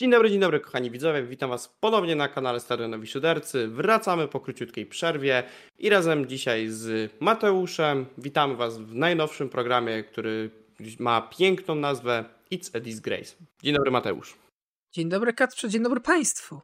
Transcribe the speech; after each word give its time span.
Dzień 0.00 0.10
dobry, 0.10 0.30
dzień 0.30 0.40
dobry 0.40 0.60
kochani 0.60 0.90
widzowie, 0.90 1.22
witam 1.22 1.50
was 1.50 1.68
ponownie 1.80 2.16
na 2.16 2.28
kanale 2.28 2.60
Stadionowi 2.60 3.06
Szydercy. 3.06 3.68
Wracamy 3.68 4.28
po 4.28 4.40
króciutkiej 4.40 4.86
przerwie 4.86 5.42
i 5.78 5.88
razem 5.88 6.26
dzisiaj 6.26 6.68
z 6.68 7.12
Mateuszem 7.20 8.06
witamy 8.18 8.56
was 8.56 8.78
w 8.78 8.94
najnowszym 8.94 9.48
programie, 9.48 10.04
który 10.04 10.50
ma 10.98 11.20
piękną 11.20 11.74
nazwę 11.74 12.24
It's 12.52 12.76
a 12.76 12.80
Disgrace. 12.80 13.36
Dzień 13.62 13.74
dobry 13.74 13.90
Mateusz. 13.90 14.34
Dzień 14.92 15.08
dobry 15.08 15.32
Katrze, 15.32 15.68
dzień 15.68 15.82
dobry 15.82 16.00
Państwu. 16.00 16.60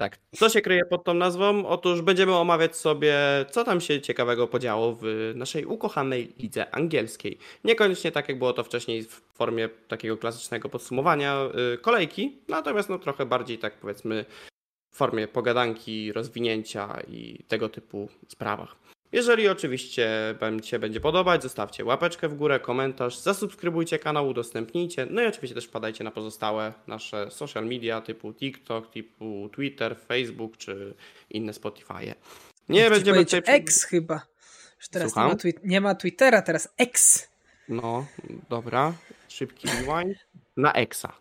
Tak. 0.00 0.18
Co 0.34 0.48
się 0.48 0.60
kryje 0.60 0.84
pod 0.84 1.04
tą 1.04 1.14
nazwą? 1.14 1.66
Otóż 1.66 2.02
będziemy 2.02 2.34
omawiać 2.36 2.76
sobie, 2.76 3.16
co 3.50 3.64
tam 3.64 3.80
się 3.80 4.00
ciekawego 4.00 4.46
podziało 4.46 4.96
w 5.00 5.32
naszej 5.34 5.64
ukochanej 5.64 6.34
lidze 6.38 6.74
angielskiej. 6.74 7.38
Niekoniecznie 7.64 8.12
tak, 8.12 8.28
jak 8.28 8.38
było 8.38 8.52
to 8.52 8.64
wcześniej 8.64 9.04
w 9.04 9.22
formie 9.34 9.68
takiego 9.68 10.16
klasycznego 10.16 10.68
podsumowania 10.68 11.48
y, 11.74 11.78
kolejki, 11.78 12.38
natomiast 12.48 12.88
no 12.88 12.98
trochę 12.98 13.26
bardziej 13.26 13.58
tak 13.58 13.74
powiedzmy 13.74 14.24
w 14.90 14.96
formie 14.96 15.28
pogadanki, 15.28 16.12
rozwinięcia 16.12 17.00
i 17.08 17.44
tego 17.48 17.68
typu 17.68 18.08
sprawach. 18.28 18.76
Jeżeli 19.12 19.48
oczywiście 19.48 20.10
Wam 20.40 20.62
się 20.62 20.78
będzie 20.78 21.00
podobać, 21.00 21.42
zostawcie 21.42 21.84
łapeczkę 21.84 22.28
w 22.28 22.34
górę, 22.34 22.60
komentarz, 22.60 23.18
zasubskrybujcie 23.18 23.98
kanał, 23.98 24.28
udostępnijcie, 24.28 25.06
no 25.10 25.22
i 25.22 25.26
oczywiście 25.26 25.54
też 25.54 25.66
wpadajcie 25.66 26.04
na 26.04 26.10
pozostałe 26.10 26.72
nasze 26.86 27.30
social 27.30 27.66
media 27.66 28.00
typu 28.00 28.34
TikTok, 28.34 28.90
typu 28.90 29.48
Twitter, 29.52 29.96
Facebook 30.08 30.56
czy 30.56 30.94
inne 31.30 31.52
Spotify. 31.52 32.14
Nie 32.68 32.90
będziemy 32.90 33.24
tutaj... 33.24 33.42
X 33.46 33.84
chyba. 33.84 34.20
Że 34.80 34.88
teraz 34.88 35.16
nie 35.16 35.22
ma, 35.22 35.34
nie 35.64 35.80
ma, 35.80 35.94
Twittera, 35.94 36.42
teraz 36.42 36.68
X. 36.78 37.28
No, 37.68 38.06
dobra. 38.48 38.92
Szybki 39.28 39.68
rewind. 39.68 40.18
Na 40.56 40.72
Xa. 40.72 41.12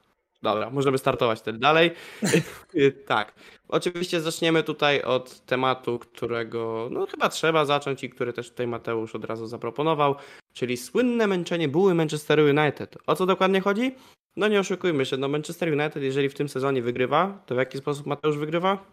Dobra, 0.42 0.70
możemy 0.70 0.98
startować 0.98 1.40
wtedy 1.40 1.60
dalej. 1.60 1.92
tak. 3.06 3.34
Oczywiście 3.68 4.22
zaczniemy 4.22 4.64
tutaj 4.64 5.02
od 5.02 5.46
tematu, 5.46 6.00
którego 6.00 6.90
no 6.92 7.08
chyba 7.08 7.30
trzeba 7.30 7.66
zacząć 7.66 8.04
i 8.04 8.10
który 8.10 8.34
też 8.34 8.50
tutaj 8.50 8.68
Mateusz 8.68 9.16
od 9.16 9.26
razu 9.26 9.48
zaproponował, 9.48 10.16
czyli 10.54 10.78
słynne 10.78 11.28
męczenie 11.28 11.68
buły 11.68 11.96
Manchesteru 11.96 12.44
United. 12.44 12.98
O 13.08 13.16
co 13.16 13.26
dokładnie 13.26 13.62
chodzi? 13.62 13.96
No 14.36 14.48
nie 14.48 14.60
oszukujmy 14.60 15.06
się, 15.06 15.18
no 15.18 15.28
Manchester 15.28 15.70
United, 15.70 16.04
jeżeli 16.04 16.30
w 16.30 16.34
tym 16.34 16.50
sezonie 16.50 16.82
wygrywa, 16.82 17.44
to 17.46 17.56
w 17.56 17.58
jaki 17.58 17.78
sposób 17.78 18.06
Mateusz 18.06 18.38
wygrywa? 18.38 18.86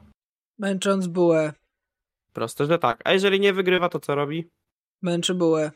Męcząc 0.58 1.06
bułę. 1.06 1.52
Proste, 2.32 2.66
że 2.66 2.78
tak. 2.78 3.00
A 3.04 3.12
jeżeli 3.12 3.40
nie 3.40 3.52
wygrywa, 3.52 3.88
to 3.88 4.00
co 4.00 4.14
robi? 4.14 4.50
Męczy 5.02 5.34
bułę. 5.34 5.70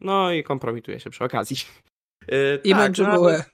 No 0.00 0.32
i 0.32 0.42
kompromituje 0.42 1.00
się 1.00 1.10
przy 1.10 1.24
okazji. 1.24 1.56
Yy, 2.28 2.60
I 2.64 2.70
tak, 2.70 2.78
męczy 2.78 3.02
no, 3.02 3.16
bułę. 3.16 3.44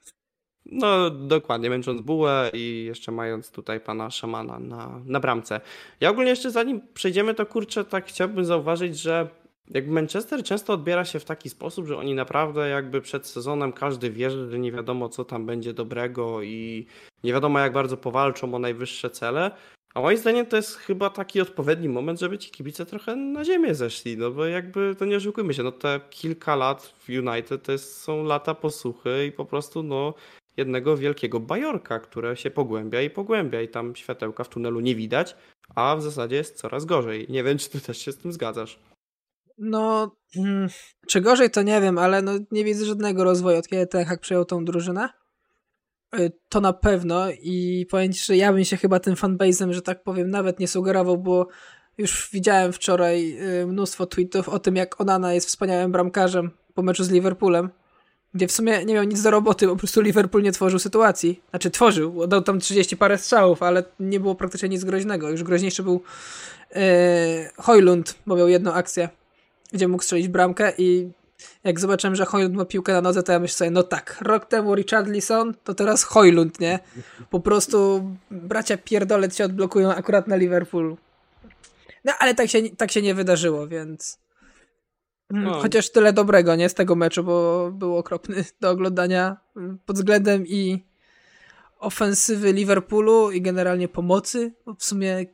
No, 0.70 1.10
dokładnie, 1.10 1.70
męcząc 1.70 2.00
bułę 2.00 2.50
i 2.52 2.84
jeszcze 2.86 3.12
mając 3.12 3.50
tutaj 3.50 3.80
pana 3.80 4.10
szamana 4.10 4.58
na, 4.58 5.00
na 5.06 5.20
bramce. 5.20 5.60
Ja 6.00 6.10
ogólnie 6.10 6.30
jeszcze 6.30 6.50
zanim 6.50 6.80
przejdziemy, 6.94 7.34
to 7.34 7.46
kurczę, 7.46 7.84
tak 7.84 8.06
chciałbym 8.06 8.44
zauważyć, 8.44 8.98
że 8.98 9.28
jakby 9.70 9.92
Manchester 9.92 10.42
często 10.42 10.72
odbiera 10.72 11.04
się 11.04 11.18
w 11.20 11.24
taki 11.24 11.50
sposób, 11.50 11.86
że 11.86 11.96
oni 11.96 12.14
naprawdę 12.14 12.68
jakby 12.68 13.00
przed 13.00 13.26
sezonem 13.26 13.72
każdy 13.72 14.10
wierzy, 14.10 14.50
że 14.50 14.58
nie 14.58 14.72
wiadomo 14.72 15.08
co 15.08 15.24
tam 15.24 15.46
będzie 15.46 15.72
dobrego 15.72 16.42
i 16.42 16.86
nie 17.24 17.32
wiadomo 17.32 17.58
jak 17.58 17.72
bardzo 17.72 17.96
powalczą 17.96 18.54
o 18.54 18.58
najwyższe 18.58 19.10
cele. 19.10 19.50
A 19.94 20.00
moim 20.00 20.18
zdaniem 20.18 20.46
to 20.46 20.56
jest 20.56 20.76
chyba 20.76 21.10
taki 21.10 21.40
odpowiedni 21.40 21.88
moment, 21.88 22.20
żeby 22.20 22.38
ci 22.38 22.50
kibice 22.50 22.86
trochę 22.86 23.16
na 23.16 23.44
ziemię 23.44 23.74
zeszli, 23.74 24.16
no 24.16 24.30
bo 24.30 24.44
jakby 24.44 24.96
to 24.98 25.04
nie 25.04 25.16
oszukujmy 25.16 25.54
się, 25.54 25.62
no 25.62 25.72
te 25.72 26.00
kilka 26.10 26.56
lat 26.56 26.82
w 26.82 27.08
United 27.08 27.62
to 27.62 27.72
jest, 27.72 28.00
są 28.02 28.24
lata 28.24 28.54
posłuchy 28.54 29.26
i 29.26 29.32
po 29.32 29.44
prostu 29.44 29.82
no 29.82 30.14
jednego 30.56 30.96
wielkiego 30.96 31.40
bajorka, 31.40 31.98
które 31.98 32.36
się 32.36 32.50
pogłębia 32.50 33.02
i 33.02 33.10
pogłębia 33.10 33.62
i 33.62 33.68
tam 33.68 33.96
światełka 33.96 34.44
w 34.44 34.48
tunelu 34.48 34.80
nie 34.80 34.94
widać, 34.94 35.36
a 35.74 35.96
w 35.96 36.02
zasadzie 36.02 36.36
jest 36.36 36.56
coraz 36.56 36.84
gorzej. 36.84 37.26
Nie 37.28 37.44
wiem, 37.44 37.58
czy 37.58 37.70
ty 37.70 37.80
też 37.80 37.98
się 37.98 38.12
z 38.12 38.18
tym 38.18 38.32
zgadzasz. 38.32 38.78
No, 39.58 40.16
hmm, 40.34 40.68
czy 41.06 41.20
gorzej 41.20 41.50
to 41.50 41.62
nie 41.62 41.80
wiem, 41.80 41.98
ale 41.98 42.22
no 42.22 42.32
nie 42.50 42.64
widzę 42.64 42.84
żadnego 42.84 43.24
rozwoju, 43.24 43.58
od 43.58 43.68
kiedy 43.68 43.86
Ten 43.86 44.04
Hag 44.04 44.20
przejął 44.20 44.44
tą 44.44 44.64
drużynę. 44.64 45.08
Y, 46.18 46.32
to 46.48 46.60
na 46.60 46.72
pewno 46.72 47.30
i 47.30 47.86
powiem 47.90 48.12
ci, 48.12 48.24
że 48.24 48.36
ja 48.36 48.52
bym 48.52 48.64
się 48.64 48.76
chyba 48.76 49.00
tym 49.00 49.14
fanbase'em, 49.14 49.72
że 49.72 49.82
tak 49.82 50.02
powiem, 50.02 50.30
nawet 50.30 50.60
nie 50.60 50.68
sugerował, 50.68 51.18
bo 51.18 51.48
już 51.98 52.28
widziałem 52.32 52.72
wczoraj 52.72 53.38
y, 53.62 53.66
mnóstwo 53.66 54.06
tweetów 54.06 54.48
o 54.48 54.58
tym, 54.58 54.76
jak 54.76 55.00
Onana 55.00 55.34
jest 55.34 55.46
wspaniałym 55.46 55.92
bramkarzem 55.92 56.50
po 56.74 56.82
meczu 56.82 57.04
z 57.04 57.10
Liverpoolem 57.10 57.70
gdzie 58.34 58.48
w 58.48 58.52
sumie 58.52 58.84
nie 58.84 58.94
miał 58.94 59.04
nic 59.04 59.22
do 59.22 59.30
roboty, 59.30 59.66
po 59.66 59.76
prostu 59.76 60.00
Liverpool 60.00 60.42
nie 60.44 60.52
tworzył 60.52 60.78
sytuacji. 60.78 61.40
Znaczy 61.50 61.70
tworzył, 61.70 62.26
dał 62.26 62.42
tam 62.42 62.60
30 62.60 62.96
parę 62.96 63.18
strzałów, 63.18 63.62
ale 63.62 63.84
nie 64.00 64.20
było 64.20 64.34
praktycznie 64.34 64.68
nic 64.68 64.84
groźnego. 64.84 65.30
Już 65.30 65.42
groźniejszy 65.42 65.82
był 65.82 66.02
yy, 66.74 66.80
Hojlund, 67.56 68.14
bo 68.26 68.36
miał 68.36 68.48
jedną 68.48 68.72
akcję, 68.72 69.08
gdzie 69.72 69.88
mógł 69.88 70.02
strzelić 70.02 70.28
bramkę 70.28 70.72
i 70.78 71.10
jak 71.64 71.80
zobaczyłem, 71.80 72.16
że 72.16 72.24
Hojlund 72.24 72.54
ma 72.54 72.64
piłkę 72.64 72.92
na 72.92 73.00
nodze, 73.00 73.22
to 73.22 73.32
ja 73.32 73.38
myślę 73.38 73.56
sobie, 73.56 73.70
no 73.70 73.82
tak, 73.82 74.18
rok 74.20 74.46
temu 74.46 74.74
Richard 74.74 75.08
Lisson, 75.08 75.54
to 75.64 75.74
teraz 75.74 76.02
Hojlund, 76.02 76.60
nie? 76.60 76.78
Po 77.30 77.40
prostu 77.40 78.04
bracia 78.30 78.76
pierdolec 78.76 79.36
się 79.36 79.44
odblokują 79.44 79.94
akurat 79.94 80.28
na 80.28 80.36
Liverpoolu. 80.36 80.96
No 82.04 82.12
ale 82.18 82.34
tak 82.34 82.48
się, 82.48 82.58
tak 82.76 82.92
się 82.92 83.02
nie 83.02 83.14
wydarzyło, 83.14 83.68
więc 83.68 84.18
no. 85.30 85.52
Chociaż 85.52 85.90
tyle 85.90 86.12
dobrego, 86.12 86.56
nie? 86.56 86.68
Z 86.68 86.74
tego 86.74 86.96
meczu, 86.96 87.24
bo 87.24 87.70
był 87.72 87.96
okropny 87.96 88.44
do 88.60 88.70
oglądania 88.70 89.36
pod 89.86 89.96
względem 89.96 90.46
i 90.46 90.82
ofensywy 91.78 92.52
Liverpoolu 92.52 93.30
i 93.30 93.42
generalnie 93.42 93.88
pomocy. 93.88 94.52
W 94.78 94.84
sumie 94.84 95.26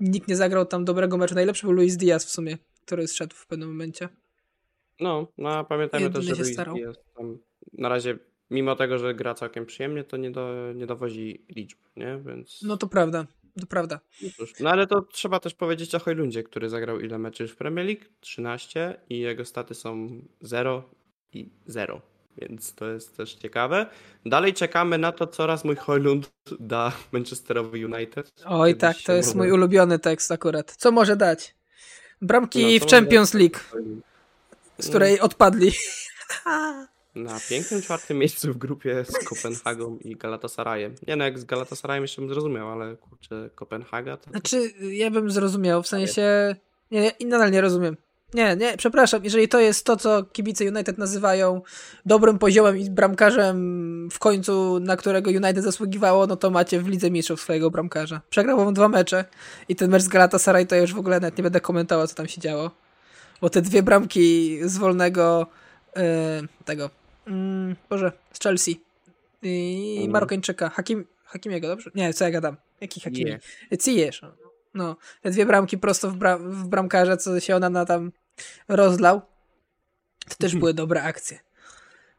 nikt 0.00 0.28
nie 0.28 0.36
zagrał 0.36 0.66
tam 0.66 0.84
dobrego 0.84 1.16
meczu. 1.16 1.34
Najlepszy 1.34 1.66
był 1.66 1.72
Luis 1.72 1.96
Diaz 1.96 2.24
w 2.24 2.30
sumie, 2.30 2.58
który 2.86 3.08
zszedł 3.08 3.36
w 3.36 3.46
pewnym 3.46 3.68
momencie. 3.68 4.08
No, 5.00 5.26
no 5.38 5.48
a 5.48 5.64
pamiętajmy 5.64 6.10
też, 6.10 6.24
że 6.24 6.34
Luis 6.34 6.56
Diaz 6.56 6.96
tam 7.16 7.38
na 7.72 7.88
razie, 7.88 8.18
mimo 8.50 8.76
tego, 8.76 8.98
że 8.98 9.14
gra 9.14 9.34
całkiem 9.34 9.66
przyjemnie, 9.66 10.04
to 10.04 10.16
nie, 10.16 10.30
do, 10.30 10.72
nie 10.74 10.86
dowozi 10.86 11.44
liczb, 11.48 11.78
nie? 11.96 12.22
Więc... 12.26 12.62
No 12.62 12.76
to 12.76 12.86
prawda. 12.86 13.26
To 13.60 13.66
prawda. 13.66 14.00
No, 14.22 14.28
cóż, 14.36 14.52
no 14.60 14.70
ale 14.70 14.86
to 14.86 15.02
trzeba 15.02 15.40
też 15.40 15.54
powiedzieć 15.54 15.94
o 15.94 15.98
Hojlundzie, 15.98 16.42
który 16.42 16.68
zagrał 16.68 17.00
ile 17.00 17.18
meczy 17.18 17.48
w 17.48 17.56
Premier 17.56 17.86
League? 17.86 18.02
13 18.20 19.00
i 19.10 19.18
jego 19.18 19.44
staty 19.44 19.74
są 19.74 20.08
0 20.40 20.90
i 21.32 21.50
0. 21.66 22.00
Więc 22.38 22.74
to 22.74 22.90
jest 22.90 23.16
też 23.16 23.34
ciekawe. 23.34 23.86
Dalej 24.26 24.54
czekamy 24.54 24.98
na 24.98 25.12
to, 25.12 25.26
co 25.26 25.46
raz 25.46 25.64
mój 25.64 25.76
Hojlund 25.76 26.32
da 26.60 26.92
Manchesterowi 27.12 27.84
United. 27.84 28.32
Oj 28.46 28.76
tak, 28.76 28.96
to 29.06 29.12
jest 29.12 29.34
mój 29.34 29.52
ulubiony 29.52 29.98
tekst 29.98 30.32
akurat. 30.32 30.76
Co 30.76 30.92
może 30.92 31.16
dać? 31.16 31.54
Bramki 32.22 32.78
no, 32.80 32.86
w 32.86 32.90
Champions 32.90 33.34
League, 33.34 33.58
z 34.78 34.88
której 34.88 35.16
no. 35.16 35.24
odpadli. 35.24 35.72
Na 37.14 37.40
pięknym 37.48 37.82
czwartym 37.82 38.18
miejscu 38.18 38.52
w 38.52 38.58
grupie 38.58 39.04
z 39.04 39.24
Kopenhagą 39.24 39.98
i 39.98 40.16
Galatasarayem. 40.16 40.94
Nie 41.08 41.16
no, 41.16 41.24
jak 41.24 41.38
z 41.38 41.44
Galatasarayem 41.44 42.04
jeszcze 42.04 42.22
bym 42.22 42.30
zrozumiał, 42.30 42.70
ale 42.70 42.96
kurczę, 42.96 43.50
Kopenhaga 43.54 44.16
to... 44.16 44.30
Znaczy, 44.30 44.72
ja 44.92 45.10
bym 45.10 45.30
zrozumiał, 45.30 45.82
w 45.82 45.88
sensie... 45.88 46.56
Nie, 46.90 47.12
nie, 47.20 47.26
nadal 47.26 47.50
nie 47.50 47.60
rozumiem. 47.60 47.96
Nie, 48.34 48.56
nie, 48.56 48.76
przepraszam, 48.76 49.24
jeżeli 49.24 49.48
to 49.48 49.60
jest 49.60 49.86
to, 49.86 49.96
co 49.96 50.22
kibice 50.22 50.64
United 50.64 50.98
nazywają 50.98 51.62
dobrym 52.06 52.38
poziomem 52.38 52.78
i 52.78 52.90
bramkarzem 52.90 54.08
w 54.10 54.18
końcu, 54.18 54.80
na 54.80 54.96
którego 54.96 55.30
United 55.30 55.64
zasługiwało, 55.64 56.26
no 56.26 56.36
to 56.36 56.50
macie 56.50 56.80
w 56.80 56.88
Lidze 56.88 57.10
Mistrzów 57.10 57.40
swojego 57.40 57.70
bramkarza. 57.70 58.20
Przegrał 58.30 58.58
wam 58.58 58.74
dwa 58.74 58.88
mecze 58.88 59.24
i 59.68 59.76
ten 59.76 59.90
mecz 59.90 60.02
z 60.02 60.08
Galatasaray 60.08 60.66
to 60.66 60.76
już 60.76 60.94
w 60.94 60.98
ogóle 60.98 61.20
nawet 61.20 61.38
nie 61.38 61.42
będę 61.42 61.60
komentował, 61.60 62.06
co 62.06 62.14
tam 62.14 62.28
się 62.28 62.40
działo. 62.40 62.70
Bo 63.40 63.50
te 63.50 63.62
dwie 63.62 63.82
bramki 63.82 64.58
z 64.64 64.78
wolnego 64.78 65.46
yy, 65.96 66.02
tego 66.64 66.90
mm, 67.26 67.76
Boże, 67.90 68.12
z 68.32 68.40
Chelsea 68.40 68.80
i 69.42 69.96
mm. 70.00 70.10
Marokańczyka, 70.10 70.68
Hakim, 70.68 71.06
Hakimiego, 71.24 71.68
dobrze? 71.68 71.90
Nie, 71.94 72.14
co 72.14 72.24
ja 72.24 72.30
gadam? 72.30 72.56
Jaki 72.80 73.00
Hakimi? 73.00 73.36
Cijesz. 73.80 74.22
No, 74.74 74.96
te 75.22 75.30
dwie 75.30 75.46
bramki 75.46 75.78
prosto 75.78 76.10
w, 76.10 76.16
bra 76.16 76.38
w 76.38 76.68
bramkarza, 76.68 77.16
co 77.16 77.40
się 77.40 77.56
ona 77.56 77.70
na 77.70 77.84
tam 77.84 78.12
rozlał, 78.68 79.20
to 80.28 80.34
też 80.38 80.56
były 80.56 80.74
dobre 80.74 81.02
akcje. 81.02 81.38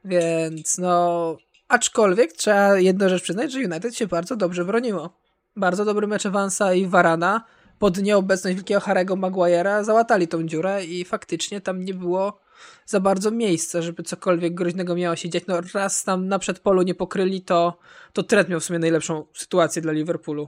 Więc 0.06 0.78
no, 0.78 1.38
aczkolwiek 1.68 2.34
trzeba 2.34 2.80
jedną 2.80 3.10
rzecz 3.10 3.24
przyznać, 3.24 3.52
że 3.52 3.60
United 3.60 3.96
się 3.96 4.08
bardzo 4.08 4.36
dobrze 4.36 4.66
broniło. 4.66 5.20
Bardzo 5.56 5.86
dobry 5.86 6.08
mecz 6.08 6.26
Evansa 6.26 6.74
i 6.74 6.88
Varana 6.88 7.46
pod 7.80 8.02
nieobecność 8.02 8.56
wielkiego 8.56 8.80
Harego 8.80 9.16
Maguire'a 9.16 9.84
załatali 9.84 10.28
tą 10.28 10.44
dziurę 10.44 10.86
i 10.86 11.06
faktycznie 11.06 11.62
tam 11.62 11.86
nie 11.86 11.94
było 11.94 12.40
za 12.86 13.00
bardzo 13.00 13.32
miejsca, 13.32 13.82
żeby 13.82 14.04
cokolwiek 14.04 14.54
groźnego 14.54 14.96
miało 14.96 15.16
się 15.16 15.30
dziać. 15.30 15.44
No 15.48 15.62
raz 15.74 16.04
tam 16.04 16.28
na 16.28 16.40
przedpolu 16.40 16.82
nie 16.82 16.96
pokryli, 16.96 17.42
to, 17.42 17.78
to 18.14 18.24
Trent 18.24 18.50
miał 18.50 18.60
w 18.60 18.64
sumie 18.64 18.80
najlepszą 18.80 19.26
sytuację 19.34 19.82
dla 19.82 19.92
Liverpoolu. 19.92 20.48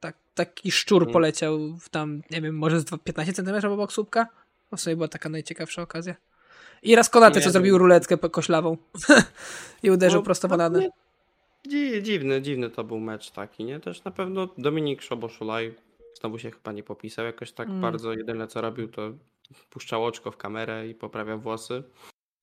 Tak, 0.00 0.16
taki 0.34 0.70
szczur 0.70 1.02
hmm. 1.02 1.12
poleciał 1.12 1.58
w 1.80 1.88
tam, 1.88 2.22
nie 2.30 2.40
wiem, 2.40 2.58
może 2.58 2.80
z 2.80 2.84
15 3.04 3.32
cm 3.32 3.72
obok 3.72 3.92
słupka. 3.92 4.26
To 4.70 4.76
w 4.76 4.80
sumie 4.80 4.96
była 4.96 5.08
taka 5.08 5.28
najciekawsza 5.28 5.82
okazja. 5.82 6.14
I 6.82 6.96
raz 6.96 7.10
Konaty, 7.10 7.40
co 7.40 7.50
zrobił 7.50 7.78
ruletkę 7.78 8.18
koślawą 8.18 8.76
i 9.82 9.90
uderzył 9.90 10.20
no, 10.20 10.24
prosto 10.24 10.48
w 10.48 10.50
bananę. 10.50 10.88
dziwny, 12.02 12.42
dziwny 12.42 12.70
to 12.70 12.84
był 12.84 13.00
mecz 13.00 13.30
taki, 13.30 13.64
nie? 13.64 13.80
Też 13.80 14.04
na 14.04 14.10
pewno 14.10 14.48
Dominik 14.58 15.02
Szoboszulaj 15.02 15.74
znowu 16.20 16.38
się 16.38 16.50
chyba 16.50 16.72
nie 16.72 16.82
popisał 16.82 17.24
jakoś 17.24 17.52
tak 17.52 17.68
mm. 17.68 17.80
bardzo. 17.80 18.12
Jedyne 18.12 18.48
co 18.48 18.60
robił 18.60 18.88
to 18.88 19.12
puszczał 19.70 20.04
oczko 20.04 20.30
w 20.30 20.36
kamerę 20.36 20.88
i 20.88 20.94
poprawiał 20.94 21.40
włosy. 21.40 21.82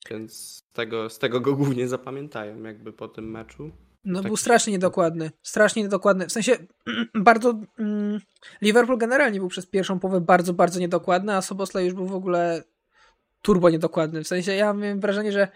Więc 0.09 0.33
z 0.33 0.63
tego, 0.71 1.09
z 1.09 1.19
tego 1.19 1.39
go 1.39 1.55
głównie 1.55 1.87
zapamiętają 1.87 2.63
jakby 2.63 2.93
po 2.93 3.07
tym 3.07 3.31
meczu. 3.31 3.71
No 4.05 4.19
tak. 4.19 4.27
był 4.27 4.37
strasznie 4.37 4.73
niedokładny. 4.73 5.31
Strasznie 5.43 5.83
niedokładny. 5.83 6.27
W 6.27 6.31
sensie 6.31 6.57
bardzo... 7.15 7.59
Mm, 7.79 8.19
Liverpool 8.61 8.97
generalnie 8.97 9.39
był 9.39 9.49
przez 9.49 9.65
pierwszą 9.65 9.99
połowę 9.99 10.21
bardzo, 10.21 10.53
bardzo 10.53 10.79
niedokładny, 10.79 11.35
a 11.35 11.41
Soboslaj 11.41 11.85
już 11.85 11.93
był 11.93 12.07
w 12.07 12.15
ogóle 12.15 12.63
turbo 13.41 13.69
niedokładny. 13.69 14.23
W 14.23 14.27
sensie 14.27 14.53
ja 14.53 14.73
miałem 14.73 14.99
wrażenie, 14.99 15.31
że 15.31 15.47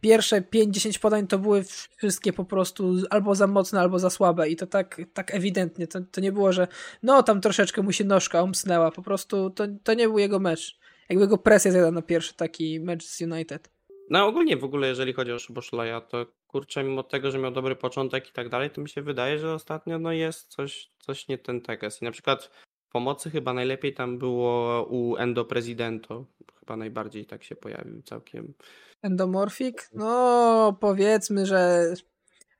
pierwsze 0.00 0.40
5-10 0.40 0.98
podań 0.98 1.26
to 1.26 1.38
były 1.38 1.64
wszystkie 1.96 2.32
po 2.32 2.44
prostu 2.44 2.94
albo 3.10 3.34
za 3.34 3.46
mocne, 3.46 3.80
albo 3.80 3.98
za 3.98 4.10
słabe 4.10 4.48
i 4.48 4.56
to 4.56 4.66
tak, 4.66 5.00
tak 5.14 5.34
ewidentnie. 5.34 5.86
To, 5.86 6.00
to 6.12 6.20
nie 6.20 6.32
było, 6.32 6.52
że 6.52 6.68
no 7.02 7.22
tam 7.22 7.40
troszeczkę 7.40 7.82
mu 7.82 7.92
się 7.92 8.04
nożka 8.04 8.40
omsnęła. 8.40 8.90
Po 8.90 9.02
prostu 9.02 9.50
to, 9.50 9.64
to 9.82 9.94
nie 9.94 10.08
był 10.08 10.18
jego 10.18 10.38
mecz. 10.38 10.78
Jakby 11.08 11.28
go 11.28 11.38
presja 11.38 11.70
zjadła 11.70 11.90
na 11.90 12.02
pierwszy 12.02 12.34
taki 12.34 12.80
mecz 12.80 13.04
z 13.04 13.20
United. 13.20 13.70
No 14.10 14.26
ogólnie 14.26 14.56
w 14.56 14.64
ogóle 14.64 14.88
jeżeli 14.88 15.12
chodzi 15.12 15.32
o 15.32 15.38
Szoboszlaja, 15.38 16.00
to 16.00 16.26
kurczę 16.46 16.84
mimo 16.84 17.02
tego, 17.02 17.30
że 17.30 17.38
miał 17.38 17.52
dobry 17.52 17.76
początek 17.76 18.28
i 18.28 18.32
tak 18.32 18.48
dalej, 18.48 18.70
to 18.70 18.80
mi 18.80 18.88
się 18.88 19.02
wydaje, 19.02 19.38
że 19.38 19.54
ostatnio 19.54 19.98
no 19.98 20.12
jest 20.12 20.48
coś, 20.48 20.90
coś 20.98 21.28
nie 21.28 21.38
ten 21.38 21.60
tekst. 21.60 22.02
I 22.02 22.04
na 22.04 22.10
przykład 22.10 22.50
pomocy 22.92 23.30
chyba 23.30 23.52
najlepiej 23.52 23.94
tam 23.94 24.18
było 24.18 24.84
u 24.90 25.16
Endo 25.16 25.44
Presidento. 25.44 26.26
Chyba 26.60 26.76
najbardziej 26.76 27.26
tak 27.26 27.44
się 27.44 27.56
pojawił 27.56 28.02
całkiem. 28.02 28.54
Endomorfik? 29.02 29.88
No 29.92 30.76
powiedzmy, 30.80 31.46
że, 31.46 31.94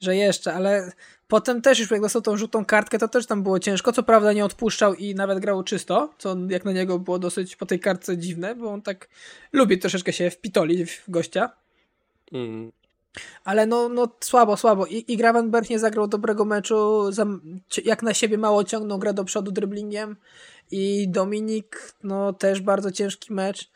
że 0.04 0.16
jeszcze, 0.16 0.54
ale 0.54 0.92
potem 1.28 1.62
też 1.62 1.78
już 1.78 1.90
jak 1.90 2.00
dostał 2.00 2.22
tą 2.22 2.36
żółtą 2.36 2.64
kartkę, 2.64 2.98
to 2.98 3.08
też 3.08 3.26
tam 3.26 3.42
było 3.42 3.58
ciężko. 3.58 3.92
Co 3.92 4.02
prawda 4.02 4.32
nie 4.32 4.44
odpuszczał 4.44 4.94
i 4.94 5.14
nawet 5.14 5.38
grał 5.38 5.62
czysto, 5.62 6.14
co 6.18 6.36
jak 6.48 6.64
na 6.64 6.72
niego 6.72 6.98
było 6.98 7.18
dosyć 7.18 7.56
po 7.56 7.66
tej 7.66 7.80
kartce 7.80 8.18
dziwne, 8.18 8.54
bo 8.54 8.70
on 8.72 8.82
tak 8.82 9.08
lubi 9.52 9.78
troszeczkę 9.78 10.12
się 10.12 10.30
wpitolić 10.30 10.90
w 10.90 11.10
gościa. 11.10 11.50
Mm. 12.32 12.72
Ale 13.44 13.66
no, 13.66 13.88
no 13.88 14.08
słabo, 14.20 14.56
słabo. 14.56 14.86
I, 14.86 15.04
i 15.08 15.16
Gravenberg 15.16 15.70
nie 15.70 15.78
zagrał 15.78 16.08
dobrego 16.08 16.44
meczu. 16.44 17.10
Jak 17.84 18.02
na 18.02 18.14
siebie 18.14 18.38
mało 18.38 18.64
ciągnął 18.64 18.98
grę 18.98 19.14
do 19.14 19.24
przodu 19.24 19.52
dribblingiem. 19.52 20.16
I 20.70 21.08
Dominik, 21.08 21.94
no 22.02 22.32
też 22.32 22.60
bardzo 22.60 22.92
ciężki 22.92 23.32
mecz. 23.32 23.70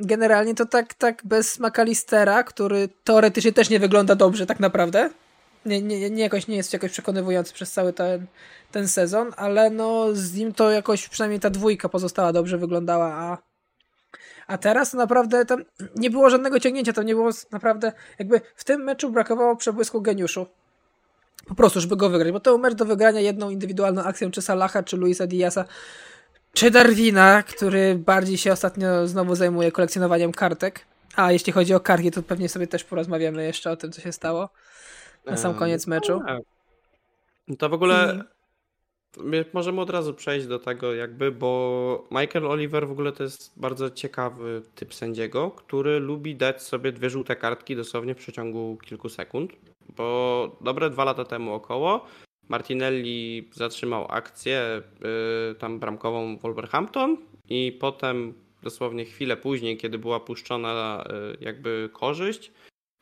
Generalnie 0.00 0.54
to 0.54 0.66
tak, 0.66 0.94
tak 0.94 1.22
bez 1.24 1.58
McAllistera, 1.58 2.42
który 2.42 2.88
teoretycznie 3.04 3.52
też 3.52 3.70
nie 3.70 3.80
wygląda 3.80 4.14
dobrze 4.14 4.46
tak 4.46 4.60
naprawdę. 4.60 5.10
Nie, 5.66 5.82
nie, 5.82 6.10
nie 6.10 6.22
jakoś 6.22 6.48
nie 6.48 6.56
jest 6.56 6.72
jakoś 6.72 6.92
przekonywujący 6.92 7.54
przez 7.54 7.72
cały 7.72 7.92
ten, 7.92 8.26
ten 8.72 8.88
sezon, 8.88 9.32
ale 9.36 9.70
no 9.70 10.06
z 10.12 10.34
nim 10.34 10.52
to 10.52 10.70
jakoś 10.70 11.08
przynajmniej 11.08 11.40
ta 11.40 11.50
dwójka 11.50 11.88
pozostała 11.88 12.32
dobrze 12.32 12.58
wyglądała, 12.58 13.12
a 13.14 13.38
a 14.50 14.58
teraz 14.58 14.94
naprawdę 14.94 15.44
tam 15.44 15.64
nie 15.96 16.10
było 16.10 16.30
żadnego 16.30 16.60
ciągnięcia, 16.60 16.92
tam 16.92 17.06
nie 17.06 17.14
było 17.14 17.30
naprawdę, 17.52 17.92
jakby 18.18 18.40
w 18.56 18.64
tym 18.64 18.84
meczu 18.84 19.10
brakowało 19.10 19.56
przebłysku 19.56 20.02
geniuszu. 20.02 20.46
Po 21.48 21.54
prostu, 21.54 21.80
żeby 21.80 21.96
go 21.96 22.10
wygrać, 22.10 22.32
bo 22.32 22.40
to 22.40 22.50
był 22.50 22.58
mecz 22.58 22.74
do 22.74 22.84
wygrania 22.84 23.20
jedną 23.20 23.50
indywidualną 23.50 24.02
akcją, 24.02 24.30
czy 24.30 24.42
Salaha, 24.42 24.82
czy 24.82 24.96
Luisa 24.96 25.26
Diasa, 25.26 25.64
czy 26.52 26.70
Darwina, 26.70 27.42
który 27.42 27.94
bardziej 27.94 28.38
się 28.38 28.52
ostatnio 28.52 29.06
znowu 29.06 29.34
zajmuje 29.34 29.72
kolekcjonowaniem 29.72 30.32
kartek. 30.32 30.86
A 31.16 31.32
jeśli 31.32 31.52
chodzi 31.52 31.74
o 31.74 31.80
kartki, 31.80 32.10
to 32.10 32.22
pewnie 32.22 32.48
sobie 32.48 32.66
też 32.66 32.84
porozmawiamy 32.84 33.44
jeszcze 33.44 33.70
o 33.70 33.76
tym, 33.76 33.92
co 33.92 34.00
się 34.00 34.12
stało 34.12 34.48
na 35.26 35.36
sam 35.36 35.54
koniec 35.54 35.86
meczu. 35.86 36.22
To 37.58 37.68
w 37.68 37.72
ogóle 37.72 38.24
Możemy 39.52 39.80
od 39.80 39.90
razu 39.90 40.14
przejść 40.14 40.46
do 40.46 40.58
tego 40.58 40.94
jakby, 40.94 41.32
bo 41.32 42.08
Michael 42.10 42.46
Oliver 42.46 42.88
w 42.88 42.90
ogóle 42.90 43.12
to 43.12 43.22
jest 43.22 43.52
bardzo 43.56 43.90
ciekawy 43.90 44.62
typ 44.74 44.94
sędziego, 44.94 45.50
który 45.50 46.00
lubi 46.00 46.36
dać 46.36 46.62
sobie 46.62 46.92
dwie 46.92 47.10
żółte 47.10 47.36
kartki 47.36 47.76
dosłownie 47.76 48.14
w 48.14 48.18
przeciągu 48.18 48.78
kilku 48.84 49.08
sekund, 49.08 49.52
bo 49.96 50.56
dobre 50.60 50.90
dwa 50.90 51.04
lata 51.04 51.24
temu 51.24 51.54
około 51.54 52.06
Martinelli 52.50 53.48
zatrzymał 53.52 54.06
akcję 54.08 54.82
yy, 55.00 55.54
tam 55.54 55.78
bramkową 55.78 56.38
Wolverhampton 56.38 57.16
i 57.48 57.76
potem 57.80 58.34
dosłownie 58.62 59.04
chwilę 59.04 59.36
później, 59.36 59.76
kiedy 59.76 59.98
była 59.98 60.20
puszczona 60.20 61.04
yy, 61.08 61.36
jakby 61.40 61.90
korzyść, 61.92 62.52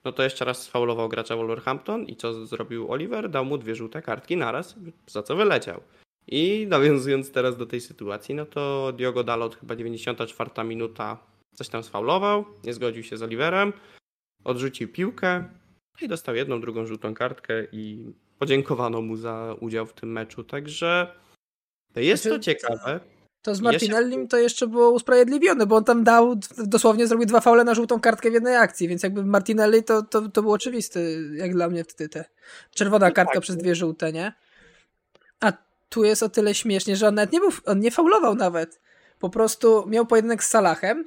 no 0.05 0.13
to 0.13 0.23
jeszcze 0.23 0.45
raz 0.45 0.63
sfaulował 0.63 1.09
gracza 1.09 1.37
Wolverhampton 1.37 2.05
i 2.05 2.17
co 2.17 2.47
zrobił 2.47 2.93
Oliver? 2.93 3.31
Dał 3.31 3.45
mu 3.45 3.59
dwie 3.59 3.75
żółte 3.75 4.03
kartki 4.03 4.37
naraz, 4.37 4.75
za 5.07 5.23
co 5.23 5.37
wyleciał. 5.37 5.81
I 6.27 6.67
nawiązując 6.69 7.33
teraz 7.33 7.57
do 7.57 7.67
tej 7.67 7.81
sytuacji, 7.81 8.35
no 8.35 8.47
to 8.47 8.93
Diogo 8.93 9.25
Dalot 9.25 9.57
chyba 9.57 9.77
94 9.77 10.51
minuta 10.65 11.19
coś 11.55 11.69
tam 11.69 11.83
sfaulował, 11.83 12.45
nie 12.65 12.75
zgodził 12.75 13.03
się 13.03 13.17
z 13.17 13.23
Oliverem, 13.23 13.73
odrzucił 14.45 14.89
piłkę 14.89 15.45
i 16.03 16.09
dostał 16.09 16.35
jedną, 16.35 16.61
drugą 16.61 16.87
żółtą 16.87 17.15
kartkę 17.15 17.65
i 17.73 18.13
podziękowano 18.39 19.03
mu 19.03 19.17
za 19.17 19.57
udział 19.61 19.87
w 19.87 19.93
tym 19.93 20.13
meczu, 20.13 20.45
także 20.45 21.15
jest 21.97 22.23
to 22.23 22.29
znaczy, 22.29 22.45
ciekawe. 22.45 23.01
To 23.43 23.55
z 23.55 23.61
Martinellim 23.61 24.29
to 24.29 24.37
jeszcze 24.37 24.67
było 24.67 24.91
usprawiedliwione, 24.91 25.67
bo 25.67 25.77
on 25.77 25.85
tam 25.85 26.05
dał, 26.05 26.35
dosłownie 26.59 27.07
zrobił 27.07 27.27
dwa 27.27 27.41
faule 27.41 27.65
na 27.65 27.75
żółtą 27.75 28.01
kartkę 28.01 28.31
w 28.31 28.35
jednej 28.35 28.57
akcji, 28.57 28.89
więc 28.89 29.03
jakby 29.03 29.25
Martinelli 29.25 29.85
to, 29.85 30.03
to, 30.03 30.29
to 30.29 30.43
był 30.43 30.53
oczywisty, 30.53 31.29
jak 31.35 31.53
dla 31.53 31.69
mnie 31.69 31.85
wtedy 31.85 32.09
te 32.09 32.25
czerwona 32.75 33.09
no 33.09 33.15
kartka 33.15 33.35
tak. 33.35 33.43
przez 33.43 33.57
dwie 33.57 33.75
żółte, 33.75 34.13
nie? 34.13 34.33
A 35.41 35.53
tu 35.89 36.05
jest 36.05 36.23
o 36.23 36.29
tyle 36.29 36.55
śmiesznie, 36.55 36.97
że 36.97 37.09
on 37.09 37.15
nawet 37.15 37.33
nie 37.33 37.41
był, 37.41 37.51
on 37.67 37.81
nie 37.81 37.91
faulował 37.91 38.35
nawet. 38.35 38.81
Po 39.19 39.31
prostu 39.31 39.85
miał 39.87 40.07
pojedynek 40.07 40.45
z 40.45 40.49
Salahem, 40.49 41.05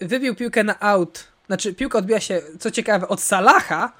wybił 0.00 0.34
piłkę 0.34 0.64
na 0.64 0.80
out, 0.80 1.28
znaczy 1.46 1.74
piłka 1.74 1.98
odbiła 1.98 2.20
się, 2.20 2.42
co 2.58 2.70
ciekawe, 2.70 3.08
od 3.08 3.20
Salaha, 3.20 3.92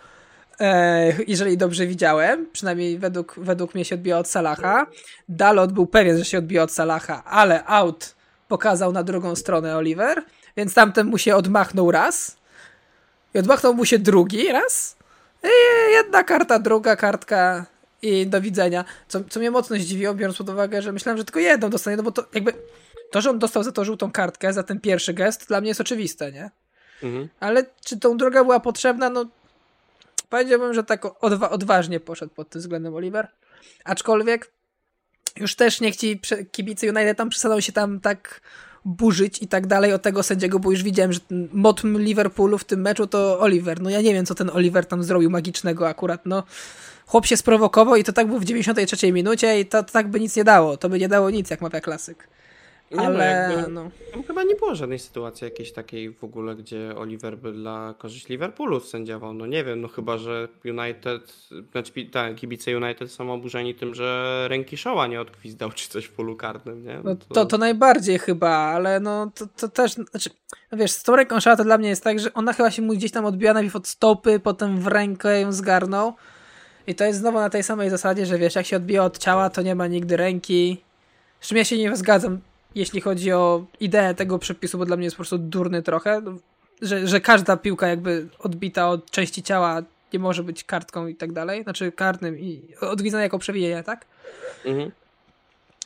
jeżeli 1.26 1.56
dobrze 1.56 1.86
widziałem, 1.86 2.46
przynajmniej 2.52 2.98
według, 2.98 3.34
według 3.38 3.74
mnie 3.74 3.84
się 3.84 3.94
odbiła 3.94 4.18
od 4.18 4.28
Salaha. 4.28 4.86
Dalot 5.28 5.72
był 5.72 5.86
pewien, 5.86 6.18
że 6.18 6.24
się 6.24 6.38
odbija 6.38 6.62
od 6.62 6.72
Salaha, 6.72 7.24
ale 7.24 7.64
out 7.64 8.14
pokazał 8.48 8.92
na 8.92 9.02
drugą 9.02 9.36
stronę 9.36 9.76
Oliver, 9.76 10.22
więc 10.56 10.74
tamten 10.74 11.06
mu 11.06 11.18
się 11.18 11.36
odmachnął 11.36 11.90
raz 11.90 12.36
i 13.34 13.38
odmachnął 13.38 13.74
mu 13.74 13.84
się 13.84 13.98
drugi 13.98 14.52
raz. 14.52 14.96
I 15.44 15.48
jedna 15.92 16.24
karta, 16.24 16.58
druga 16.58 16.96
kartka 16.96 17.66
i 18.02 18.26
do 18.26 18.40
widzenia. 18.40 18.84
Co, 19.08 19.20
co 19.24 19.40
mnie 19.40 19.50
mocno 19.50 19.76
zdziwiło, 19.76 20.14
biorąc 20.14 20.38
pod 20.38 20.48
uwagę, 20.48 20.82
że 20.82 20.92
myślałem, 20.92 21.18
że 21.18 21.24
tylko 21.24 21.40
jedną 21.40 21.70
dostanie, 21.70 21.96
no 21.96 22.02
bo 22.02 22.12
to 22.12 22.24
jakby 22.34 22.52
to, 23.10 23.20
że 23.20 23.30
on 23.30 23.38
dostał 23.38 23.62
za 23.62 23.72
to 23.72 23.84
żółtą 23.84 24.12
kartkę, 24.12 24.52
za 24.52 24.62
ten 24.62 24.80
pierwszy 24.80 25.14
gest, 25.14 25.48
dla 25.48 25.60
mnie 25.60 25.68
jest 25.68 25.80
oczywiste, 25.80 26.32
nie? 26.32 26.50
Mhm. 27.02 27.28
Ale 27.40 27.64
czy 27.84 28.00
tą 28.00 28.16
drugą 28.16 28.44
była 28.44 28.60
potrzebna? 28.60 29.10
No 29.10 29.24
powiedziałbym, 30.30 30.74
że 30.74 30.84
tak 30.84 31.24
odwa 31.24 31.50
odważnie 31.50 32.00
poszedł 32.00 32.34
pod 32.34 32.48
tym 32.48 32.60
względem 32.60 32.94
Oliver. 32.94 33.28
Aczkolwiek 33.84 34.52
już 35.36 35.56
też 35.56 35.80
niech 35.80 35.96
ci 35.96 36.20
kibice 36.52 36.88
United 36.88 37.18
tam 37.18 37.28
przesadzą 37.28 37.60
się 37.60 37.72
tam 37.72 38.00
tak 38.00 38.40
burzyć 38.84 39.42
i 39.42 39.48
tak 39.48 39.66
dalej 39.66 39.92
o 39.92 39.98
tego 39.98 40.22
sędziego, 40.22 40.58
bo 40.58 40.70
już 40.70 40.82
widziałem, 40.82 41.12
że 41.12 41.20
ten 41.20 41.48
motm 41.52 41.98
Liverpoolu 41.98 42.58
w 42.58 42.64
tym 42.64 42.80
meczu 42.80 43.06
to 43.06 43.40
Oliver. 43.40 43.80
No 43.80 43.90
ja 43.90 44.00
nie 44.00 44.14
wiem, 44.14 44.26
co 44.26 44.34
ten 44.34 44.50
Oliver 44.50 44.86
tam 44.86 45.04
zrobił 45.04 45.30
magicznego 45.30 45.88
akurat, 45.88 46.26
no 46.26 46.42
chłop 47.06 47.26
się 47.26 47.36
sprowokował 47.36 47.96
i 47.96 48.04
to 48.04 48.12
tak 48.12 48.26
było 48.26 48.40
w 48.40 48.44
93 48.44 49.12
minucie 49.12 49.60
i 49.60 49.66
to, 49.66 49.82
to 49.82 49.92
tak 49.92 50.08
by 50.08 50.20
nic 50.20 50.36
nie 50.36 50.44
dało. 50.44 50.76
To 50.76 50.88
by 50.88 50.98
nie 50.98 51.08
dało 51.08 51.30
nic, 51.30 51.50
jak 51.50 51.60
mawia 51.60 51.80
klasyk. 51.80 52.28
Nie 52.90 53.00
Ale 53.00 53.56
no, 53.62 53.68
no. 53.68 53.90
Tam 54.12 54.22
chyba 54.22 54.42
nie 54.42 54.54
było 54.54 54.74
żadnej 54.74 54.98
sytuacji 54.98 55.44
jakiejś 55.44 55.72
takiej 55.72 56.12
w 56.12 56.24
ogóle, 56.24 56.56
gdzie 56.56 56.94
Oliver 56.96 57.38
by 57.38 57.52
dla 57.52 57.94
korzyści 57.98 58.32
Liverpoolu 58.32 58.80
sędziował. 58.80 59.34
No 59.34 59.46
nie 59.46 59.64
wiem, 59.64 59.80
no 59.80 59.88
chyba, 59.88 60.18
że 60.18 60.48
United, 60.64 61.32
znaczy 61.72 61.92
tak, 62.12 62.34
kibice 62.34 62.76
United 62.76 63.12
są 63.12 63.32
oburzeni 63.32 63.74
tym, 63.74 63.94
że 63.94 64.46
ręki 64.48 64.76
Showa 64.76 65.06
nie 65.06 65.20
odgwizdał 65.20 65.72
czy 65.72 65.88
coś 65.88 66.04
w 66.04 66.12
polu 66.12 66.36
karnym, 66.36 66.84
nie? 66.84 66.94
No, 66.94 67.02
no 67.04 67.16
to... 67.16 67.34
to... 67.34 67.46
to 67.46 67.58
najbardziej 67.58 68.18
chyba, 68.18 68.50
ale 68.50 69.00
no 69.00 69.30
to, 69.34 69.46
to 69.56 69.68
też, 69.68 69.92
znaczy, 69.92 70.30
no 70.72 70.78
wiesz, 70.78 70.90
z 70.90 71.02
tą 71.02 71.16
ręką 71.16 71.40
Showa 71.40 71.56
to 71.56 71.64
dla 71.64 71.78
mnie 71.78 71.88
jest 71.88 72.04
tak, 72.04 72.18
że 72.18 72.34
ona 72.34 72.52
chyba 72.52 72.70
się 72.70 72.82
mu 72.82 72.92
gdzieś 72.92 73.10
tam 73.12 73.24
odbiła 73.24 73.52
najpierw 73.52 73.76
od 73.76 73.88
stopy, 73.88 74.40
potem 74.40 74.80
w 74.80 74.86
rękę 74.86 75.40
ją 75.40 75.52
zgarnął 75.52 76.14
i 76.86 76.94
to 76.94 77.04
jest 77.04 77.18
znowu 77.18 77.38
na 77.38 77.50
tej 77.50 77.62
samej 77.62 77.90
zasadzie, 77.90 78.26
że 78.26 78.38
wiesz, 78.38 78.54
jak 78.54 78.66
się 78.66 78.76
odbija 78.76 79.04
od 79.04 79.18
ciała, 79.18 79.50
to 79.50 79.62
nie 79.62 79.74
ma 79.74 79.86
nigdy 79.86 80.16
ręki. 80.16 80.82
Z 81.40 81.48
czym 81.48 81.58
ja 81.58 81.64
się 81.64 81.78
nie 81.78 81.96
zgadzam, 81.96 82.40
jeśli 82.74 83.00
chodzi 83.00 83.32
o 83.32 83.66
ideę 83.80 84.14
tego 84.14 84.38
przepisu, 84.38 84.78
bo 84.78 84.86
dla 84.86 84.96
mnie 84.96 85.04
jest 85.04 85.16
po 85.16 85.18
prostu 85.18 85.38
durny 85.38 85.82
trochę, 85.82 86.22
że, 86.82 87.06
że 87.06 87.20
każda 87.20 87.56
piłka 87.56 87.88
jakby 87.88 88.28
odbita 88.38 88.88
od 88.88 89.10
części 89.10 89.42
ciała 89.42 89.82
nie 90.12 90.18
może 90.18 90.42
być 90.42 90.64
kartką 90.64 91.06
i 91.06 91.14
tak 91.14 91.32
dalej, 91.32 91.62
znaczy 91.62 91.92
karnym 91.92 92.38
i 92.38 92.62
odgwizdana 92.80 93.22
jako 93.22 93.38
przewinienie, 93.38 93.82
tak? 93.82 94.06
Mhm. 94.64 94.90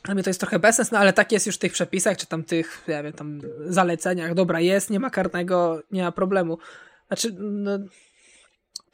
Dla 0.03 0.15
mnie 0.15 0.23
to 0.23 0.31
jest 0.31 0.41
trochę 0.41 0.59
bezsens, 0.59 0.91
no 0.91 0.99
ale 0.99 1.13
tak 1.13 1.33
jest 1.33 1.47
już 1.47 1.55
w 1.55 1.59
tych 1.59 1.73
przepisach, 1.73 2.17
czy 2.17 2.27
tam 2.27 2.45
tych, 2.45 2.83
ja 2.87 3.03
wiem, 3.03 3.13
tam 3.13 3.41
zaleceniach. 3.67 4.35
Dobra, 4.35 4.61
jest, 4.61 4.91
nie 4.91 5.01
ma 5.01 5.11
karnego, 5.11 5.83
nie 5.91 6.03
ma 6.03 6.13
problemu. 6.13 6.59
Znaczy, 7.07 7.35
no, 7.39 7.79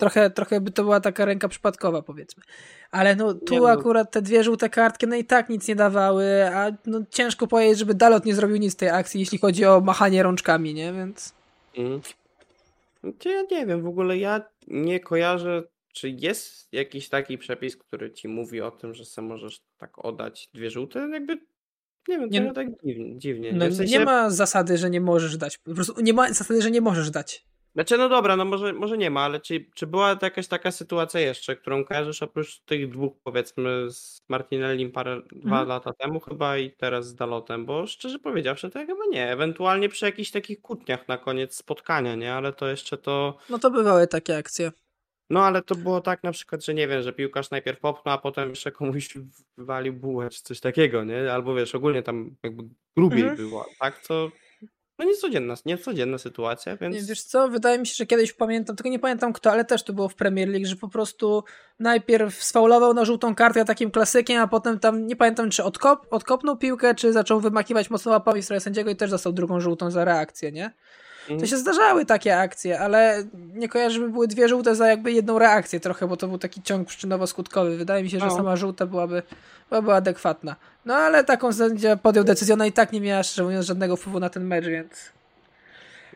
trochę, 0.01 0.31
trochę 0.31 0.61
by 0.61 0.71
to 0.71 0.83
była 0.83 1.01
taka 1.01 1.25
ręka 1.25 1.49
przypadkowa, 1.49 2.03
powiedzmy. 2.03 2.43
Ale 2.91 3.17
no 3.17 3.35
tu 3.35 3.55
Nie, 3.55 3.61
no. 3.61 3.69
akurat 3.69 4.11
te 4.11 4.23
dwie 4.23 4.45
żółte 4.45 4.69
kartki 4.71 5.07
no 5.07 5.17
i 5.17 5.25
tak 5.25 5.49
nic 5.49 5.69
nie 5.69 5.77
dawały, 5.77 6.47
a 6.55 6.71
no 6.87 7.01
ciężko 7.11 7.47
powiedzieć, 7.47 7.79
żeby 7.79 7.95
Dalot 7.95 8.25
nie 8.25 8.35
zrobił 8.35 8.57
nic 8.57 8.73
z 8.73 8.77
tej 8.77 8.89
akcji, 8.89 9.21
jeśli 9.21 9.39
chodzi 9.39 9.65
o 9.65 9.81
machanie 9.81 10.23
rączkami, 10.23 10.75
nie? 10.75 10.93
Więc 10.93 11.35
Mm. 11.77 12.01
Czy 13.19 13.29
ja 13.29 13.43
nie 13.51 13.67
wiem, 13.67 13.83
w 13.83 13.87
ogóle 13.87 14.19
ja 14.19 14.41
nie 14.69 15.01
kojarzę, 15.01 15.63
czy 15.93 16.09
jest 16.11 16.69
jakiś 16.73 17.09
taki 17.09 17.39
przepis, 17.39 17.77
który 17.77 18.11
ci 18.13 18.29
mówi 18.29 18.61
o 18.61 18.71
tym, 18.71 18.95
że 18.95 19.05
se 19.05 19.23
możesz 19.23 19.61
tak 19.79 20.05
oddać 20.05 20.49
dwie 20.55 20.71
żółte? 20.71 21.09
Jakby, 21.13 21.33
nie 22.09 22.19
wiem, 22.19 22.29
Nie- 22.31 22.53
tak 22.53 22.67
dziwnie. 22.85 23.19
dziwnie 23.19 23.53
no? 23.53 23.67
W 23.69 23.75
sensie, 23.75 23.99
nie 23.99 24.05
ma 24.05 24.31
zasady, 24.31 24.79
że 24.79 24.91
nie 24.91 25.01
możesz 25.01 25.37
dać. 25.37 25.59
Po 25.59 25.75
prostu 25.75 26.01
nie 26.01 26.13
ma 26.13 26.33
zasady, 26.33 26.63
że 26.63 26.71
nie 26.71 26.81
możesz 26.81 27.11
dać. 27.11 27.45
Znaczy, 27.75 27.99
no 27.99 28.09
dobra, 28.09 28.37
no 28.37 28.45
może, 28.45 28.73
może 28.73 28.99
nie 28.99 29.11
ma, 29.11 29.21
ale 29.21 29.41
czy, 29.41 29.67
czy 29.75 29.87
była 29.87 30.17
to 30.17 30.27
jakaś 30.27 30.49
taka 30.49 30.71
sytuacja 30.71 31.21
jeszcze, 31.21 31.57
którą 31.57 31.85
kojarzysz 31.85 32.23
oprócz 32.23 32.61
tych 32.61 32.91
dwóch, 32.91 33.13
powiedzmy, 33.25 33.91
z 33.91 34.23
Martinellim 34.29 34.93
parę, 34.93 35.21
dwa 35.33 35.51
Mhm. 35.51 35.69
lata 35.69 35.93
temu 35.93 36.21
chyba 36.21 36.59
i 36.59 36.71
teraz 36.71 37.07
z 37.09 37.15
Dalotem, 37.15 37.67
bo 37.67 37.87
szczerze 37.87 38.19
powiedziawszy, 38.19 38.71
to 38.71 38.79
ja 38.79 38.87
chyba 38.87 39.05
nie. 39.11 39.33
Ewentualnie 39.33 39.89
przy 39.89 40.05
jakichś 40.07 40.31
takich 40.31 40.61
kłótniach 40.61 41.09
na 41.09 41.19
koniec 41.19 41.55
spotkania, 41.57 42.15
nie? 42.15 42.35
Ale 42.35 42.53
to 42.53 42.69
jeszcze 42.69 42.99
to... 42.99 43.39
No 43.51 43.59
to 43.59 43.71
bywały 43.71 44.07
takie 44.07 44.37
akcje. 44.37 44.73
No 45.31 45.45
ale 45.45 45.63
to 45.63 45.75
było 45.75 46.01
tak 46.01 46.23
na 46.23 46.33
przykład, 46.33 46.65
że 46.65 46.75
nie 46.75 46.89
wiem, 46.89 47.03
że 47.03 47.13
piłkarz 47.13 47.51
najpierw 47.51 47.81
popchnął, 47.81 48.15
a 48.15 48.19
potem 48.19 48.49
jeszcze 48.51 48.73
komuś 48.73 49.15
wywalił 49.59 49.93
bułę 49.93 50.29
czy 50.31 50.43
coś 50.43 50.61
takiego, 50.61 51.05
nie? 51.05 51.33
Albo 51.33 51.55
wiesz, 51.55 51.75
ogólnie 51.75 52.03
tam 52.03 52.37
jakby 52.43 52.63
grubiej 52.97 53.21
Mhm. 53.21 53.37
było, 53.37 53.67
tak? 53.81 54.07
To 54.07 54.31
no 55.01 55.11
niecodzienna, 55.11 55.55
niecodzienna 55.67 56.19
sytuacja, 56.19 56.77
więc... 56.77 56.97
Nie, 56.97 57.03
Wiesz 57.03 57.23
co, 57.23 57.49
wydaje 57.49 57.79
mi 57.79 57.87
się, 57.87 57.95
że 57.95 58.07
kiedyś 58.07 58.33
pamiętam, 58.33 58.77
tylko 58.77 58.91
nie 58.91 58.99
pamiętam 58.99 59.33
kto, 59.33 59.53
ale 59.53 59.65
też 59.65 59.83
to 59.83 59.93
było 59.93 60.09
w 60.09 60.15
Premier 60.15 60.49
League, 60.49 60.67
że 60.67 60.77
po 60.77 60.89
prostu 60.89 61.45
najpierw 61.79 62.43
sfaulował 62.43 62.95
na 62.95 63.05
żółtą 63.05 63.35
kartę 63.35 63.65
takim 63.65 63.91
klasykiem, 63.91 64.43
a 64.43 64.49
potem 64.49 64.79
tam, 64.79 65.07
nie 65.07 65.17
pamiętam 65.17 65.51
czy 65.51 65.65
odkop, 65.65 66.07
odkopnął 66.11 66.57
piłkę, 66.57 66.95
czy 66.95 67.13
zaczął 67.13 67.41
wymakiwać 67.41 67.91
mocno 67.91 68.13
łapami 68.13 68.43
w 68.43 68.45
stronę 68.45 68.61
sędziego 68.61 68.91
i 68.91 68.97
też 68.97 69.11
dostał 69.11 69.33
drugą 69.33 69.61
żółtą 69.61 69.91
za 69.91 70.05
reakcję, 70.05 70.53
nie? 70.53 70.71
To 71.31 71.35
Mhm. 71.35 71.51
się 71.51 71.57
zdarzały 71.57 72.07
takie 72.07 72.39
akcje, 72.39 72.81
ale 72.81 73.25
nie 73.55 73.69
kojarzę, 73.69 73.95
żeby 73.95 74.09
były 74.09 74.29
dwie 74.29 74.49
żółte 74.49 74.75
za 74.75 74.89
jakby 74.89 75.13
jedną 75.13 75.39
reakcję 75.39 75.81
trochę, 75.81 76.09
bo 76.09 76.17
to 76.17 76.29
był 76.29 76.39
taki 76.39 76.63
ciąg 76.63 76.89
przyczynowo-skutkowy. 76.89 77.77
Wydaje 77.77 78.03
mi 78.03 78.11
się, 78.11 78.19
że 78.21 78.27
No. 78.27 78.37
sama 78.37 78.57
żółta 78.57 78.87
byłaby, 78.87 79.23
byłaby 79.71 79.95
adekwatna. 79.95 80.57
No 80.85 80.95
ale 80.95 81.25
taką 81.25 81.53
sędzia 81.53 81.97
podjął 81.97 82.25
decyzję, 82.25 82.55
ona 82.55 82.67
i 82.67 82.73
tak 82.73 82.93
nie 82.93 83.01
miała, 83.01 83.23
szczerze 83.23 83.43
mówiąc, 83.45 83.67
żadnego 83.67 83.97
wpływu 83.97 84.21
na 84.21 84.31
ten 84.31 84.45
mecz, 84.45 84.65
więc 84.67 84.93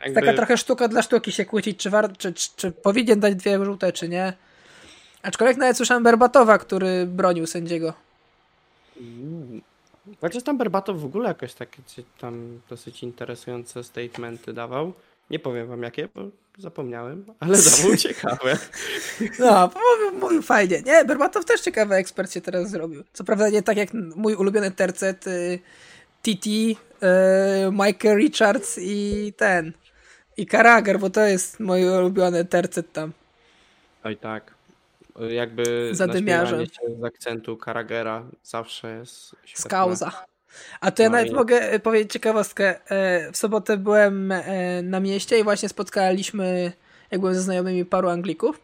Jakby... 0.04 0.20
taka 0.20 0.34
trochę 0.36 0.56
sztuka 0.56 0.88
dla 0.88 1.02
sztuki 1.02 1.32
się 1.32 1.44
kłócić, 1.44 1.78
czy, 1.78 1.90
war, 1.90 2.16
czy, 2.16 2.32
czy, 2.32 2.48
czy 2.56 2.72
powinien 2.72 3.20
dać 3.20 3.34
dwie 3.34 3.64
żółte, 3.64 3.92
czy 3.92 4.08
nie. 4.08 4.32
Aczkolwiek 5.22 5.56
nawet 5.56 5.76
słyszałem 5.76 6.02
Berbatowa, 6.02 6.58
który 6.58 7.06
bronił 7.06 7.46
sędziego. 7.46 7.92
Mm. 9.00 9.60
Chociaż 10.20 10.42
tam 10.42 10.58
Berbatow 10.58 11.00
w 11.00 11.04
ogóle 11.04 11.28
jakoś 11.28 11.54
takie 11.54 11.82
tam 12.18 12.60
dosyć 12.70 13.02
interesujące 13.02 13.84
statementy 13.84 14.52
dawał. 14.52 14.92
Nie 15.30 15.38
powiem 15.38 15.68
wam 15.68 15.82
jakie, 15.82 16.08
bo 16.14 16.20
zapomniałem, 16.58 17.24
ale 17.40 17.58
dawał 17.58 17.96
ciekawe. 18.06 18.58
No, 19.38 19.70
mówił, 19.74 20.20
mówił 20.20 20.42
fajnie. 20.42 20.82
Nie, 20.82 21.04
Berbatow 21.04 21.44
też 21.44 21.60
ciekawy 21.60 21.94
ekspert 21.94 22.32
się 22.32 22.40
teraz 22.40 22.70
zrobił. 22.70 23.04
Co 23.12 23.24
prawda 23.24 23.48
nie 23.48 23.62
tak 23.62 23.76
jak 23.76 23.94
mój 23.94 24.34
ulubiony 24.34 24.70
tercet 24.70 25.26
y, 25.26 25.58
TT, 26.22 26.46
y, 26.46 26.76
Michael 27.72 28.16
Richards 28.16 28.78
i 28.82 29.32
ten. 29.36 29.72
I 30.36 30.46
Karager, 30.46 30.98
bo 30.98 31.10
to 31.10 31.20
jest 31.20 31.60
mój 31.60 31.88
ulubiony 31.88 32.44
tercet 32.44 32.92
tam. 32.92 33.12
Oj 34.04 34.16
tak. 34.16 34.53
Jakby 35.30 35.88
Zadymiarze. 35.92 36.66
z 37.00 37.04
akcentu 37.04 37.56
Karagera 37.56 38.22
zawsze 38.42 38.96
jest 38.96 39.36
świetne. 39.44 39.62
Skauza. 39.68 40.24
A 40.80 40.90
to 40.90 41.02
ja 41.02 41.08
No 41.08 41.16
nawet 41.16 41.32
i- 41.32 41.34
mogę 41.34 41.70
e, 41.72 41.78
powiedzieć 41.78 42.12
ciekawostkę. 42.12 42.90
E, 42.90 43.32
W 43.32 43.36
sobotę 43.36 43.76
byłem 43.76 44.32
e, 44.32 44.82
na 44.82 45.00
mieście 45.00 45.38
i 45.38 45.44
właśnie 45.44 45.68
spotkaliśmy, 45.68 46.72
jak 47.10 47.20
byłem 47.20 47.34
ze 47.34 47.40
znajomymi, 47.42 47.84
paru 47.84 48.08
Anglików. 48.08 48.60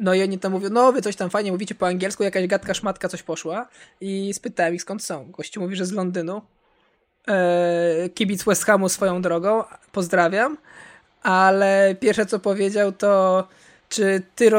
No 0.00 0.14
i 0.14 0.22
oni 0.22 0.38
tam 0.38 0.52
mówią, 0.52 0.68
no 0.70 0.92
wy 0.92 1.02
coś 1.02 1.16
tam 1.16 1.30
fajnie 1.30 1.52
mówicie 1.52 1.74
po 1.74 1.86
angielsku, 1.86 2.22
jakaś 2.22 2.46
gadka 2.46 2.74
szmatka 2.74 3.08
coś 3.08 3.22
poszła. 3.22 3.68
I 4.00 4.34
spytałem 4.34 4.74
ich 4.74 4.82
skąd 4.82 5.04
są. 5.04 5.30
Gościu 5.30 5.60
mówi, 5.60 5.76
że 5.76 5.86
z 5.86 5.92
Londynu. 5.92 6.42
Kibic 8.14 8.44
West 8.44 8.64
Hamu 8.64 8.88
swoją 8.88 9.22
drogą, 9.22 9.64
pozdrawiam. 9.92 10.56
Ale 11.22 11.96
pierwsze 12.00 12.26
co 12.26 12.38
powiedział 12.38 12.92
to, 12.92 13.48
czy 13.88 14.22
ty... 14.34 14.50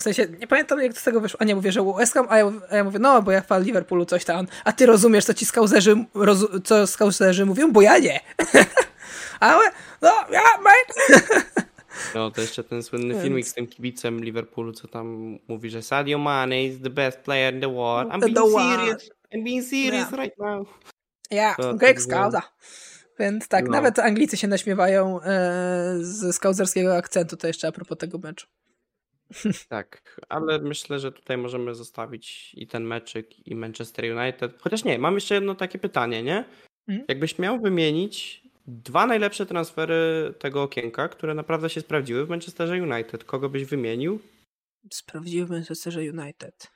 W 0.00 0.02
sensie, 0.02 0.26
nie 0.40 0.46
pamiętam 0.46 0.80
jak 0.82 0.92
z 0.98 1.04
tego 1.04 1.20
wyszło. 1.20 1.40
A 1.40 1.44
nie, 1.44 1.54
mówię, 1.54 1.72
że 1.72 1.84
West 1.98 2.14
Ham, 2.14 2.26
a 2.28 2.38
ja, 2.38 2.52
a 2.70 2.76
ja 2.76 2.84
mówię, 2.84 2.98
no, 2.98 3.22
bo 3.22 3.30
ja 3.30 3.40
fan 3.42 3.62
Liverpoolu, 3.62 4.04
coś 4.04 4.24
tam. 4.24 4.46
A 4.64 4.72
ty 4.72 4.86
rozumiesz, 4.86 5.24
co 5.24 5.34
ci 5.34 5.46
skauzerzy, 5.46 6.04
rozu, 6.14 6.60
co 6.60 6.86
skauzerzy 6.86 7.46
mówią? 7.46 7.72
Bo 7.72 7.82
ja 7.82 7.98
nie. 7.98 8.20
Ale, 9.40 9.70
no, 10.02 10.12
ja, 10.32 10.42
mate. 10.62 11.20
No 12.14 12.30
to 12.30 12.40
jeszcze 12.40 12.64
ten 12.64 12.82
słynny 12.82 13.14
Więc- 13.14 13.22
filmik 13.24 13.46
z 13.48 13.54
tym 13.54 13.66
kibicem 13.66 14.24
Liverpoolu, 14.24 14.72
co 14.72 14.88
tam 14.88 15.38
mówi, 15.48 15.70
że 15.70 15.82
Sadio 15.82 16.18
Mane 16.18 16.64
is 16.64 16.82
the 16.82 16.90
best 16.90 17.18
player 17.18 17.54
in 17.54 17.60
the 17.60 17.74
world. 17.74 18.12
I'm 18.12 18.20
The 18.20 18.26
being 18.26 18.38
world. 18.38 18.80
serious. 18.80 19.10
I'm 19.34 19.44
being 19.44 19.64
serious 19.64 20.10
Yeah. 20.10 20.12
right 20.12 20.38
now. 20.38 20.66
Ja, 21.30 21.54
Greg 21.74 21.80
tak 21.96 22.00
Skauza. 22.02 22.42
Więc 23.18 23.48
tak, 23.48 23.64
No. 23.64 23.70
nawet 23.70 23.98
Anglicy 23.98 24.36
się 24.36 24.48
naśmiewają 24.48 25.20
e, 25.22 25.94
ze 26.00 26.32
skauzerskiego 26.32 26.96
akcentu, 26.96 27.36
to 27.36 27.46
jeszcze 27.46 27.68
a 27.68 27.72
propos 27.72 27.98
tego 27.98 28.18
meczu. 28.18 28.46
Tak, 29.68 30.20
ale 30.28 30.58
myślę, 30.58 30.98
że 30.98 31.12
tutaj 31.12 31.38
możemy 31.38 31.74
zostawić 31.74 32.54
i 32.54 32.66
ten 32.66 32.84
meczyk, 32.84 33.46
i 33.48 33.54
Manchester 33.54 34.04
United. 34.18 34.62
Chociaż 34.62 34.84
nie, 34.84 34.98
mam 34.98 35.14
jeszcze 35.14 35.34
jedno 35.34 35.54
takie 35.54 35.78
pytanie, 35.78 36.22
nie? 36.22 36.44
Mhm. 36.88 37.06
Jakbyś 37.08 37.38
miał 37.38 37.60
wymienić 37.60 38.42
dwa 38.66 39.06
najlepsze 39.06 39.46
transfery 39.46 40.34
tego 40.38 40.62
okienka, 40.62 41.08
które 41.08 41.34
naprawdę 41.34 41.70
się 41.70 41.80
sprawdziły 41.80 42.26
w 42.26 42.28
Manchesterze 42.28 42.74
United, 42.74 43.24
kogo 43.24 43.48
byś 43.48 43.64
wymienił? 43.64 44.20
Sprawdziłem 44.92 45.46
w 45.46 45.50
Manchesterze 45.50 46.00
United. 46.00 46.70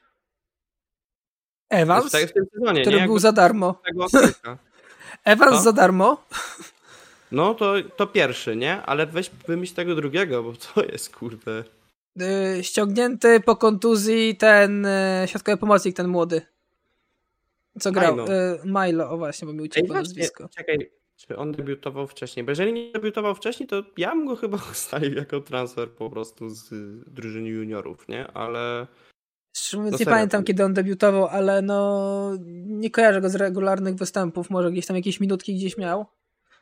Evans, 1.71 2.13
tym 2.13 2.47
sezonie, 2.55 2.83
który 2.83 2.97
nie? 2.97 3.07
był 3.07 3.19
za 3.19 3.33
darmo. 3.33 3.83
Evans 5.25 5.63
za 5.63 5.73
darmo. 5.73 6.25
No 7.33 7.55
to, 7.55 7.75
to 7.97 8.07
pierwszy, 8.07 8.57
nie? 8.57 8.83
Ale 8.83 9.07
weź 9.07 9.31
wymyśl 9.31 9.75
tego 9.75 9.95
drugiego, 9.95 10.43
bo 10.43 10.53
to 10.53 10.85
jest 10.85 11.17
kurde. 11.17 11.65
Y, 12.23 12.65
ściągnięty 12.65 13.41
po 13.41 13.57
kontuzji 13.57 14.37
ten 14.37 14.87
y, 14.87 15.25
środkowy 15.27 15.57
pomocnik, 15.57 15.97
ten 15.97 16.09
młody. 16.09 16.43
Co 17.81 17.93
grał? 17.93 18.17
Milo. 18.17 18.35
Y, 18.35 18.59
Milo, 18.65 19.11
o 19.11 19.17
właśnie, 19.17 19.47
bo 19.47 19.53
mi 19.53 19.63
uciekło 19.63 19.95
nazwisko. 19.95 20.49
czekaj, 20.49 20.91
czy 21.17 21.37
on 21.37 21.53
debiutował 21.53 22.07
wcześniej? 22.07 22.45
Bo 22.45 22.51
jeżeli 22.51 22.73
nie 22.73 22.93
debiutował 22.93 23.35
wcześniej, 23.35 23.67
to 23.67 23.83
ja 23.97 24.11
bym 24.11 24.27
go 24.27 24.37
chyba 24.37 24.59
ustalił 24.73 25.15
jako 25.15 25.41
transfer 25.41 25.91
po 25.91 26.11
prostu 26.11 26.51
z 26.51 26.71
drużyny 27.15 27.49
juniorów, 27.49 28.09
nie? 28.09 28.27
Ale 28.27 28.87
Szczerze 29.57 29.77
mówiąc, 29.77 29.93
No 29.93 29.99
nie 29.99 30.07
pamiętam 30.07 30.45
kiedy 30.45 30.65
on 30.65 30.75
debiutował, 30.75 31.27
ale 31.27 31.63
no 31.63 32.31
nie 32.67 32.91
kojarzę 32.91 33.21
go 33.21 33.29
z 33.29 33.35
regularnych 33.35 33.95
występów. 33.95 34.51
Może 34.51 34.73
gdzieś 34.73 34.87
tam 34.87 34.97
jakieś 34.97 35.21
minutki 35.21 35.55
gdzieś 35.55 35.79
miał. 35.79 36.07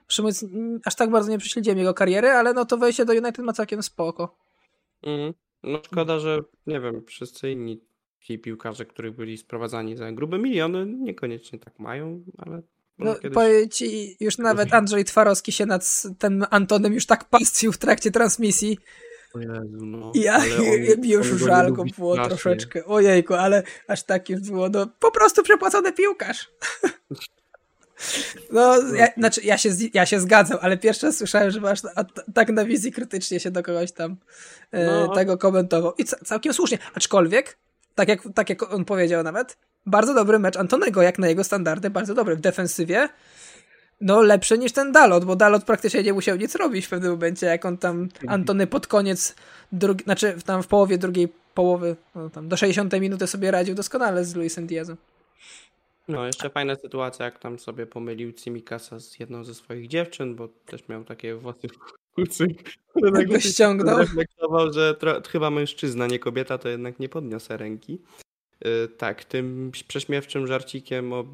Szczerze 0.08 0.22
mówiąc, 0.22 0.46
aż 0.84 0.94
tak 0.94 1.10
bardzo 1.10 1.30
nie 1.30 1.38
prześledziłem 1.38 1.78
jego 1.78 1.94
kariery, 1.94 2.28
ale 2.28 2.52
no 2.52 2.64
to 2.64 2.76
wejście 2.76 3.04
do 3.04 3.12
United 3.12 3.38
ma 3.38 3.52
całkiem 3.52 3.82
spoko. 3.82 4.36
Mhm. 5.02 5.34
no 5.62 5.80
szkoda, 5.86 6.18
że 6.18 6.38
nie 6.66 6.80
wiem, 6.80 7.04
wszyscy 7.06 7.50
inni 7.50 7.80
ci 8.20 8.38
piłkarze, 8.38 8.86
których 8.86 9.16
byli 9.16 9.38
sprowadzani 9.38 9.96
za 9.96 10.12
grube 10.12 10.38
miliony, 10.38 10.86
niekoniecznie 10.86 11.58
tak 11.58 11.78
mają, 11.78 12.24
ale 12.38 12.62
No, 12.98 13.14
kiedyś... 13.14 13.34
powiem 13.34 13.68
ci, 13.68 14.16
już 14.20 14.38
nawet 14.38 14.74
Andrzej 14.74 15.04
Twarowski 15.04 15.52
się 15.52 15.66
nad 15.66 16.02
tym 16.18 16.44
Antonem 16.50 16.94
już 16.94 17.06
tak 17.06 17.24
pastwił 17.24 17.72
w 17.72 17.78
trakcie 17.78 18.10
transmisji. 18.10 18.78
O 19.34 19.38
Jezu, 19.38 19.86
no. 19.86 20.12
Ja 20.14 20.36
on- 20.36 21.04
już 21.10 21.26
on 21.26 21.38
go 21.38 21.44
nie 21.44 21.46
żal 21.46 21.72
go 21.72 21.76
lubi 21.76 21.92
było 21.98 22.12
strasznie. 22.14 22.30
troszeczkę. 22.30 22.84
Ojejku, 22.84 23.34
ale 23.34 23.62
aż 23.88 24.02
tak 24.04 24.30
już 24.30 24.40
było. 24.40 24.68
No, 24.68 24.86
po 25.00 25.10
prostu 25.10 25.42
przepłacony 25.42 25.92
piłkarz. 25.92 26.50
No, 28.52 28.78
ja, 28.94 29.06
znaczy 29.16 29.40
ja 29.44 29.58
się, 29.58 29.70
ja 29.94 30.06
się 30.06 30.20
zgadzam, 30.20 30.58
ale 30.60 30.76
pierwszy 30.76 31.06
raz 31.06 31.16
słyszałem, 31.16 31.50
że 31.50 31.60
masz 31.60 31.80
a, 31.96 32.04
tak 32.34 32.48
na 32.48 32.64
wizji 32.64 32.92
krytycznie 32.92 33.40
się 33.40 33.50
do 33.50 33.62
kogoś 33.62 33.92
tam 33.92 34.16
e, 34.72 34.86
No. 34.86 35.14
tego 35.14 35.38
komentował. 35.38 35.94
I 35.98 36.04
ca- 36.04 36.16
całkiem 36.24 36.54
słusznie. 36.54 36.78
Aczkolwiek, 36.94 37.56
tak 37.94 38.08
jak, 38.08 38.20
tak 38.34 38.50
jak 38.50 38.72
on 38.74 38.84
powiedział 38.84 39.22
nawet, 39.22 39.56
bardzo 39.86 40.14
dobry 40.14 40.38
mecz 40.38 40.56
Antonego, 40.56 41.02
jak 41.02 41.18
na 41.18 41.28
jego 41.28 41.44
standardy, 41.44 41.90
bardzo 41.90 42.14
dobry. 42.14 42.36
W 42.36 42.40
defensywie 42.40 43.08
no 44.00 44.22
lepszy 44.22 44.58
niż 44.58 44.72
ten 44.72 44.92
Dalot, 44.92 45.24
bo 45.24 45.36
Dalot 45.36 45.64
praktycznie 45.64 46.02
nie 46.02 46.12
musiał 46.12 46.36
nic 46.36 46.54
robić 46.54 46.86
w 46.86 46.88
pewnym 46.88 47.10
momencie, 47.12 47.46
jak 47.46 47.64
on 47.64 47.78
tam 47.78 48.08
Antony 48.26 48.66
pod 48.66 48.86
koniec, 48.86 49.34
drugi, 49.72 50.04
znaczy 50.04 50.36
tam 50.46 50.62
w 50.62 50.66
połowie 50.66 50.98
drugiej 50.98 51.28
połowy, 51.54 51.96
no 52.14 52.30
tam 52.30 52.48
do 52.48 52.56
60 52.56 52.92
minuty 53.00 53.26
sobie 53.26 53.50
radził 53.50 53.74
doskonale 53.74 54.24
z 54.24 54.34
Luisem 54.34 54.66
Diazem. 54.66 54.96
No, 56.08 56.26
jeszcze 56.26 56.50
fajna 56.50 56.76
sytuacja, 56.76 57.24
jak 57.24 57.38
tam 57.38 57.58
sobie 57.58 57.86
pomylił 57.86 58.32
Cimikasa 58.32 59.00
z 59.00 59.18
jedną 59.18 59.44
ze 59.44 59.54
swoich 59.54 59.88
dziewczyn, 59.88 60.34
bo 60.34 60.48
też 60.48 60.88
miał 60.88 61.04
takie 61.04 61.34
włosy 61.34 61.68
Kucyk. 62.14 62.74
Tak 63.14 63.28
go 63.28 63.40
ściągnął. 63.40 63.98
Reflektował, 63.98 64.72
że 64.72 64.96
chyba 65.30 65.50
mężczyzna, 65.50 66.06
nie 66.06 66.18
kobieta, 66.18 66.58
to 66.58 66.68
jednak 66.68 66.98
nie 66.98 67.08
podniosę 67.08 67.56
ręki. 67.56 68.02
Yy, 68.64 68.88
tak, 68.88 69.24
tym 69.24 69.70
prześmiewczym 69.88 70.46
żarcikiem 70.46 71.12
o 71.12 71.24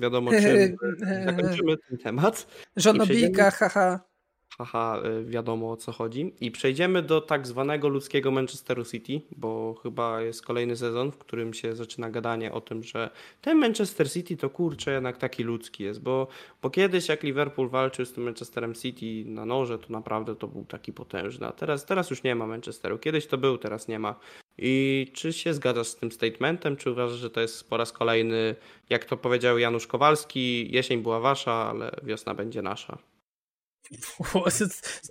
wiadomo 0.00 0.30
czym 0.40 0.76
zakończymy 1.24 1.76
ten 1.76 1.98
temat. 1.98 2.46
Żonobijka, 2.76 3.50
haha 3.50 4.09
haha, 4.58 5.02
y, 5.04 5.24
wiadomo 5.24 5.70
o 5.70 5.76
co 5.76 5.92
chodzi. 5.92 6.32
I 6.40 6.50
przejdziemy 6.50 7.02
do 7.02 7.20
tak 7.20 7.46
zwanego 7.46 7.88
ludzkiego 7.88 8.30
Manchesteru 8.30 8.84
City, 8.84 9.20
bo 9.36 9.74
chyba 9.82 10.20
jest 10.20 10.42
kolejny 10.42 10.76
sezon, 10.76 11.12
w 11.12 11.18
którym 11.18 11.54
się 11.54 11.74
zaczyna 11.76 12.10
gadanie 12.10 12.52
o 12.52 12.60
tym, 12.60 12.82
że 12.82 13.10
ten 13.40 13.58
Manchester 13.58 14.10
City 14.10 14.36
to 14.36 14.50
kurczę 14.50 14.92
jednak 14.92 15.16
taki 15.16 15.42
ludzki 15.42 15.84
jest, 15.84 16.02
bo, 16.02 16.26
bo 16.62 16.70
kiedyś 16.70 17.08
jak 17.08 17.22
Liverpool 17.22 17.68
walczył 17.68 18.04
z 18.04 18.12
tym 18.12 18.24
Manchesterem 18.24 18.74
City 18.74 19.30
na 19.30 19.46
noże, 19.46 19.78
to 19.78 19.86
naprawdę 19.92 20.36
to 20.36 20.48
był 20.48 20.64
taki 20.64 20.92
potężny, 20.92 21.46
a 21.46 21.52
teraz, 21.52 21.86
teraz 21.86 22.10
już 22.10 22.22
nie 22.22 22.34
ma 22.34 22.46
Manchesteru. 22.46 22.98
Kiedyś 22.98 23.26
to 23.26 23.38
był, 23.38 23.58
teraz 23.58 23.88
nie 23.88 23.98
ma. 23.98 24.14
I 24.58 25.06
czy 25.12 25.32
się 25.32 25.54
zgadzasz 25.54 25.88
z 25.88 25.96
tym 25.96 26.12
statementem, 26.12 26.76
czy 26.76 26.90
uważasz, 26.90 27.18
że 27.18 27.30
to 27.30 27.40
jest 27.40 27.70
po 27.70 27.76
raz 27.76 27.92
kolejny, 27.92 28.54
jak 28.90 29.04
to 29.04 29.16
powiedział 29.16 29.58
Janusz 29.58 29.86
Kowalski, 29.86 30.72
jesień 30.72 31.02
była 31.02 31.20
wasza, 31.20 31.52
ale 31.52 31.90
wiosna 32.02 32.34
będzie 32.34 32.62
nasza? 32.62 32.98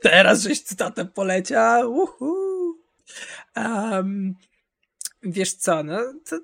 Teraz 0.01 0.41
żeś 0.41 0.61
cytatem 0.61 1.07
poleciał. 1.07 1.93
Uhu. 1.93 2.75
Um, 3.55 4.35
wiesz 5.23 5.53
co, 5.53 5.83
no 5.83 5.97
to, 6.29 6.39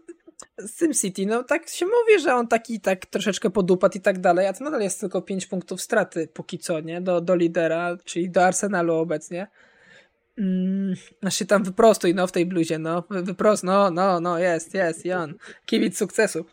SimCity, 0.68 1.26
no 1.26 1.44
tak 1.44 1.70
się 1.70 1.86
mówi, 1.86 2.24
że 2.24 2.36
on 2.36 2.48
taki 2.48 2.80
tak 2.80 3.06
troszeczkę 3.06 3.50
podupadł 3.50 3.98
i 3.98 4.02
tak 4.02 4.20
dalej, 4.20 4.48
a 4.48 4.54
to 4.54 4.64
nadal 4.64 4.82
jest 4.82 5.00
tylko 5.00 5.22
5 5.22 5.48
punktów 5.48 5.82
straty 5.82 6.28
póki 6.28 6.60
co, 6.60 6.80
nie? 6.80 7.02
Do, 7.02 7.22
do 7.22 7.36
lidera, 7.36 7.98
czyli 8.04 8.30
do 8.30 8.46
Arsenalu 8.46 8.94
obecnie. 8.94 9.48
Mm, 10.38 10.96
znaczy 11.22 11.46
tam 11.46 11.64
wyprostuj, 11.64 12.16
no 12.16 12.28
w 12.28 12.32
tej 12.32 12.46
bluzie, 12.46 12.80
no 12.80 13.04
wyprost, 13.10 13.64
no, 13.64 13.92
no, 13.92 14.20
no, 14.20 14.40
jest, 14.40 14.74
jest, 14.74 15.06
Jan. 15.06 15.34
Kibic 15.66 15.98
sukcesu. 15.98 16.46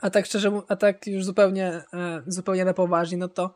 A 0.00 0.10
tak 0.10 0.26
szczerze, 0.26 0.60
a 0.68 0.76
tak 0.76 1.06
już 1.06 1.24
zupełnie, 1.24 1.82
e, 1.92 2.22
zupełnie 2.26 2.64
na 2.64 2.74
poważnie, 2.74 3.18
no 3.18 3.26
no, 3.26 3.28
to, 3.28 3.54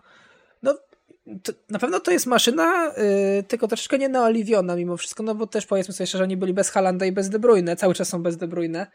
na 1.71 1.79
pewno 1.79 2.01
to 2.01 2.11
jest 2.11 2.27
maszyna, 2.27 2.87
yy, 2.87 3.43
tylko 3.43 3.69
troszeczkę 3.69 3.99
nie 3.99 4.09
naoliwiona 4.09 4.77
mimo 4.77 4.97
wszystko, 4.97 5.23
no 5.23 5.35
bo 5.35 5.47
też 5.47 5.67
powiedzmy 5.67 5.95
sobie 5.95 6.07
szczerze, 6.07 6.25
oni 6.25 6.37
byli 6.37 6.55
bez 6.55 6.71
Halanda 6.71 7.07
i 7.07 7.13
bez 7.13 7.29
De 7.29 7.39
Bruyne, 7.39 7.77
cały 7.77 7.95
czas 7.95 8.09
są 8.09 8.23
bez 8.23 8.37
De 8.37 8.49
Bruyne. 8.49 8.87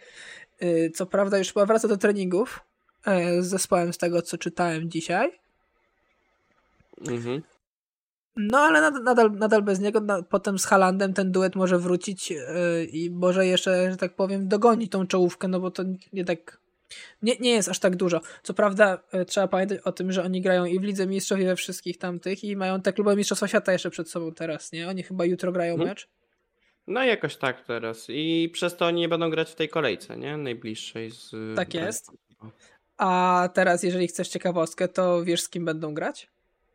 Yy, 0.61 0.89
co 0.89 1.05
prawda 1.05 1.37
już 1.37 1.53
chyba 1.53 1.65
wraca 1.65 1.87
do 1.87 1.97
treningów 1.97 2.59
yy, 3.07 3.43
z 3.43 3.47
zespołem 3.47 3.93
z 3.93 3.97
tego, 3.97 4.21
co 4.21 4.37
czytałem 4.37 4.89
dzisiaj. 4.89 5.39
Mhm. 7.07 7.41
No 8.35 8.57
ale 8.59 8.81
nadal, 8.81 9.03
nadal, 9.03 9.31
nadal 9.31 9.61
bez 9.61 9.79
niego, 9.79 9.99
na, 9.99 10.23
potem 10.23 10.59
z 10.59 10.65
Halandem 10.65 11.13
ten 11.13 11.31
duet 11.31 11.55
może 11.55 11.79
wrócić 11.79 12.31
yy, 12.31 12.39
i 12.85 13.11
może 13.11 13.47
jeszcze, 13.47 13.91
że 13.91 13.97
tak 13.97 14.15
powiem, 14.15 14.47
dogoni 14.47 14.89
tą 14.89 15.07
czołówkę, 15.07 15.47
no 15.47 15.59
bo 15.59 15.71
to 15.71 15.83
nie 16.13 16.25
tak 16.25 16.62
nie, 17.21 17.35
nie 17.39 17.51
jest 17.51 17.69
aż 17.69 17.79
tak 17.79 17.95
dużo. 17.95 18.21
Co 18.43 18.53
prawda 18.53 19.03
e, 19.11 19.25
trzeba 19.25 19.47
pamiętać 19.47 19.79
o 19.79 19.91
tym, 19.91 20.11
że 20.11 20.23
oni 20.23 20.41
grają 20.41 20.65
i 20.65 20.79
w 20.79 20.83
Lidze 20.83 21.07
Mistrzów 21.07 21.39
i 21.39 21.45
we 21.45 21.55
wszystkich 21.55 21.97
tamtych 21.97 22.43
i 22.43 22.55
mają 22.55 22.81
te 22.81 22.93
kluby 22.93 23.15
Mistrzostwa 23.15 23.47
Świata 23.47 23.71
jeszcze 23.71 23.89
przed 23.89 24.09
sobą 24.09 24.31
teraz, 24.31 24.71
nie? 24.71 24.89
Oni 24.89 25.03
chyba 25.03 25.25
jutro 25.25 25.51
grają 25.51 25.75
hmm. 25.75 25.89
mecz. 25.89 26.09
No 26.87 27.03
jakoś 27.03 27.37
tak 27.37 27.61
teraz. 27.61 28.05
I 28.09 28.49
przez 28.53 28.77
to 28.77 28.85
oni 28.85 29.01
nie 29.01 29.09
będą 29.09 29.29
grać 29.29 29.51
w 29.51 29.55
tej 29.55 29.69
kolejce, 29.69 30.17
nie? 30.17 30.37
Najbliższej 30.37 31.11
z... 31.11 31.31
Tak 31.55 31.73
jest. 31.73 32.11
A 32.97 33.49
teraz, 33.53 33.83
jeżeli 33.83 34.07
chcesz 34.07 34.27
ciekawostkę, 34.27 34.87
to 34.87 35.23
wiesz 35.23 35.41
z 35.41 35.49
kim 35.49 35.65
będą 35.65 35.93
grać? 35.93 36.29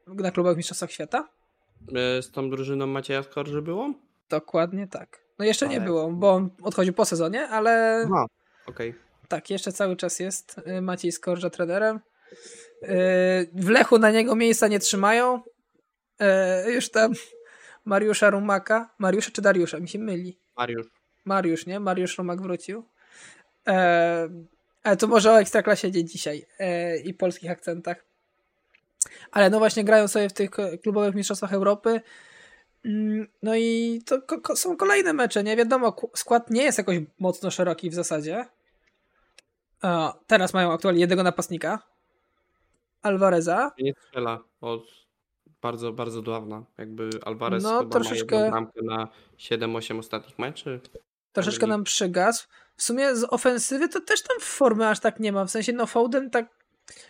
Na 0.06 0.30
klubach 0.30 0.56
Mistrzostwach 0.56 0.92
Świata? 0.92 1.28
E, 1.94 2.22
z 2.22 2.30
tą 2.30 2.50
drużyną 2.50 2.86
Macieja 2.86 3.22
Skorży 3.22 3.62
było? 3.62 3.94
Dokładnie 4.28 4.86
tak. 4.86 5.20
No 5.38 5.44
jeszcze 5.44 5.66
ale... 5.66 5.74
nie 5.74 5.80
było, 5.80 6.10
bo 6.10 6.32
on 6.32 6.50
odchodził 6.62 6.94
po 6.94 7.04
sezonie, 7.04 7.48
ale... 7.48 8.02
Aha, 8.06 8.26
okej. 8.66 8.90
Okay. 8.90 9.07
Tak, 9.28 9.50
jeszcze 9.50 9.72
cały 9.72 9.96
czas 9.96 10.20
jest 10.20 10.60
y, 10.78 10.80
Maciej 10.80 11.12
Skorża 11.12 11.50
trenerem. 11.50 12.00
Y, 12.82 12.88
w 13.54 13.68
Lechu 13.68 13.98
na 13.98 14.10
niego 14.10 14.36
miejsca 14.36 14.68
nie 14.68 14.78
trzymają. 14.78 15.42
Y, 16.66 16.72
już 16.72 16.90
tam 16.90 17.12
Mariusza 17.84 18.30
Rumaka. 18.30 18.94
Mariusza 18.98 19.30
czy 19.30 19.42
Dariusza? 19.42 19.80
Mi 19.80 19.88
się 19.88 19.98
myli. 19.98 20.38
Mariusz. 20.56 20.86
Mariusz, 21.24 21.66
nie? 21.66 21.80
Mariusz 21.80 22.18
Rumak 22.18 22.42
wrócił. 22.42 22.84
Ale 24.82 24.96
to 24.98 25.06
może 25.06 25.32
o 25.32 25.40
Ekstraklasie 25.40 25.92
dzisiaj 25.92 26.46
i 27.04 27.14
polskich 27.14 27.50
akcentach. 27.50 28.04
Ale 29.30 29.50
no 29.50 29.58
właśnie 29.58 29.84
grają 29.84 30.08
sobie 30.08 30.28
w 30.28 30.32
tych 30.32 30.50
klubowych 30.82 31.14
mistrzostwach 31.14 31.52
Europy. 31.52 32.00
Mm, 32.84 33.28
no 33.42 33.56
i 33.56 34.00
to 34.06 34.22
są 34.56 34.76
kolejne 34.76 35.12
mecze, 35.12 35.44
nie? 35.44 35.56
Wiadomo, 35.56 35.96
skład 36.14 36.50
nie 36.50 36.62
jest 36.62 36.78
jakoś 36.78 36.98
mocno 37.18 37.50
szeroki 37.50 37.90
w 37.90 37.94
zasadzie. 37.94 38.46
Teraz 40.26 40.54
mają 40.54 40.72
aktualnie 40.72 41.00
jednego 41.00 41.22
napastnika. 41.22 41.78
Alvareza. 43.02 43.72
Nie 43.78 43.92
strzela 44.06 44.38
od 44.60 44.86
bardzo, 45.62 45.92
bardzo 45.92 46.22
dawna. 46.22 46.64
Jakby 46.78 47.10
Alvarez 47.24 47.62
no, 47.62 47.78
chyba 47.78 47.90
troszeczkę... 47.90 48.50
ma 48.50 48.60
na 48.82 49.08
7-8 49.38 49.98
ostatnich 49.98 50.38
meczy. 50.38 50.80
Troszeczkę 51.32 51.66
nam 51.66 51.84
przygasł. 51.84 52.46
W 52.76 52.82
sumie 52.82 53.16
z 53.16 53.24
ofensywy 53.24 53.88
to 53.88 54.00
też 54.00 54.22
tam 54.22 54.36
formy 54.40 54.88
aż 54.88 55.00
tak 55.00 55.20
nie 55.20 55.32
ma. 55.32 55.44
W 55.44 55.50
sensie 55.50 55.72
no 55.72 55.86
Foden 55.86 56.30
tak 56.30 56.46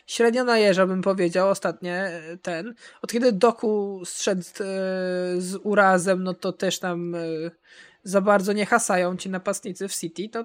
średnio 0.06 0.44
najeżdża 0.44 0.86
bym 0.86 1.02
powiedział 1.02 1.48
ostatnie 1.48 1.94
e, 1.94 2.36
ten. 2.36 2.74
Od 3.02 3.12
kiedy 3.12 3.32
Doku 3.32 4.02
zszedł 4.04 4.40
e, 4.40 4.64
z 5.38 5.58
urazem, 5.62 6.22
no 6.22 6.34
to 6.34 6.52
też 6.52 6.78
tam 6.78 7.14
e, 7.14 7.18
za 8.02 8.20
bardzo 8.20 8.52
nie 8.52 8.66
hasają 8.66 9.16
ci 9.16 9.30
napastnicy 9.30 9.88
w 9.88 9.94
City. 9.94 10.28
To 10.28 10.44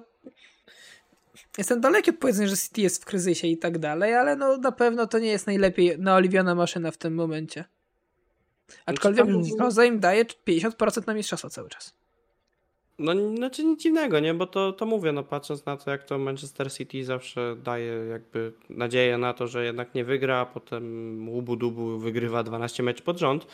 Jestem 1.58 1.80
daleki 1.80 2.10
od 2.10 2.16
powiedzenia, 2.16 2.48
że 2.48 2.56
City 2.56 2.80
jest 2.80 3.02
w 3.02 3.04
kryzysie 3.04 3.48
i 3.48 3.58
tak 3.58 3.78
dalej, 3.78 4.14
ale 4.14 4.36
no 4.36 4.56
na 4.56 4.72
pewno 4.72 5.06
to 5.06 5.18
nie 5.18 5.28
jest 5.28 5.46
najlepiej 5.46 5.98
naoliwiona 5.98 6.54
maszyna 6.54 6.90
w 6.90 6.96
tym 6.96 7.14
momencie. 7.14 7.64
Aczkolwiek 8.86 9.26
Roza 9.58 9.84
im 9.84 10.00
daje 10.00 10.24
50% 10.24 11.06
na 11.06 11.14
mistrzostwo 11.14 11.50
cały 11.50 11.68
czas. 11.68 11.94
No, 12.98 13.36
znaczy 13.36 13.64
nic 13.64 13.82
dziwnego, 13.82 14.20
nie? 14.20 14.34
Bo 14.34 14.46
to, 14.46 14.72
to 14.72 14.86
mówię, 14.86 15.12
no 15.12 15.22
patrząc 15.22 15.66
na 15.66 15.76
to, 15.76 15.90
jak 15.90 16.04
to 16.04 16.18
Manchester 16.18 16.72
City 16.72 17.04
zawsze 17.04 17.56
daje 17.64 17.92
jakby 17.92 18.52
nadzieję 18.70 19.18
na 19.18 19.34
to, 19.34 19.46
że 19.46 19.64
jednak 19.64 19.94
nie 19.94 20.04
wygra, 20.04 20.36
a 20.36 20.46
potem 20.46 21.28
łubu 21.28 21.56
dubu 21.56 21.98
wygrywa 21.98 22.42
12 22.42 22.82
mecz 22.82 23.02
pod 23.02 23.18
rząd. 23.18 23.46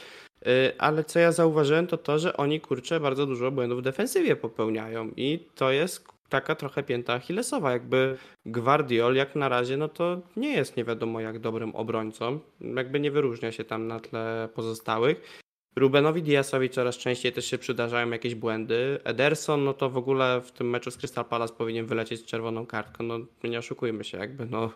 Y, 0.47 0.73
ale 0.79 1.05
co 1.05 1.19
ja 1.19 1.33
zauważyłem, 1.33 1.87
to 1.87 1.97
to, 1.97 2.19
że 2.19 2.37
oni 2.37 2.61
kurczę 2.61 3.01
bardzo 3.01 3.27
dużo 3.27 3.51
błędów 3.51 3.79
w 3.79 3.83
defensywie 3.83 4.37
popełniają 4.37 5.11
i 5.17 5.47
to 5.55 5.71
jest 5.71 6.05
taka 6.31 6.55
trochę 6.55 6.83
pięta 6.83 7.15
achillesowa. 7.15 7.73
Jakby 7.73 8.19
Guardiol 8.47 9.15
jak 9.15 9.37
na 9.37 9.49
razie, 9.49 9.77
no 9.77 9.89
to 9.89 10.21
nie 10.37 10.53
jest 10.53 10.77
nie 10.77 10.85
wiadomo 10.85 11.21
jak 11.21 11.39
dobrym 11.39 11.75
obrońcą. 11.75 12.41
Jakby 12.61 13.01
nie 13.01 13.11
wyróżnia 13.11 13.53
się 13.53 13.65
tam 13.65 13.87
na 13.87 14.01
tle 14.01 14.49
pozostałych. 14.55 15.41
Rubenowi 15.77 16.23
Diasowi 16.23 16.71
coraz 16.71 16.97
częściej 16.97 17.33
też 17.33 17.47
się 17.47 17.59
przydarzają 17.59 18.11
jakieś 18.11 18.35
błędy. 18.35 18.99
Ederson, 19.05 19.65
no 19.65 19.75
to 19.75 19.91
w 19.91 19.97
ogóle 19.97 20.41
w 20.41 20.53
tym 20.53 20.71
meczu 20.71 20.91
z 20.91 20.97
Crystal 20.97 21.25
Palace 21.25 21.55
powinien 21.55 21.87
wylecieć 21.87 22.21
z 22.21 22.25
czerwoną 22.25 22.67
kartką. 22.67 23.05
No 23.05 23.19
nie 23.45 23.59
oszukujmy 23.59 24.05
się, 24.05 24.19
jakby 24.19 24.47
no 24.47 24.71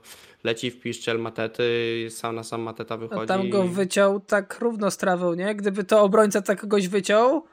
leci 0.44 0.70
w 0.70 0.80
piszczel 0.80 1.18
Matety, 1.18 2.06
sam 2.10 2.34
na 2.34 2.42
sam 2.42 2.60
Mateta 2.60 2.96
wychodzi. 2.96 3.22
A 3.22 3.26
tam 3.26 3.50
go 3.50 3.62
wyciął 3.62 4.20
tak 4.20 4.58
równo 4.60 4.90
z 4.90 4.96
trawą, 4.96 5.34
nie? 5.34 5.54
Gdyby 5.54 5.84
to 5.84 6.02
obrońca 6.02 6.42
tak 6.42 6.60
kogoś 6.60 6.88
wyciął, 6.88 7.44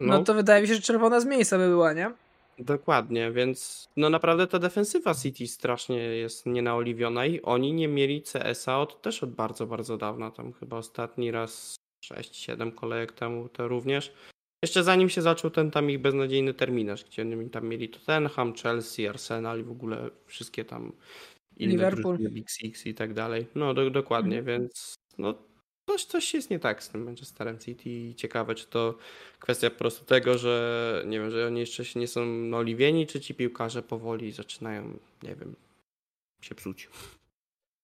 no, 0.00 0.18
no 0.18 0.24
to 0.24 0.34
wydaje 0.34 0.62
mi 0.62 0.68
się, 0.68 0.74
że 0.74 0.80
czerwona 0.80 1.20
z 1.20 1.26
miejsca 1.26 1.58
by 1.58 1.68
była, 1.68 1.92
nie? 1.92 2.10
Dokładnie, 2.58 3.32
więc 3.32 3.88
no 3.96 4.10
naprawdę 4.10 4.46
ta 4.46 4.58
defensywa 4.58 5.14
City 5.14 5.46
strasznie 5.46 5.96
jest 5.96 6.46
nienaoliwiona 6.46 7.26
i 7.26 7.42
oni 7.42 7.72
nie 7.72 7.88
mieli 7.88 8.22
CS-a 8.22 8.80
od, 8.80 9.02
też 9.02 9.22
od 9.22 9.30
bardzo, 9.30 9.66
bardzo 9.66 9.96
dawna. 9.96 10.30
Tam 10.30 10.52
chyba 10.52 10.76
ostatni 10.76 11.30
raz 11.30 11.76
6-7 12.04 12.74
kolejek 12.74 13.12
temu 13.12 13.48
to 13.48 13.68
również. 13.68 14.12
Jeszcze 14.62 14.84
zanim 14.84 15.08
się 15.08 15.22
zaczął 15.22 15.50
ten 15.50 15.70
tam 15.70 15.90
ich 15.90 15.98
beznadziejny 15.98 16.54
terminarz, 16.54 17.04
gdzie 17.04 17.22
oni 17.22 17.50
tam 17.50 17.68
mieli 17.68 17.88
Tottenham, 17.88 18.54
Chelsea, 18.54 19.08
Arsenal 19.08 19.60
i 19.60 19.62
w 19.62 19.70
ogóle 19.70 20.10
wszystkie 20.26 20.64
tam 20.64 20.92
inne 21.56 21.72
Liverpool. 21.72 22.18
Big 22.18 22.50
Six 22.50 22.86
i 22.86 22.94
tak 22.94 23.14
dalej. 23.14 23.46
No 23.54 23.74
do, 23.74 23.90
dokładnie, 23.90 24.38
mhm. 24.38 24.58
więc 24.58 24.94
no 25.18 25.34
coś, 25.86 26.04
coś 26.04 26.34
jest 26.34 26.50
nie 26.50 26.58
tak 26.58 26.82
z 26.82 26.88
tym 26.88 27.04
Manchesterem 27.04 27.58
City 27.58 27.90
i 27.90 28.14
ciekawe, 28.14 28.54
czy 28.54 28.66
to 28.66 28.94
kwestia 29.38 29.70
po 29.70 29.78
prostu 29.78 30.04
tego, 30.04 30.38
że 30.38 31.04
nie 31.06 31.20
wiem, 31.20 31.30
że 31.30 31.46
oni 31.46 31.60
jeszcze 31.60 31.84
się 31.84 32.00
nie 32.00 32.08
są 32.08 32.20
oliwieni, 32.54 33.06
czy 33.06 33.20
ci 33.20 33.34
piłkarze 33.34 33.82
powoli 33.82 34.32
zaczynają, 34.32 34.98
nie 35.22 35.34
wiem, 35.34 35.54
się 36.40 36.54
psuć. 36.54 36.88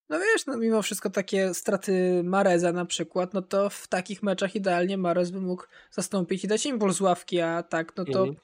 No 0.09 0.19
wiesz, 0.19 0.47
no 0.47 0.57
mimo 0.57 0.83
wszystko 0.83 1.11
takie 1.11 1.55
straty 1.55 2.23
Mareza 2.25 2.73
na 2.73 2.85
przykład, 2.85 3.35
no 3.35 3.43
to 3.43 3.71
w 3.71 3.89
takich 3.89 4.23
meczach 4.23 4.55
idealnie 4.55 4.99
Marez 4.99 5.31
by 5.31 5.41
mógł 5.41 5.65
zastąpić 5.91 6.45
i 6.45 6.49
dać 6.49 6.67
impuls 6.67 7.01
ławki, 7.01 7.41
a 7.41 7.63
tak, 7.63 7.97
no 7.97 8.05
to 8.05 8.19
mhm. 8.19 8.37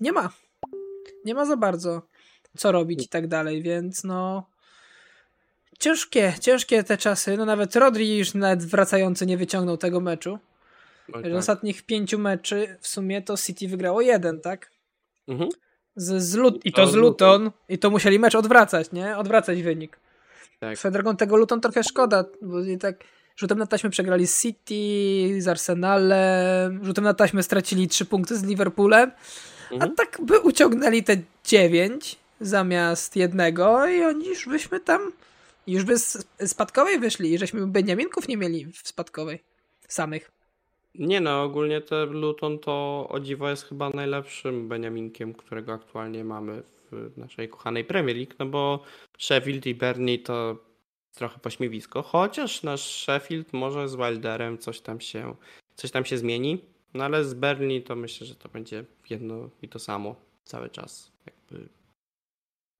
nie 0.00 0.12
ma. 0.12 0.30
Nie 1.24 1.34
ma 1.34 1.46
za 1.46 1.56
bardzo 1.56 2.02
co 2.56 2.72
robić 2.72 3.04
i 3.04 3.08
tak 3.08 3.28
dalej, 3.28 3.62
więc 3.62 4.04
no 4.04 4.46
ciężkie, 5.78 6.32
ciężkie 6.40 6.84
te 6.84 6.98
czasy. 6.98 7.36
No 7.36 7.44
nawet 7.44 7.76
Rodri 7.76 8.18
już 8.18 8.34
nawet 8.34 8.64
wracający 8.64 9.26
nie 9.26 9.36
wyciągnął 9.36 9.76
tego 9.76 10.00
meczu. 10.00 10.38
Oj, 11.12 11.20
Z 11.22 11.24
tak. 11.24 11.32
ostatnich 11.34 11.82
pięciu 11.82 12.18
meczy 12.18 12.76
w 12.80 12.88
sumie 12.88 13.22
to 13.22 13.36
City 13.36 13.68
wygrało 13.68 14.00
jeden, 14.00 14.40
tak? 14.40 14.70
Mhm. 15.28 15.50
Z, 15.96 16.22
z 16.22 16.34
Lut- 16.36 16.60
I 16.64 16.72
To 16.72 16.86
z 16.86 16.94
Luton. 16.94 17.50
I 17.68 17.78
to 17.78 17.90
musieli 17.90 18.18
mecz 18.18 18.34
odwracać, 18.34 18.92
nie? 18.92 19.16
Odwracać 19.16 19.62
wynik. 19.62 19.98
Tak. 20.60 20.78
Swoją 20.78 20.92
drogą 20.92 21.16
tego 21.16 21.36
Luton 21.36 21.60
trochę 21.60 21.84
szkoda, 21.84 22.24
bo 22.42 22.60
i 22.60 22.78
tak 22.78 22.96
rzutem 23.36 23.58
na 23.58 23.66
taśmę 23.66 23.90
przegrali 23.90 24.26
z 24.26 24.42
City, 24.42 25.42
z 25.42 25.48
Arsenalem, 25.48 26.84
rzutem 26.84 27.04
na 27.04 27.14
taśmę 27.14 27.42
stracili 27.42 27.88
trzy 27.88 28.04
punkty 28.04 28.36
z 28.36 28.44
Liverpoolem, 28.44 29.10
a 29.70 29.74
Mhm. 29.74 29.94
tak 29.94 30.18
by 30.22 30.40
uciągnęli 30.40 31.02
te 31.04 31.16
dziewięć 31.44 32.16
zamiast 32.40 33.16
jednego 33.16 33.86
i 33.88 34.04
oni 34.04 34.28
już 34.28 34.48
byśmy 34.48 34.80
tam 34.80 35.12
już 35.66 35.84
by 35.84 35.98
z 35.98 36.28
spadkowej 36.46 36.98
wyszli 36.98 37.32
i 37.32 37.38
żeśmy 37.38 37.66
Beniaminków 37.66 38.28
nie 38.28 38.36
mieli 38.36 38.66
w 38.66 38.88
spadkowej 38.88 39.44
samych. 39.88 40.30
Nie 40.94 41.20
no, 41.20 41.42
ogólnie 41.42 41.80
te 41.80 42.06
Luton 42.06 42.58
to 42.58 43.06
o 43.10 43.20
dziwo 43.20 43.50
jest 43.50 43.64
chyba 43.64 43.90
najlepszym 43.90 44.68
Beniaminkiem, 44.68 45.34
którego 45.34 45.72
aktualnie 45.72 46.24
mamy 46.24 46.62
w 46.92 47.16
naszej 47.16 47.48
kochanej 47.48 47.84
Premier 47.84 48.16
League, 48.16 48.34
no 48.38 48.46
bo 48.46 48.84
Sheffield 49.18 49.66
i 49.66 49.74
Burnley 49.74 50.18
to 50.18 50.56
trochę 51.14 51.38
pośmiewisko, 51.38 52.02
chociaż 52.02 52.62
nasz 52.62 53.02
Sheffield 53.02 53.52
może 53.52 53.88
z 53.88 53.96
Wilderem 53.96 54.58
coś 54.58 54.80
tam 54.80 55.00
się, 55.00 55.34
coś 55.74 55.90
tam 55.90 56.04
się 56.04 56.18
zmieni, 56.18 56.64
no 56.94 57.04
ale 57.04 57.24
z 57.24 57.34
Burnley 57.34 57.82
to 57.82 57.96
myślę, 57.96 58.26
że 58.26 58.34
to 58.34 58.48
będzie 58.48 58.84
jedno 59.10 59.50
i 59.62 59.68
to 59.68 59.78
samo 59.78 60.16
cały 60.44 60.70
czas. 60.70 61.12
Jakby 61.26 61.68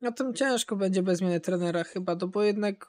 No 0.06 0.12
tym 0.12 0.34
ciężko 0.34 0.76
będzie 0.76 1.02
bez 1.02 1.18
zmiany 1.18 1.40
trenera 1.40 1.84
chyba, 1.84 2.14
no 2.20 2.26
bo 2.28 2.42
jednak 2.42 2.88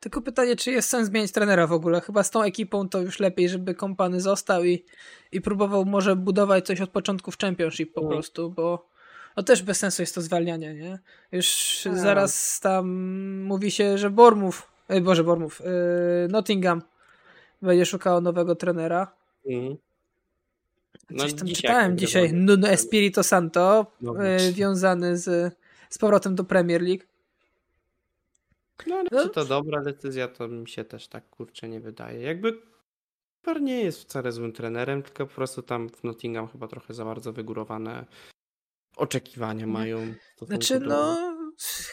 tylko 0.00 0.22
pytanie, 0.22 0.56
czy 0.56 0.70
jest 0.70 0.88
sens 0.88 1.06
zmienić 1.08 1.32
trenera 1.32 1.66
w 1.66 1.72
ogóle. 1.72 2.00
Chyba 2.00 2.22
z 2.22 2.30
tą 2.30 2.42
ekipą 2.42 2.88
to 2.88 3.00
już 3.00 3.20
lepiej, 3.20 3.48
żeby 3.48 3.74
kompany 3.74 4.20
został 4.20 4.64
i, 4.64 4.84
i 5.32 5.40
próbował 5.40 5.84
może 5.84 6.16
budować 6.16 6.66
coś 6.66 6.80
od 6.80 6.90
początku 6.90 7.30
w 7.30 7.38
Championship 7.38 7.94
po 7.94 8.00
Mm. 8.00 8.12
prostu, 8.12 8.50
bo 8.50 8.88
no 9.36 9.42
też 9.42 9.62
bez 9.62 9.78
sensu 9.78 10.02
jest 10.02 10.14
to 10.14 10.20
zwalnianie, 10.22 10.74
nie? 10.74 10.98
Już 11.32 11.80
Tak. 11.84 11.98
zaraz 11.98 12.60
tam 12.60 12.88
mówi 13.42 13.70
się, 13.70 13.98
że 13.98 14.10
Bormów, 14.10 14.70
e, 14.88 15.00
Boże 15.00 15.24
Bormów, 15.24 15.60
yy, 15.60 16.28
Nottingham 16.28 16.82
będzie 17.62 17.86
szukało 17.86 18.20
nowego 18.20 18.54
trenera. 18.56 19.12
mhm. 19.46 19.76
No 21.10 21.18
Coś 21.22 21.34
tam 21.34 21.46
dzisiaj 21.48 21.62
czytałem 21.70 21.98
dzisiaj. 21.98 22.32
Nuno 22.32 22.68
Espirito 22.68 23.22
Santo, 23.22 23.86
No 24.00 24.14
właśnie. 24.14 24.52
wiązany 24.52 25.18
z, 25.18 25.54
z 25.90 25.98
powrotem 25.98 26.34
do 26.34 26.44
Premier 26.44 26.82
League. 26.82 27.04
No 28.86 28.94
ale 28.96 29.08
No. 29.12 29.22
czy 29.22 29.30
to 29.30 29.44
dobra 29.44 29.82
decyzja, 29.82 30.28
to 30.28 30.48
mi 30.48 30.68
się 30.68 30.84
też 30.84 31.08
tak 31.08 31.30
kurczę 31.30 31.68
nie 31.68 31.80
wydaje. 31.80 32.20
Jakby 32.22 32.62
Cooper 33.48 33.62
nie 33.62 33.80
jest 33.80 34.00
wcale 34.02 34.32
złym 34.32 34.52
trenerem, 34.52 35.02
tylko 35.02 35.26
po 35.26 35.34
prostu 35.34 35.62
tam 35.62 35.88
w 35.90 36.04
Nottingham 36.04 36.48
chyba 36.48 36.68
trochę 36.68 36.94
za 36.94 37.04
bardzo 37.04 37.32
wygórowane 37.32 38.06
oczekiwania 38.96 39.66
mają. 39.66 39.98
w 39.98 40.32
stosunku 40.32 40.46
Znaczy, 40.46 40.80
no, 40.80 41.16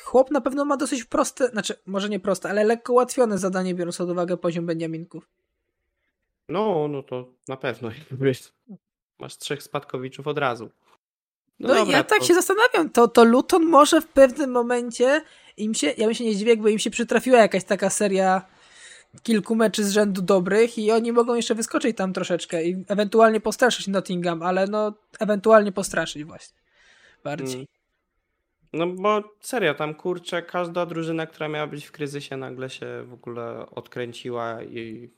chłop 0.03 0.31
na 0.31 0.41
pewno 0.41 0.65
ma 0.65 0.77
dosyć 0.77 1.03
proste, 1.03 1.47
znaczy, 1.47 1.73
może 1.85 2.09
nie 2.09 2.19
proste, 2.19 2.49
ale 2.49 2.63
lekko 2.63 2.93
ułatwione 2.93 3.37
zadanie, 3.37 3.75
biorąc 3.75 3.97
pod 3.97 4.09
uwagę 4.09 4.37
poziom 4.37 4.65
Beniaminków. 4.65 5.29
No, 6.49 6.87
no 6.87 7.03
to 7.03 7.33
na 7.47 7.57
pewno. 7.57 7.89
Masz 9.19 9.37
trzech 9.37 9.63
spadkowiczów 9.63 10.27
od 10.27 10.37
razu. 10.37 10.69
No, 11.59 11.67
dobra, 11.67 11.97
ja 11.97 12.03
tak 12.03 12.23
się 12.23 12.33
zastanawiam, 12.33 12.89
to, 12.89 13.07
to 13.07 13.23
Luton 13.23 13.65
może 13.65 14.01
w 14.01 14.07
pewnym 14.07 14.51
momencie 14.51 15.21
im 15.57 15.73
się, 15.73 15.87
ja 15.97 16.05
bym 16.05 16.15
się 16.15 16.23
nie 16.23 16.33
zdziwił, 16.33 16.49
jakby 16.49 16.71
im 16.71 16.79
się 16.79 16.89
przytrafiła 16.89 17.37
jakaś 17.37 17.63
taka 17.63 17.89
seria 17.89 18.41
kilku 19.23 19.55
meczy 19.55 19.83
z 19.83 19.91
rzędu 19.91 20.21
dobrych 20.21 20.77
i 20.77 20.91
oni 20.91 21.11
mogą 21.11 21.35
jeszcze 21.35 21.55
wyskoczyć 21.55 21.97
tam 21.97 22.13
troszeczkę 22.13 22.63
i 22.63 22.85
ewentualnie 22.87 23.41
postraszyć 23.41 23.87
Nottingham, 23.87 24.43
ale 24.43 24.67
no, 24.67 24.93
ewentualnie 25.19 25.71
postraszyć 25.71 26.23
właśnie. 26.23 26.57
Bardziej. 27.23 27.55
Mm. 27.55 27.65
No 28.73 28.87
bo 28.87 29.23
serio, 29.41 29.73
tam 29.73 29.95
kurczę, 29.95 30.41
każda 30.41 30.85
drużyna, 30.85 31.27
która 31.27 31.47
miała 31.47 31.67
być 31.67 31.85
w 31.85 31.91
kryzysie, 31.91 32.37
nagle 32.37 32.69
się 32.69 33.03
w 33.07 33.13
ogóle 33.13 33.65
odkręciła 33.69 34.63
i. 34.63 35.09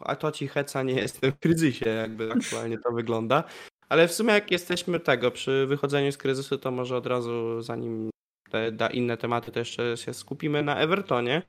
A 0.00 0.16
to 0.16 0.32
ci 0.32 0.48
heca 0.48 0.82
nie 0.82 0.94
jestem 0.94 1.32
w 1.32 1.38
kryzysie, 1.38 1.90
jakby 1.90 2.32
aktualnie 2.32 2.78
to 2.78 2.92
wygląda. 2.92 3.44
Ale 3.90 4.08
w 4.08 4.12
sumie, 4.12 4.32
jak 4.32 4.50
jesteśmy 4.50 5.00
tego 5.00 5.30
przy 5.30 5.66
wychodzeniu 5.66 6.12
z 6.12 6.16
kryzysu, 6.16 6.58
to 6.58 6.70
może 6.70 6.96
od 6.96 7.06
razu, 7.06 7.62
zanim 7.62 8.10
te 8.50 8.72
da 8.72 8.88
inne 8.88 9.16
tematy, 9.16 9.52
to 9.52 9.58
jeszcze 9.58 9.96
się 9.96 10.14
skupimy 10.14 10.62
na 10.62 10.76
Evertonie, 10.76 11.42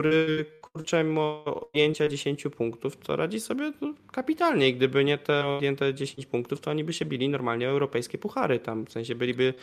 który 0.00 0.44
kurczę, 0.60 1.04
mimo 1.04 1.44
ujęcia 1.74 2.08
10 2.08 2.42
punktów, 2.56 2.96
to 2.96 3.16
radzi 3.16 3.40
sobie 3.40 3.72
no, 3.80 3.94
kapitalnie. 4.12 4.68
I 4.68 4.74
gdyby 4.74 5.04
nie 5.04 5.18
te 5.18 5.46
odjęte 5.46 5.94
10 5.94 6.26
punktów, 6.26 6.60
to 6.60 6.70
oni 6.70 6.84
by 6.84 6.92
się 6.92 7.04
bili 7.04 7.28
normalnie 7.28 7.68
o 7.68 7.70
europejskie 7.70 8.18
puchary. 8.18 8.58
Tam 8.58 8.86
w 8.86 8.92
sensie 8.92 9.14
byliby 9.14 9.54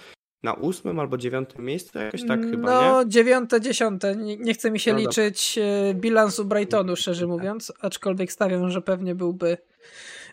na 0.43 0.53
ósmym 0.53 0.99
albo 0.99 1.17
dziewiątym 1.17 1.65
miejscu, 1.65 1.99
jakoś 1.99 2.27
tak 2.27 2.41
chyba, 2.41 2.81
no, 2.81 3.03
nie? 3.03 3.09
dziewiąte, 3.09 3.61
dziesiąte. 3.61 4.15
Nie, 4.15 4.37
nie 4.37 4.53
chce 4.53 4.71
mi 4.71 4.79
się 4.79 4.93
No 4.93 4.97
dobra. 4.97 5.09
liczyć 5.09 5.57
e, 5.57 5.93
bilansu 5.93 6.45
Brightonu, 6.45 6.95
szczerze 6.95 7.27
mówiąc, 7.27 7.73
aczkolwiek 7.81 8.31
stawiam, 8.31 8.69
że 8.69 8.81
pewnie 8.81 9.15
byłby 9.15 9.57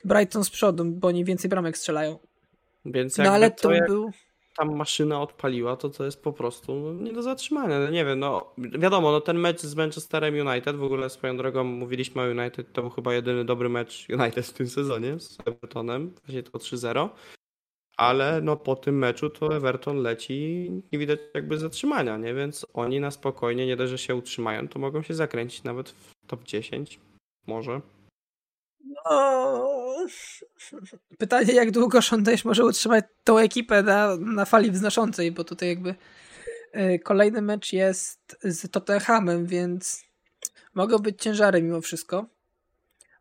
Brighton 0.04 0.44
z 0.44 0.50
przodu, 0.50 0.84
bo 0.84 1.08
oni 1.08 1.24
więcej 1.24 1.50
bramek 1.50 1.78
strzelają. 1.78 2.18
Więc 2.84 3.18
No 3.18 3.30
ale 3.30 3.50
to, 3.50 3.62
to 3.62 3.72
jak 3.72 3.86
był... 3.86 4.10
tam 4.56 4.76
maszyna 4.76 5.22
odpaliła, 5.22 5.76
to 5.76 5.90
to 5.90 6.04
jest 6.04 6.22
po 6.22 6.32
prostu 6.32 6.74
no, 6.74 6.92
nie 6.92 7.12
do 7.12 7.22
zatrzymania. 7.22 7.78
No, 7.78 7.90
nie 7.90 8.04
wiem, 8.04 8.18
no 8.18 8.54
wiadomo, 8.58 9.12
no 9.12 9.20
ten 9.20 9.38
mecz 9.38 9.60
z 9.60 9.74
Manchesterem 9.74 10.48
United, 10.48 10.76
w 10.76 10.82
ogóle 10.82 11.10
swoją 11.10 11.36
drogą 11.36 11.64
mówiliśmy 11.64 12.22
o 12.22 12.24
United, 12.24 12.72
to 12.72 12.82
był 12.82 12.90
chyba 12.90 13.14
jedyny 13.14 13.44
dobry 13.44 13.68
mecz 13.68 14.06
United 14.08 14.46
w 14.46 14.52
tym 14.52 14.68
sezonie 14.68 15.20
z 15.20 15.38
Evertonem, 15.46 16.14
właśnie 16.26 16.42
to 16.42 16.58
3-0. 16.58 17.08
Ale 17.96 18.40
no 18.40 18.56
po 18.56 18.76
tym 18.76 18.98
meczu 18.98 19.30
to 19.30 19.56
Everton 19.56 20.02
leci, 20.02 20.70
nie 20.92 20.98
widać 20.98 21.20
jakby 21.34 21.58
zatrzymania, 21.58 22.16
nie? 22.16 22.34
Więc 22.34 22.66
oni 22.74 23.00
na 23.00 23.10
spokojnie, 23.10 23.66
nie 23.66 23.76
dość, 23.76 23.90
że 23.90 23.98
się 23.98 24.14
utrzymają, 24.14 24.68
to 24.68 24.78
mogą 24.78 25.02
się 25.02 25.14
zakręcić 25.14 25.64
nawet 25.64 25.90
w 25.90 26.26
top 26.26 26.44
10. 26.44 27.00
Może. 27.46 27.80
No... 28.84 29.96
Pytanie, 31.18 31.54
jak 31.54 31.70
długo 31.70 32.00
Dyche 32.18 32.48
może 32.48 32.64
utrzymać 32.64 33.04
tą 33.24 33.38
ekipę 33.38 33.82
na, 33.82 34.16
na 34.16 34.44
fali 34.44 34.70
wznoszącej, 34.70 35.32
bo 35.32 35.44
tutaj 35.44 35.68
jakby 35.68 35.94
e, 36.72 36.98
kolejny 36.98 37.42
mecz 37.42 37.72
jest 37.72 38.36
z 38.42 38.70
Tottenhamem, 38.70 39.46
więc 39.46 40.04
mogą 40.74 40.98
być 40.98 41.22
ciężary 41.22 41.62
mimo 41.62 41.80
wszystko. 41.80 42.26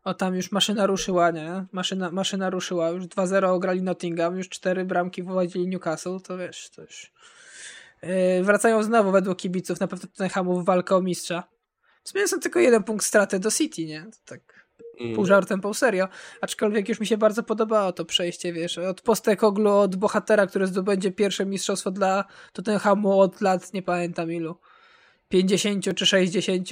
O, 0.04 0.14
tam 0.14 0.34
już 0.34 0.52
maszyna 0.52 0.86
ruszyła, 0.86 1.30
nie? 1.30 1.64
Maszyna, 1.72 2.10
maszyna 2.10 2.50
ruszyła, 2.50 2.88
już 2.88 3.04
2-0 3.04 3.44
ograli 3.44 3.82
Nottingham, 3.82 4.36
już 4.36 4.48
4 4.48 4.84
bramki 4.84 5.22
wywadzili 5.22 5.68
Newcastle, 5.68 6.20
to 6.24 6.38
wiesz, 6.38 6.70
to 6.70 6.82
już... 6.82 7.12
Yy, 8.02 8.44
wracają 8.44 8.82
znowu 8.82 9.12
według 9.12 9.38
kibiców 9.38 9.80
na 9.80 9.88
pewno 9.88 10.08
Tottenhamu 10.08 10.60
w 10.60 10.64
walkę 10.64 10.96
o 10.96 11.02
mistrza. 11.02 11.42
W 12.04 12.08
sumie 12.08 12.28
są 12.28 12.40
tylko 12.40 12.60
jeden 12.60 12.82
punkt 12.82 13.04
straty 13.04 13.38
do 13.38 13.50
City, 13.50 13.84
nie? 13.84 14.02
To 14.02 14.18
tak. 14.24 14.57
Pół 15.14 15.26
żartem, 15.26 15.60
pół 15.60 15.74
serio. 15.74 16.08
Aczkolwiek 16.40 16.88
już 16.88 17.00
mi 17.00 17.06
się 17.06 17.16
bardzo 17.18 17.42
podobało 17.42 17.92
to 17.92 18.04
przejście, 18.04 18.52
wiesz, 18.52 18.78
od 18.78 19.00
Postekoglu, 19.00 19.70
od 19.70 19.96
bohatera, 19.96 20.46
który 20.46 20.66
zdobędzie 20.66 21.12
pierwsze 21.12 21.46
mistrzostwo 21.46 21.90
dla 21.90 22.24
Tottenhamu 22.52 23.20
od 23.20 23.40
lat, 23.40 23.72
nie 23.72 23.82
pamiętam 23.82 24.32
ilu, 24.32 24.56
50 25.28 25.94
czy 25.94 26.06
60. 26.06 26.68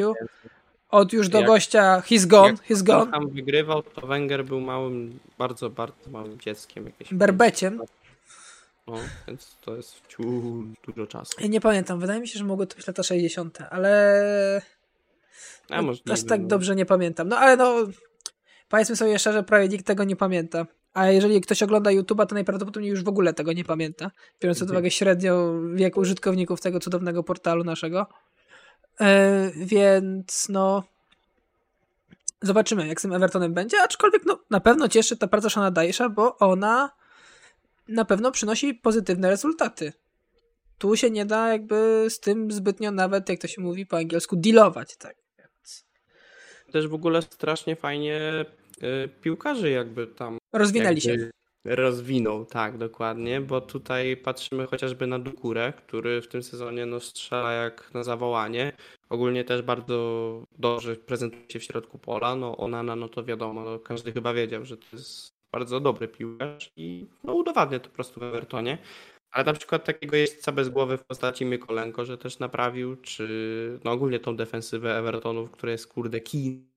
Od 0.91 1.13
już 1.13 1.29
do 1.29 1.39
Jak- 1.39 1.47
gościa, 1.47 2.03
he's 2.07 2.27
gone, 2.27 2.49
jak 2.49 2.69
he's 2.69 2.83
gone. 2.83 3.11
Tam 3.11 3.29
wygrywał, 3.29 3.83
to 3.83 4.07
Wenger 4.07 4.45
był 4.45 4.61
małym, 4.61 5.19
bardzo, 5.39 5.71
bardzo 5.71 6.11
małym 6.11 6.41
dzieckiem. 6.41 6.85
Jakieś 6.87 7.15
Berbeciem. 7.15 7.81
No, 8.87 8.95
więc 9.29 9.57
to 9.61 9.77
jest 9.77 9.95
wciu 9.95 10.23
dużo 10.87 11.07
czasu. 11.07 11.33
Ja 11.41 11.47
nie 11.47 11.61
pamiętam, 11.61 12.01
wydaje 12.01 12.21
mi 12.21 12.29
się, 12.29 12.39
że 12.39 12.45
mogło 12.45 12.67
to 12.67 12.77
być 12.77 12.87
lata 12.87 13.03
60., 13.03 13.59
ale 13.71 14.63
A 15.71 15.83
może 15.83 16.01
aż 16.11 16.25
tak 16.25 16.47
dobrze 16.47 16.77
nie 16.77 16.87
pamiętam. 16.87 17.29
No 17.29 17.39
ale 17.39 17.57
no, 17.57 17.75
powiedzmy 18.69 18.97
sobie 18.97 19.19
szczerze, 19.19 19.43
prawie 19.43 19.69
nikt 19.69 19.87
tego 19.87 20.05
nie 20.05 20.17
pamięta. 20.17 20.67
A 20.95 21.07
jeżeli 21.07 21.41
ktoś 21.41 21.63
ogląda 21.63 21.91
YouTube'a, 21.91 22.27
to 22.27 22.35
najprawdopodobniej 22.35 22.91
już 22.91 23.05
w 23.05 23.09
ogóle 23.09 23.35
tego 23.35 23.53
nie 23.53 23.65
pamięta. 23.65 24.11
Biorąc 24.41 24.61
pod 24.61 24.71
uwagę 24.71 24.91
średnią 24.91 25.61
wiek 25.75 25.97
użytkowników 25.97 26.61
tego 26.61 26.81
cudownego 26.81 27.23
portalu 27.23 27.65
naszego. 27.65 28.07
E, 29.01 29.51
więc 29.57 30.49
no. 30.49 30.85
Zobaczymy, 32.43 32.89
jak 32.89 33.01
z 33.01 33.03
tym 33.03 33.13
Evertonem 33.13 33.55
będzie. 33.55 33.83
Aczkolwiek 33.83 34.23
no, 34.27 34.39
na 34.51 34.61
pewno 34.61 34.89
cieszy 34.89 35.17
ta 35.17 35.27
praca 35.27 35.51
Shana 35.51 35.73
Dyche'a, 35.73 36.15
bo 36.15 36.39
ona 36.39 36.91
na 37.89 38.05
pewno 38.05 38.31
przynosi 38.31 38.75
pozytywne 38.75 39.31
rezultaty. 39.31 39.93
Tu 40.79 40.97
się 40.97 41.11
nie 41.11 41.27
da 41.27 41.53
jakby 41.53 42.07
z 42.09 42.21
tym 42.21 42.53
zbytnio 42.53 42.91
nawet, 42.91 43.29
jak 43.29 43.41
to 43.41 43.49
się 43.49 43.63
mówi 43.63 43.87
po 43.87 43.97
angielsku, 43.97 44.37
dealować. 44.37 44.97
Tak. 44.97 45.26
Też 46.77 46.89
w 46.89 46.95
ogóle 46.95 47.23
strasznie 47.23 47.77
fajnie 47.77 48.45
y, 48.83 49.09
piłkarzy 49.23 49.71
jakby 49.71 50.07
tam 50.07 50.39
rozwinęli 50.53 50.89
jakby 50.89 51.01
się. 51.01 51.31
rozwinął, 51.65 52.45
tak, 52.45 52.79
dokładnie, 52.79 53.41
bo 53.41 53.61
tutaj 53.61 54.17
patrzymy 54.17 54.67
chociażby 54.67 55.07
na 55.07 55.19
Dukurę, 55.19 55.73
który 55.77 56.23
w 56.23 56.29
tym 56.29 56.43
sezonie 56.43 56.87
no, 56.87 57.01
strzela 57.01 57.53
jak 57.53 57.95
na 57.95 58.05
zawołanie. 58.05 58.73
Ogólnie 59.09 59.45
też 59.45 59.63
bardzo 59.63 60.43
dobrze 60.59 60.97
prezentuje 60.97 61.51
się 61.51 61.59
w 61.59 61.65
środku 61.65 61.99
pola. 61.99 62.37
No 62.37 62.57
Onana, 62.57 62.97
no 62.97 63.09
to 63.09 63.25
wiadomo, 63.25 63.65
no, 63.65 63.79
każdy 63.79 64.13
chyba 64.13 64.35
wiedział, 64.35 64.65
że 64.65 64.77
to 64.77 64.87
jest 64.93 65.37
bardzo 65.53 65.81
dobry 65.81 66.09
piłkarz 66.09 66.73
i 66.77 67.07
no, 67.25 67.35
udowadnia 67.35 67.79
to 67.79 67.89
po 67.89 67.95
prostu 67.95 68.21
w 68.21 68.23
Evertonie. 68.23 68.79
Ale 69.31 69.45
na 69.45 69.53
przykład 69.53 69.85
takiego 69.85 70.17
jeźdźca 70.17 70.53
bez 70.53 70.69
głowy 70.69 70.99
w 70.99 71.05
postaci 71.05 71.47
Mykolenko, 71.47 72.05
że 72.05 72.19
też 72.19 72.39
naprawił, 72.39 72.97
czy 72.97 73.81
no 73.85 73.91
ogólnie 73.91 74.21
tą 74.21 74.37
defensywę 74.37 74.99
Evertonów, 74.99 75.51
która 75.51 75.73
jest 75.73 75.87
kurde 75.87 76.21
kin, 76.21 76.69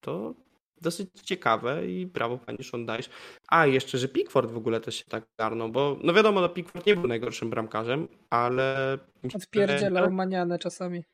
to 0.00 0.34
dosyć 0.80 1.10
ciekawe 1.22 1.86
i 1.86 2.06
brawo 2.06 2.38
pani 2.38 2.64
Szondajsz. 2.64 3.08
A 3.48 3.66
jeszcze, 3.66 3.98
że 3.98 4.08
Pickford 4.08 4.50
w 4.50 4.56
ogóle 4.56 4.80
też 4.80 4.94
się 4.94 5.04
tak 5.04 5.24
garnął, 5.38 5.68
bo 5.68 5.98
no 6.02 6.12
wiadomo, 6.12 6.40
no 6.40 6.48
Pickford 6.48 6.86
nie 6.86 6.96
był 6.96 7.06
najgorszym 7.06 7.50
bramkarzem, 7.50 8.08
ale... 8.30 8.98
Odpierdzielał 9.34 10.10
manianę 10.10 10.58
czasami. 10.58 11.04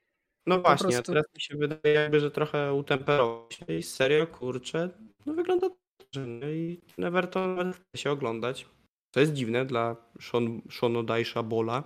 No 0.47 0.61
właśnie, 0.61 0.99
a 0.99 1.03
teraz 1.03 1.25
mi 1.35 1.41
się 1.41 1.57
wydaje 1.57 1.95
jakby, 1.95 2.21
że 2.21 2.31
trochę 2.31 2.75
utemperował 2.75 3.47
się 3.51 3.75
i 3.75 3.83
serio, 3.83 4.27
kurczę, 4.27 4.91
no 5.27 5.35
wygląda 5.35 5.69
dobrze. 5.99 6.27
No 6.27 6.49
i 6.49 6.81
Everton 6.99 7.73
chce 7.73 8.03
się 8.03 8.11
oglądać. 8.11 8.67
To 9.15 9.21
jest 9.21 9.33
dziwne 9.33 9.65
dla 9.65 9.97
Sean, 10.21 10.63
Sean 10.81 11.49
Bola, 11.49 11.83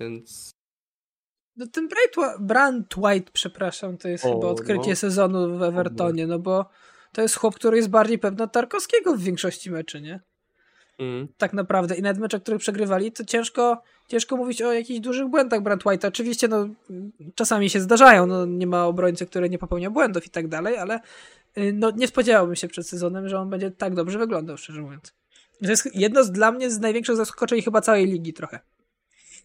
więc... 0.00 0.50
No 1.56 1.66
ten 1.66 1.88
Brand 2.40 2.96
White, 2.96 3.30
przepraszam, 3.32 3.98
to 3.98 4.08
jest 4.08 4.24
o, 4.24 4.34
chyba 4.34 4.48
odkrycie 4.48 4.90
no. 4.90 4.96
sezonu 4.96 5.58
w 5.58 5.62
Evertonie, 5.62 6.26
no 6.26 6.38
bo 6.38 6.68
to 7.12 7.22
jest 7.22 7.36
chłop, 7.36 7.54
który 7.54 7.76
jest 7.76 7.90
bardziej 7.90 8.18
pewny 8.18 8.44
od 8.44 8.52
Tarkowskiego 8.52 9.16
w 9.16 9.20
większości 9.20 9.70
meczy, 9.70 10.00
nie? 10.00 10.20
Mm. 10.98 11.28
Tak 11.36 11.52
naprawdę. 11.52 11.94
I 11.94 12.02
nawet 12.02 12.18
mecze, 12.18 12.40
które 12.40 12.58
przegrywali, 12.58 13.12
to 13.12 13.24
ciężko, 13.24 13.82
ciężko 14.08 14.36
mówić 14.36 14.62
o 14.62 14.72
jakichś 14.72 15.00
dużych 15.00 15.28
błędach 15.28 15.62
Brand 15.62 15.86
White. 15.86 16.08
Oczywiście 16.08 16.48
no, 16.48 16.68
czasami 17.34 17.70
się 17.70 17.80
zdarzają, 17.80 18.26
no, 18.26 18.46
nie 18.46 18.66
ma 18.66 18.86
obrońcy, 18.86 19.26
który 19.26 19.50
nie 19.50 19.58
popełnia 19.58 19.90
błędów 19.90 20.26
i 20.26 20.30
tak 20.30 20.48
dalej, 20.48 20.76
ale 20.76 21.00
y, 21.58 21.72
no, 21.74 21.90
nie 21.90 22.06
spodziewałbym 22.06 22.56
się 22.56 22.68
przed 22.68 22.88
sezonem, 22.88 23.28
że 23.28 23.38
on 23.38 23.50
będzie 23.50 23.70
tak 23.70 23.94
dobrze 23.94 24.18
wyglądał, 24.18 24.56
szczerze 24.56 24.82
mówiąc. 24.82 25.21
To 25.62 25.70
jest 25.70 25.96
jedno 25.96 26.24
z 26.24 26.32
dla 26.32 26.52
mnie 26.52 26.70
z 26.70 26.80
największych 26.80 27.16
zaskoczeń 27.16 27.62
chyba 27.62 27.80
całej 27.80 28.06
ligi 28.06 28.32
trochę. 28.32 28.60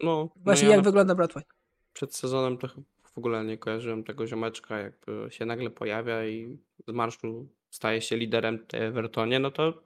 No, 0.04 0.30
Właśnie 0.36 0.66
no 0.66 0.72
ja 0.72 0.76
jak 0.76 0.86
wygląda 0.86 1.16
Brad 1.16 1.36
White. 1.36 1.50
Przed 1.94 2.16
sezonem 2.16 2.58
to 2.58 2.68
w 3.14 3.18
ogóle 3.18 3.46
nie 3.46 3.58
kojarzyłem 3.58 4.04
tego 4.04 4.28
ziomeczka, 4.28 4.78
jakby 4.78 5.28
się 5.30 5.46
nagle 5.46 5.70
pojawia 5.70 6.26
i 6.26 6.58
z 6.88 6.92
marszu 6.92 7.48
staje 7.70 8.02
się 8.02 8.18
liderem 8.18 8.60
w 8.70 8.74
Evertonie, 8.74 9.40
no 9.40 9.52
to 9.52 9.84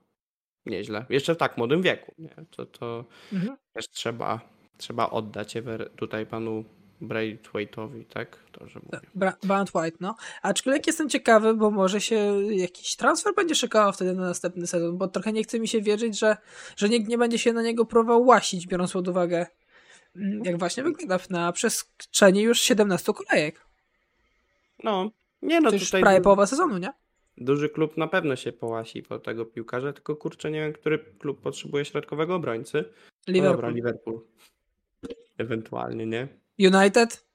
nieźle. 0.65 1.05
Jeszcze 1.09 1.35
w 1.35 1.37
tak 1.37 1.57
młodym 1.57 1.81
wieku. 1.81 2.13
Nie? 2.17 2.35
To, 2.49 2.65
to 2.65 3.05
mhm. 3.33 3.57
też 3.73 3.89
trzeba, 3.89 4.41
trzeba 4.77 5.09
oddać 5.09 5.57
tutaj 5.95 6.25
panu 6.25 6.65
Braithwaite'owi, 7.01 8.05
tak? 8.05 8.37
To, 8.51 8.67
że 8.67 8.79
mówię. 8.85 8.99
Bra 9.43 9.65
White, 9.75 9.97
no. 9.99 10.15
Aczkolwiek 10.41 10.87
jestem 10.87 11.09
ciekawy, 11.09 11.53
bo 11.53 11.71
może 11.71 12.01
się 12.01 12.41
jakiś 12.51 12.95
transfer 12.95 13.35
będzie 13.35 13.55
szykował 13.55 13.93
wtedy 13.93 14.13
na 14.13 14.21
następny 14.21 14.67
sezon, 14.67 14.97
bo 14.97 15.07
trochę 15.07 15.33
nie 15.33 15.43
chce 15.43 15.59
mi 15.59 15.67
się 15.67 15.81
wierzyć, 15.81 16.19
że, 16.19 16.37
że 16.77 16.89
nikt 16.89 17.07
nie 17.07 17.17
będzie 17.17 17.37
się 17.37 17.53
na 17.53 17.61
niego 17.61 17.85
próbował 17.85 18.25
łasić, 18.25 18.67
biorąc 18.67 18.91
pod 18.91 19.07
uwagę, 19.07 19.45
mm, 20.15 20.43
jak 20.45 20.59
właśnie 20.59 20.83
wygląda 20.83 21.19
na 21.29 21.51
przestrzeni 21.51 22.41
już 22.41 22.61
17 22.61 23.13
kolejek. 23.13 23.65
No, 24.83 25.11
nie 25.41 25.61
no. 25.61 25.69
To 25.69 25.75
już 25.75 25.89
prawie 25.89 26.21
połowa 26.21 26.45
sezonu, 26.45 26.77
nie? 26.77 26.93
Duży 27.37 27.69
klub 27.69 27.97
na 27.97 28.07
pewno 28.07 28.35
się 28.35 28.51
połasi 28.51 29.03
po 29.03 29.19
tego 29.19 29.45
piłkarza, 29.45 29.93
tylko 29.93 30.15
kurczę, 30.15 30.51
nie 30.51 30.59
wiem, 30.59 30.73
który 30.73 30.97
klub 30.97 31.41
potrzebuje 31.41 31.85
środkowego 31.85 32.35
obrońcy. 32.35 32.85
Liverpool. 33.27 33.43
No 33.43 33.51
dobra, 33.51 33.69
Liverpool. 33.69 34.21
Ewentualnie, 35.37 36.05
nie? 36.05 36.27
United? 36.67 37.25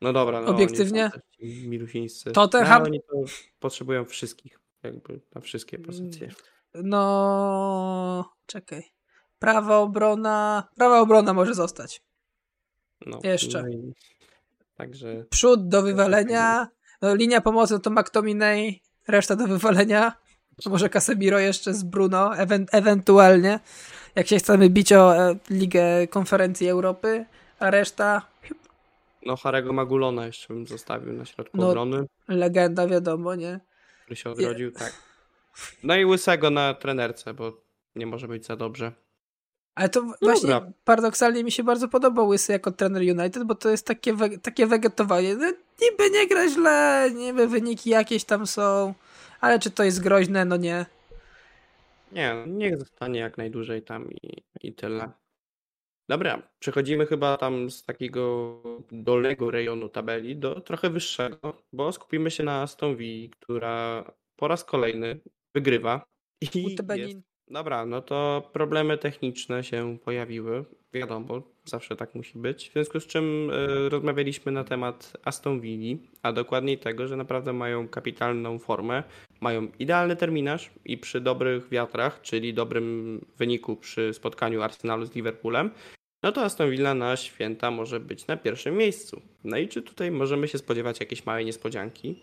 No 0.00 0.12
dobra, 0.12 0.40
no, 0.40 0.48
obiektywnie. 0.48 1.10
Milusińscy. 1.66 2.32
Tottenham? 2.32 2.82
No, 2.82 2.88
oni 2.88 3.00
to 3.00 3.16
potrzebują 3.58 4.04
wszystkich, 4.04 4.60
jakby 4.82 5.20
na 5.34 5.40
wszystkie 5.40 5.78
pozycje. 5.78 6.28
No, 6.74 8.32
czekaj. 8.46 8.82
Prawa 9.38 9.78
obrona. 9.78 10.68
Prawa 10.76 11.00
obrona 11.00 11.34
może 11.34 11.54
zostać. 11.54 12.02
No, 13.06 13.20
Jeszcze. 13.22 13.62
No 13.62 13.68
i... 13.68 13.92
Także. 14.74 15.24
Przód 15.30 15.68
do 15.68 15.82
wywalenia. 15.82 16.68
No, 17.02 17.14
linia 17.14 17.40
pomocy 17.40 17.80
to 17.80 17.90
McTominay, 17.90 18.80
reszta 19.08 19.36
do 19.36 19.46
wywalenia. 19.46 20.12
Może 20.66 20.88
Casemiro 20.88 21.38
jeszcze 21.38 21.74
z 21.74 21.82
Bruno, 21.82 22.36
ewen 22.36 22.66
ewentualnie. 22.72 23.60
Jak 24.14 24.26
się 24.26 24.36
chcemy 24.36 24.70
bić 24.70 24.92
o 24.92 25.16
e, 25.16 25.36
Ligę 25.50 26.06
Konferencji 26.06 26.68
Europy, 26.68 27.26
a 27.64 27.70
reszta 27.70 28.22
no, 29.26 29.36
Harego 29.36 29.72
Magulona 29.72 30.26
jeszcze 30.26 30.54
bym 30.54 30.66
zostawił 30.66 31.12
na 31.12 31.24
środku 31.24 31.56
no, 31.56 31.68
obrony. 31.68 32.06
Legenda, 32.28 32.86
wiadomo, 32.86 33.34
nie? 33.34 33.60
Który 34.02 34.16
się 34.16 34.30
odrodził, 34.30 34.72
tak. 34.72 34.92
No 35.82 35.96
i 35.96 36.04
Łysego 36.04 36.50
na 36.50 36.74
trenerce, 36.74 37.34
bo 37.34 37.52
nie 37.96 38.06
może 38.06 38.28
być 38.28 38.46
za 38.46 38.56
dobrze. 38.56 38.92
Ale 39.74 39.88
to 39.88 40.02
no 40.02 40.14
właśnie 40.22 40.48
dobra. 40.48 40.70
paradoksalnie 40.84 41.44
mi 41.44 41.52
się 41.52 41.62
bardzo 41.62 41.88
podoba 41.88 42.22
Łysy 42.22 42.52
jako 42.52 42.72
trener 42.72 43.02
United, 43.02 43.44
bo 43.44 43.54
to 43.54 43.70
jest 43.70 43.86
takie, 43.86 44.14
we 44.14 44.38
takie 44.38 44.66
wegetowanie. 44.66 45.36
No, 45.36 45.46
niby 45.82 46.10
nie 46.10 46.28
gra 46.28 46.48
źle, 46.48 47.10
niby 47.14 47.48
wyniki 47.48 47.90
jakieś 47.90 48.24
tam 48.24 48.46
są, 48.46 48.94
ale 49.40 49.58
czy 49.58 49.70
to 49.70 49.84
jest 49.84 50.02
groźne? 50.02 50.44
No 50.44 50.56
nie. 50.56 50.86
Nie, 52.12 52.44
niech 52.46 52.78
zostanie 52.78 53.20
jak 53.20 53.38
najdłużej 53.38 53.82
tam 53.82 54.10
i, 54.10 54.42
i 54.62 54.72
tyle. 54.72 55.10
Dobra, 56.08 56.42
przechodzimy 56.58 57.06
chyba 57.06 57.36
tam 57.36 57.70
z 57.70 57.84
takiego 57.84 58.62
dolnego 58.92 59.50
rejonu 59.50 59.88
tabeli 59.88 60.36
do 60.36 60.60
trochę 60.60 60.90
wyższego, 60.90 61.62
bo 61.72 61.92
skupimy 61.92 62.30
się 62.30 62.42
na 62.42 62.62
Aston 62.62 62.96
Villa, 62.96 63.28
która 63.40 64.04
po 64.36 64.48
raz 64.48 64.64
kolejny 64.64 65.20
wygrywa. 65.54 66.04
I 66.40 66.62
jest... 66.96 67.18
Dobra, 67.48 67.86
no 67.86 68.02
to 68.02 68.50
problemy 68.52 68.98
techniczne 68.98 69.64
się 69.64 69.98
pojawiły. 70.04 70.64
Wiadomo, 70.92 71.42
zawsze 71.64 71.96
tak 71.96 72.14
musi 72.14 72.38
być. 72.38 72.70
W 72.70 72.72
związku 72.72 73.00
z 73.00 73.06
czym 73.06 73.50
y, 73.50 73.88
rozmawialiśmy 73.88 74.52
na 74.52 74.64
temat 74.64 75.16
Aston 75.24 75.60
Villa, 75.60 75.98
a 76.22 76.32
dokładniej 76.32 76.78
tego, 76.78 77.08
że 77.08 77.16
naprawdę 77.16 77.52
mają 77.52 77.88
kapitalną 77.88 78.58
formę, 78.58 79.02
mają 79.44 79.68
idealny 79.78 80.16
terminarz 80.16 80.70
i 80.84 80.98
przy 80.98 81.20
dobrych 81.20 81.68
wiatrach, 81.68 82.20
czyli 82.22 82.54
dobrym 82.54 83.20
wyniku 83.38 83.76
przy 83.76 84.14
spotkaniu 84.14 84.62
Arsenalu 84.62 85.06
z 85.06 85.14
Liverpoolem, 85.14 85.70
no 86.22 86.32
to 86.32 86.42
Aston 86.42 86.70
Villa 86.70 86.94
na 86.94 87.16
święta 87.16 87.70
może 87.70 88.00
być 88.00 88.26
na 88.26 88.36
pierwszym 88.36 88.76
miejscu. 88.76 89.22
No 89.44 89.56
i 89.56 89.68
czy 89.68 89.82
tutaj 89.82 90.10
możemy 90.10 90.48
się 90.48 90.58
spodziewać 90.58 91.00
jakiejś 91.00 91.26
małej 91.26 91.44
niespodzianki 91.44 92.20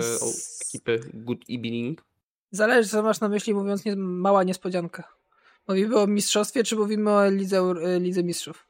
z... 0.00 0.62
ekipy 0.68 1.00
Good 1.14 1.44
Evening? 1.50 2.04
Zależy, 2.50 2.88
co 2.88 3.02
masz 3.02 3.20
na 3.20 3.28
myśli, 3.28 3.54
mówiąc 3.54 3.84
nie, 3.84 3.96
mała 3.96 4.44
niespodzianka. 4.44 5.04
Mówimy 5.68 5.98
o 5.98 6.06
mistrzostwie, 6.06 6.64
czy 6.64 6.76
mówimy 6.76 7.10
o 7.10 7.30
Lidze, 7.30 7.58
e, 7.58 8.00
Lidze 8.00 8.22
Mistrzów? 8.22 8.66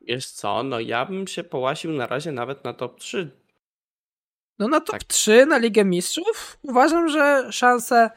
Wiesz 0.00 0.26
co, 0.26 0.62
no 0.62 0.80
ja 0.80 1.06
bym 1.06 1.26
się 1.26 1.44
połasił 1.44 1.92
na 1.92 2.06
razie 2.06 2.32
nawet 2.32 2.64
na 2.64 2.72
top 2.72 3.00
3. 3.00 3.30
No 4.58 4.68
na 4.68 4.80
top 4.80 4.92
tak. 4.92 5.04
3, 5.04 5.46
na 5.46 5.58
Ligę 5.58 5.84
Mistrzów? 5.84 6.58
Uważam, 6.62 7.08
że 7.08 7.52
szanse, 7.52 8.10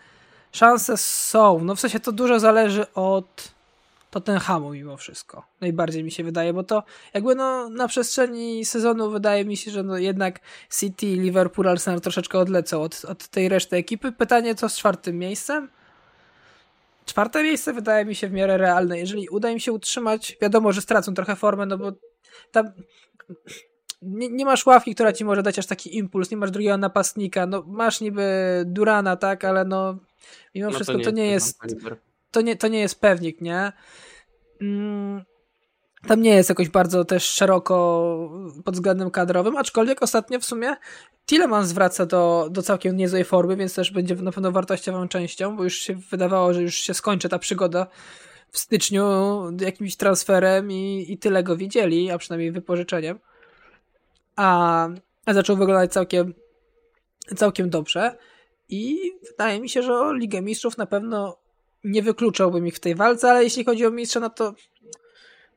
szanse 0.52 0.98
są. 0.98 1.60
No 1.64 1.76
w 1.76 1.80
sensie 1.80 2.00
to 2.00 2.12
dużo 2.12 2.40
zależy 2.40 2.94
od 2.94 3.58
Tottenhamu 4.12 4.72
mimo 4.74 4.98
wszystko. 4.98 5.46
Najbardziej 5.62 6.04
mi 6.04 6.12
się 6.12 6.24
wydaje, 6.24 6.54
bo 6.54 6.64
to 6.64 6.84
jakby 7.14 7.36
no 7.36 7.70
na 7.70 7.88
przestrzeni 7.88 8.66
sezonu 8.66 9.10
wydaje 9.10 9.46
mi 9.46 9.58
się, 9.58 9.72
że 9.72 9.84
no 9.84 9.98
jednak 9.98 10.40
City, 10.80 11.06
Liverpool, 11.06 11.68
Arsenal 11.68 12.02
troszeczkę 12.02 12.40
odlecą 12.40 12.82
od, 12.82 13.06
od 13.06 13.28
tej 13.28 13.50
reszty 13.50 13.76
ekipy. 13.76 14.12
Pytanie 14.12 14.56
co 14.56 14.70
z 14.70 14.78
czwartym 14.78 15.18
miejscem? 15.18 15.70
Czwarte 17.06 17.44
miejsce 17.44 17.74
wydaje 17.74 18.06
mi 18.06 18.16
się 18.16 18.28
w 18.28 18.32
miarę 18.32 18.58
realne. 18.58 19.00
Jeżeli 19.00 19.30
uda 19.30 19.50
im 19.50 19.60
się 19.60 19.72
utrzymać, 19.72 20.38
wiadomo, 20.42 20.72
że 20.72 20.82
stracą 20.82 21.14
trochę 21.14 21.36
formę, 21.36 21.66
no 21.66 21.78
bo 21.78 21.92
tam 22.52 22.72
nie, 24.02 24.30
nie, 24.30 24.46
masz 24.46 24.66
ławki, 24.66 24.96
która 24.96 25.14
ci 25.14 25.26
może 25.26 25.44
dać 25.44 25.60
aż 25.60 25.66
taki 25.66 25.98
impuls, 25.98 26.32
nie 26.32 26.38
masz 26.38 26.52
drugiego 26.52 26.78
napastnika, 26.78 27.46
no 27.46 27.64
masz 27.68 28.02
niby 28.02 28.24
Durana, 28.66 29.16
tak, 29.16 29.46
ale 29.46 29.66
no 29.66 29.98
mimo 30.56 30.70
no 30.70 30.76
wszystko 30.76 30.94
to 30.94 31.00
nie, 31.00 31.06
to 31.06 31.12
nie 31.12 31.28
jest 31.28 31.60
to 32.32 32.42
nie, 32.42 32.56
to 32.56 32.68
nie 32.68 32.80
jest 32.80 33.02
pewnik, 33.02 33.42
nie? 33.42 33.72
Mm, 34.62 35.24
tam 36.08 36.22
nie 36.22 36.36
jest 36.36 36.50
jakoś 36.50 36.70
bardzo 36.70 37.06
też 37.06 37.24
szeroko 37.24 38.30
pod 38.66 38.76
względem 38.76 39.12
kadrowym, 39.12 39.58
aczkolwiek 39.58 40.04
ostatnio 40.04 40.40
w 40.40 40.46
sumie 40.46 40.76
Tillemans 41.26 41.72
wraca 41.72 42.06
do, 42.06 42.48
do 42.52 42.62
całkiem 42.62 42.98
niezłej 42.98 43.24
formy, 43.24 43.56
więc 43.56 43.76
też 43.76 43.92
będzie 43.92 44.16
na 44.16 44.32
pewno 44.32 44.52
wartościową 44.52 45.08
częścią, 45.08 45.58
bo 45.58 45.64
już 45.64 45.76
się 45.76 45.96
wydawało, 45.96 46.54
że 46.54 46.62
już 46.62 46.76
się 46.76 46.94
skończy 46.94 47.30
ta 47.30 47.40
przygoda 47.40 47.88
w 48.52 48.58
styczniu 48.58 49.04
jakimś 49.62 49.96
transferem 49.96 50.72
i, 50.72 51.06
i 51.10 51.18
tyle 51.18 51.44
go 51.44 51.58
widzieli, 51.58 52.12
a 52.12 52.18
przynajmniej 52.18 52.52
wypożyczeniem. 52.52 53.20
A, 54.38 54.88
a 55.26 55.34
zaczął 55.34 55.58
wyglądać 55.58 55.94
całkiem, 55.94 56.34
całkiem 57.36 57.70
dobrze. 57.70 58.18
I 58.70 59.12
wydaje 59.32 59.62
mi 59.62 59.70
się, 59.70 59.84
że 59.84 59.94
o 59.94 60.14
Ligę 60.14 60.42
Mistrzów 60.42 60.78
na 60.78 60.86
pewno 60.86 61.38
nie 61.84 62.02
wykluczałbym 62.02 62.68
ich 62.68 62.76
w 62.76 62.80
tej 62.80 62.96
walce, 62.96 63.30
ale 63.30 63.44
jeśli 63.44 63.66
chodzi 63.66 63.86
o 63.86 63.92
mistrza, 63.92 64.20
no 64.20 64.30
to 64.30 64.54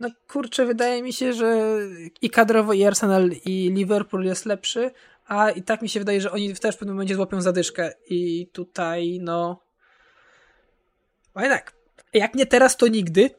no 0.00 0.08
kurczę, 0.28 0.66
wydaje 0.66 1.02
mi 1.02 1.12
się, 1.12 1.32
że 1.32 1.78
i 2.22 2.30
kadrowo 2.30 2.72
i 2.72 2.84
Arsenal 2.84 3.30
i 3.44 3.70
Liverpool 3.74 4.24
jest 4.24 4.46
lepszy, 4.46 4.90
a 5.26 5.50
i 5.50 5.62
tak 5.62 5.82
mi 5.82 5.88
się 5.88 6.00
wydaje, 6.00 6.20
że 6.20 6.32
oni 6.32 6.54
też 6.54 6.76
w 6.76 6.78
pewnym 6.78 6.94
momencie 6.94 7.14
złapią 7.14 7.40
zadyszkę. 7.40 7.92
I 8.08 8.46
tutaj 8.52 9.18
no 9.22 9.60
ale 11.34 11.48
tak, 11.48 11.72
jak 12.12 12.34
nie 12.34 12.46
teraz, 12.46 12.76
to 12.76 12.88
nigdy, 12.88 13.30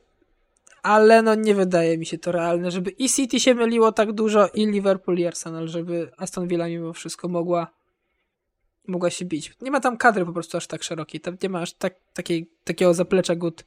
ale 0.83 1.21
no 1.21 1.35
nie 1.35 1.55
wydaje 1.55 1.97
mi 1.97 2.05
się 2.05 2.17
to 2.17 2.31
realne, 2.31 2.71
żeby 2.71 2.89
i 2.91 3.09
City 3.09 3.39
się 3.39 3.55
myliło 3.55 3.91
tak 3.91 4.11
dużo 4.11 4.47
i 4.47 4.65
Liverpool 4.65 5.17
i 5.17 5.25
Arsenal, 5.25 5.67
żeby 5.67 6.11
Aston 6.17 6.47
Villa 6.47 6.67
mimo 6.67 6.93
wszystko 6.93 7.27
mogła 7.27 7.67
mogła 8.87 9.09
się 9.09 9.25
bić. 9.25 9.53
Nie 9.61 9.71
ma 9.71 9.79
tam 9.79 9.97
kadry 9.97 10.25
po 10.25 10.33
prostu 10.33 10.57
aż 10.57 10.67
tak 10.67 10.83
szerokiej, 10.83 11.21
tam 11.21 11.37
nie 11.43 11.49
ma 11.49 11.61
aż 11.61 11.73
tak, 11.73 11.95
takiej, 12.13 12.49
takiego 12.63 12.93
zaplecza 12.93 13.35
Good, 13.35 13.65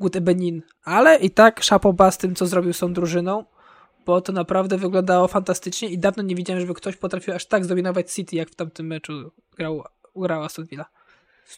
good 0.00 0.18
Benin, 0.18 0.62
ale 0.84 1.16
i 1.16 1.30
tak 1.30 1.62
szapoba 1.62 2.10
z 2.10 2.18
tym, 2.18 2.34
co 2.34 2.46
zrobił 2.46 2.72
z 2.72 2.78
tą 2.78 2.92
drużyną, 2.92 3.44
bo 4.06 4.20
to 4.20 4.32
naprawdę 4.32 4.78
wyglądało 4.78 5.28
fantastycznie 5.28 5.88
i 5.88 5.98
dawno 5.98 6.22
nie 6.22 6.34
widziałem, 6.34 6.60
żeby 6.60 6.74
ktoś 6.74 6.96
potrafił 6.96 7.34
aż 7.34 7.46
tak 7.46 7.64
zdominować 7.64 8.12
City, 8.12 8.36
jak 8.36 8.50
w 8.50 8.54
tamtym 8.54 8.86
meczu 8.86 9.30
grał, 9.56 9.84
grał 10.16 10.42
Aston 10.42 10.66
Villa. 10.66 10.84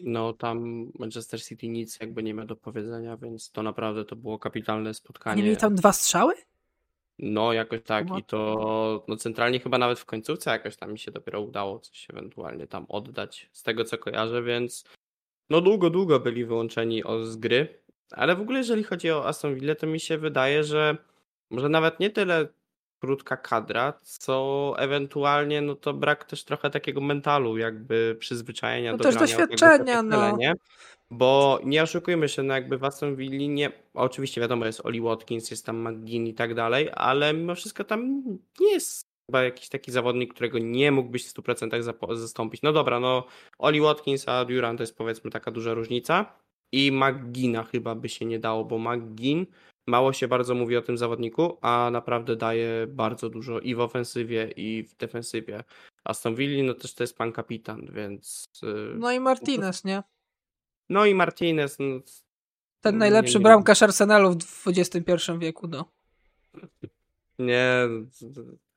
No 0.00 0.32
tam 0.32 0.86
Manchester 0.98 1.42
City 1.42 1.68
nic 1.68 2.00
jakby 2.00 2.22
nie 2.22 2.34
ma 2.34 2.46
do 2.46 2.56
powiedzenia, 2.56 3.16
więc 3.16 3.50
to 3.50 3.62
naprawdę 3.62 4.04
to 4.04 4.16
było 4.16 4.38
kapitalne 4.38 4.94
spotkanie. 4.94 5.36
Nie 5.36 5.42
mieli 5.42 5.56
tam 5.56 5.74
dwa 5.74 5.92
strzały? 5.92 6.34
No 7.18 7.52
jakoś 7.52 7.82
tak 7.82 8.18
i 8.18 8.22
to 8.22 9.04
no 9.08 9.16
centralnie 9.16 9.60
chyba 9.60 9.78
nawet 9.78 10.00
w 10.00 10.04
końcówce 10.04 10.50
jakoś 10.50 10.76
tam 10.76 10.92
mi 10.92 10.98
się 10.98 11.10
dopiero 11.10 11.40
udało 11.40 11.78
coś 11.78 12.10
ewentualnie 12.10 12.66
tam 12.66 12.86
oddać 12.88 13.50
z 13.52 13.62
tego 13.62 13.84
co 13.84 13.98
kojarzę, 13.98 14.42
więc 14.42 14.84
no 15.50 15.60
długo, 15.60 15.90
długo 15.90 16.20
byli 16.20 16.44
wyłączeni 16.44 17.02
z 17.22 17.36
gry, 17.36 17.78
ale 18.10 18.36
w 18.36 18.40
ogóle 18.40 18.58
jeżeli 18.58 18.84
chodzi 18.84 19.10
o 19.10 19.26
Aston 19.26 19.54
Villa 19.54 19.74
to 19.74 19.86
mi 19.86 20.00
się 20.00 20.18
wydaje, 20.18 20.64
że 20.64 20.96
może 21.50 21.68
nawet 21.68 22.00
nie 22.00 22.10
tyle 22.10 22.48
krótka 23.04 23.36
kadra, 23.36 23.92
co 24.02 24.74
ewentualnie 24.78 25.60
no 25.60 25.74
to 25.74 25.94
brak 25.94 26.24
też 26.24 26.44
trochę 26.44 26.70
takiego 26.70 27.00
mentalu, 27.00 27.58
jakby 27.58 28.16
przyzwyczajenia 28.18 28.92
No 28.92 28.98
do 28.98 29.04
też 29.04 29.16
doświadczenia, 29.16 30.02
no. 30.02 30.36
nie? 30.36 30.54
Bo 31.10 31.60
nie 31.64 31.82
oszukujmy 31.82 32.28
się, 32.28 32.42
no 32.42 32.54
jakby 32.54 32.78
w 32.78 32.84
Aston 32.84 33.16
Villa 33.16 33.52
nie, 33.54 33.72
oczywiście 33.94 34.40
wiadomo 34.40 34.66
jest 34.66 34.86
Oli 34.86 35.00
Watkins, 35.00 35.50
jest 35.50 35.66
tam 35.66 35.88
McGinn 35.88 36.26
i 36.26 36.34
tak 36.34 36.54
dalej, 36.54 36.90
ale 36.94 37.34
mimo 37.34 37.54
wszystko 37.54 37.84
tam 37.84 38.22
nie 38.60 38.72
jest 38.72 39.14
chyba 39.26 39.42
jakiś 39.42 39.68
taki 39.68 39.92
zawodnik, 39.92 40.34
którego 40.34 40.58
nie 40.58 40.92
mógłbyś 40.92 41.26
w 41.26 41.34
100% 41.34 41.82
zapo- 41.82 42.16
zastąpić. 42.16 42.62
No 42.62 42.72
dobra, 42.72 43.00
no 43.00 43.24
Oli 43.58 43.80
Watkins 43.80 44.28
a 44.28 44.44
Durant 44.44 44.78
to 44.78 44.82
jest 44.82 44.98
powiedzmy 44.98 45.30
taka 45.30 45.50
duża 45.50 45.74
różnica 45.74 46.43
i 46.74 46.92
McGinna 46.92 47.62
chyba 47.64 47.94
by 47.94 48.08
się 48.08 48.24
nie 48.24 48.38
dało, 48.38 48.64
bo 48.64 48.78
McGinn 48.78 49.46
mało 49.86 50.12
się 50.12 50.28
bardzo 50.28 50.54
mówi 50.54 50.76
o 50.76 50.82
tym 50.82 50.98
zawodniku, 50.98 51.58
a 51.60 51.88
naprawdę 51.92 52.36
daje 52.36 52.86
bardzo 52.88 53.30
dużo 53.30 53.60
i 53.60 53.74
w 53.74 53.80
ofensywie 53.80 54.50
i 54.56 54.82
w 54.82 54.96
defensywie. 54.96 55.64
Aston 56.04 56.34
Villa 56.34 56.64
no 56.66 56.74
też 56.74 56.94
to 56.94 57.02
jest 57.02 57.16
pan 57.18 57.32
kapitan, 57.32 57.86
więc 57.92 58.44
yy, 58.62 58.94
No 58.96 59.12
i 59.12 59.20
Martinez, 59.20 59.84
nie? 59.84 60.02
no 60.88 61.06
i 61.06 61.14
Martinez. 61.14 61.76
No, 61.78 61.86
Ten 62.80 62.94
nie- 62.94 62.98
najlepszy 62.98 63.38
nie- 63.38 63.42
bramkarz 63.42 63.82
Arsenalu 63.82 64.38
w 64.46 64.64
XXI 64.68 65.32
wieku, 65.38 65.68
no. 65.68 65.84
Nie, 67.38 67.88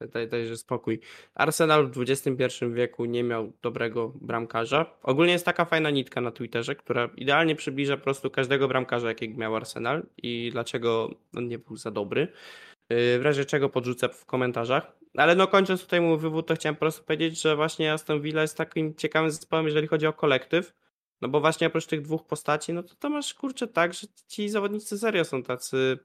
daj, 0.06 0.28
dajże 0.28 0.58
spokój. 0.58 1.00
Arsenal 1.36 1.88
w 1.88 2.02
XXI 2.02 2.66
wieku 2.74 3.06
nie 3.06 3.24
miał 3.24 3.54
dobrego 3.62 4.14
bramkarza. 4.22 4.98
Ogólnie 5.04 5.32
jest 5.32 5.46
taka 5.46 5.66
fajna 5.66 5.90
nitka 5.90 6.22
na 6.22 6.32
Twitterze, 6.32 6.76
która 6.76 7.10
idealnie 7.16 7.56
przybliża 7.56 7.98
po 7.98 8.04
prostu 8.04 8.30
każdego 8.30 8.68
bramkarza, 8.68 9.08
jakiego 9.08 9.38
miał 9.38 9.56
Arsenal 9.56 10.04
i 10.18 10.50
dlaczego 10.52 11.10
on 11.36 11.48
nie 11.48 11.60
był 11.60 11.78
za 11.78 11.92
dobry. 11.92 12.22
Yy, 12.90 13.20
W 13.20 13.22
razie 13.22 13.46
czego 13.46 13.70
podrzucę 13.70 14.10
w 14.10 14.26
komentarzach. 14.26 14.98
Ale 15.18 15.36
no 15.36 15.48
kończąc 15.48 15.82
tutaj 15.82 16.02
mój 16.02 16.18
wywód, 16.18 16.48
to 16.48 16.56
chciałem 16.56 16.76
po 16.76 16.80
prostu 16.80 17.04
powiedzieć, 17.04 17.42
że 17.42 17.56
właśnie 17.56 17.94
Aston 17.94 18.22
Villa 18.22 18.42
jest 18.42 18.58
takim 18.58 18.96
ciekawym 18.96 19.32
zespołem, 19.32 19.66
jeżeli 19.66 19.88
chodzi 19.88 20.08
o 20.08 20.14
kolektyw. 20.14 20.74
No 21.22 21.30
bo 21.30 21.40
właśnie 21.40 21.68
oprócz 21.68 21.86
tych 21.86 22.02
dwóch 22.02 22.26
postaci, 22.26 22.74
no 22.74 22.84
to 22.84 22.96
to 22.96 23.10
masz 23.10 23.34
kurczę 23.34 23.68
tak, 23.68 23.94
że 23.94 24.08
ci 24.28 24.50
zawodnicy 24.50 24.98
serio 24.98 25.26
są 25.26 25.44
tacy 25.44 26.00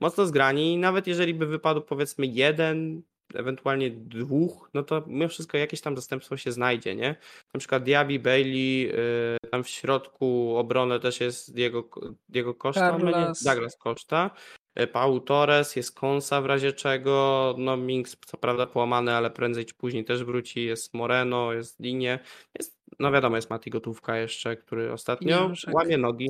mocno 0.00 0.26
zgrani 0.26 0.72
i 0.72 0.78
nawet 0.78 1.06
jeżeli 1.06 1.34
by 1.34 1.46
wypadł 1.46 1.80
powiedzmy 1.80 2.26
jeden, 2.26 3.02
ewentualnie 3.34 3.90
dwóch, 3.90 4.70
no 4.74 4.82
to 4.82 5.04
mimo 5.06 5.28
wszystko 5.28 5.58
jakieś 5.58 5.80
tam 5.80 5.96
zastępstwo 5.96 6.36
się 6.36 6.52
znajdzie, 6.52 6.96
nie? 6.96 7.16
Na 7.54 7.58
przykład 7.58 7.82
Diaby, 7.82 8.18
Bailey, 8.18 8.80
yy, 8.80 9.50
tam 9.50 9.64
w 9.64 9.68
środku 9.68 10.56
obrony 10.56 11.00
też 11.00 11.20
jest 11.20 11.54
Diego, 11.54 11.88
Diego 12.28 12.54
Costa, 12.54 12.98
no 12.98 13.06
nie, 13.06 13.12
Carlos. 13.12 13.42
Douglas 13.42 13.76
Costa, 13.76 14.30
yy, 14.76 14.86
Paul 14.86 15.24
Torres, 15.24 15.76
jest 15.76 15.94
Konsa 15.94 16.40
w 16.40 16.46
razie 16.46 16.72
czego, 16.72 17.54
no 17.58 17.76
Minks 17.76 18.16
co 18.26 18.36
prawda 18.36 18.66
połamany, 18.66 19.14
ale 19.14 19.30
prędzej 19.30 19.64
czy 19.64 19.74
później 19.74 20.04
też 20.04 20.24
wróci, 20.24 20.64
jest 20.64 20.94
Moreno, 20.94 21.52
jest 21.52 21.80
Linie, 21.80 22.18
jest, 22.58 22.80
no 22.98 23.12
wiadomo, 23.12 23.36
jest 23.36 23.50
Mati 23.50 23.70
Gotówka 23.70 24.16
jeszcze, 24.16 24.56
który 24.56 24.92
ostatnio 24.92 25.52
łamie 25.72 25.98
nogi, 25.98 26.28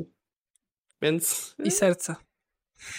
więc 1.02 1.54
I 1.64 1.70
serca. 1.70 2.16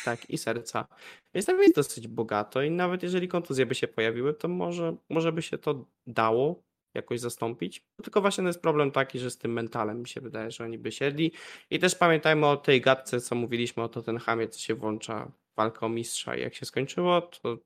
tak, 0.06 0.30
i 0.30 0.38
serca. 0.38 0.88
Więc 1.34 1.46
tam 1.46 1.62
jest 1.62 1.76
dosyć 1.76 2.08
bogato 2.08 2.62
i 2.62 2.72
nawet 2.72 3.04
jeżeli 3.04 3.28
kontuzje 3.28 3.66
by 3.66 3.76
się 3.76 3.88
pojawiły, 3.88 4.34
to 4.34 4.48
może, 4.48 4.96
może 5.10 5.32
by 5.32 5.42
się 5.42 5.58
to 5.58 5.86
dało 6.08 6.64
jakoś 6.94 7.20
zastąpić. 7.20 7.86
Tylko 8.04 8.22
właśnie 8.22 8.44
jest 8.44 8.62
problem 8.62 8.92
taki, 8.92 9.20
że 9.20 9.32
z 9.32 9.38
tym 9.38 9.54
mentalem 9.54 10.00
mi 10.00 10.08
się 10.08 10.22
wydaje, 10.22 10.52
że 10.52 10.64
oni 10.64 10.78
by 10.78 10.92
siedli. 10.92 11.32
I 11.70 11.80
też 11.80 11.96
pamiętajmy 11.96 12.48
o 12.48 12.58
tej 12.58 12.82
gadce, 12.82 13.22
co 13.22 13.36
mówiliśmy 13.36 13.84
o 13.84 13.90
Tottenhamie, 13.90 14.48
co 14.48 14.60
się 14.60 14.76
włącza 14.76 15.32
w 15.54 15.56
walkę 15.56 15.86
o 15.86 15.90
mistrza 15.90 16.36
i 16.36 16.42
jak 16.42 16.56
się 16.56 16.66
skończyło, 16.66 17.22
to 17.22 17.58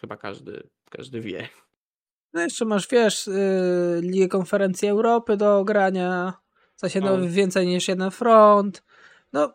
chyba 0.00 0.16
każdy, 0.16 0.68
każdy 0.90 1.20
wie. 1.20 1.48
No 2.32 2.40
jeszcze 2.40 2.64
masz, 2.64 2.88
wiesz, 2.88 3.26
yy, 3.26 4.00
Ligę 4.00 4.28
Konferencji 4.28 4.88
Europy 4.88 5.36
do 5.36 5.64
grania, 5.64 6.32
w 6.76 6.80
sensie 6.80 7.00
No. 7.00 7.18
więcej 7.28 7.66
niż 7.66 7.88
jeden 7.88 8.10
front. 8.10 8.82
No, 9.32 9.54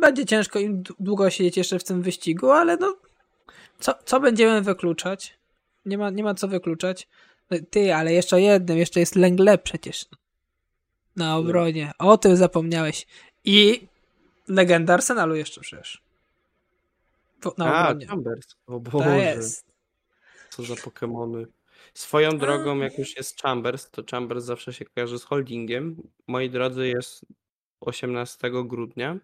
będzie 0.00 0.26
ciężko 0.26 0.58
im 0.58 0.82
długo 1.00 1.30
siedzieć 1.30 1.56
jeszcze 1.56 1.78
w 1.78 1.84
tym 1.84 2.02
wyścigu, 2.02 2.50
ale 2.50 2.76
no, 2.76 2.96
co, 3.80 3.94
co 4.04 4.20
będziemy 4.20 4.62
wykluczać? 4.62 5.38
Nie 5.86 5.98
ma, 5.98 6.10
nie 6.10 6.22
ma 6.24 6.34
co 6.34 6.48
wykluczać. 6.48 7.08
No, 7.50 7.56
Ty, 7.70 7.94
ale 7.94 8.12
jeszcze 8.12 8.36
o 8.36 8.38
jednym, 8.38 8.78
jeszcze 8.78 9.00
jest 9.00 9.16
Lengle 9.16 9.58
przecież. 9.58 10.06
Na 11.16 11.36
obronie. 11.36 11.92
O 11.98 12.18
tym 12.18 12.36
zapomniałeś. 12.36 13.06
I 13.44 13.86
legenda 14.48 14.94
Arsenalu 14.94 15.34
jeszcze 15.34 15.60
przecież. 15.60 16.02
Na 17.58 17.74
A, 17.74 17.88
obronie. 17.88 18.06
Chambers. 18.06 18.56
O 18.66 18.72
To 18.72 18.80
Boże, 18.80 19.16
jest. 19.18 19.66
co 20.50 20.62
za 20.62 20.76
Pokemony. 20.76 21.46
Swoją 21.94 22.38
drogą, 22.38 22.78
jak 22.78 22.98
już 22.98 23.16
jest 23.16 23.42
Chambers, 23.42 23.90
to 23.90 24.02
Chambers 24.10 24.44
zawsze 24.44 24.72
się 24.72 24.84
kojarzy 24.84 25.18
z 25.18 25.24
holdingiem. 25.24 25.96
Moi 26.26 26.50
drodzy, 26.50 26.88
jest 26.88 27.26
18 27.80 28.50
grudnia, 28.64 29.18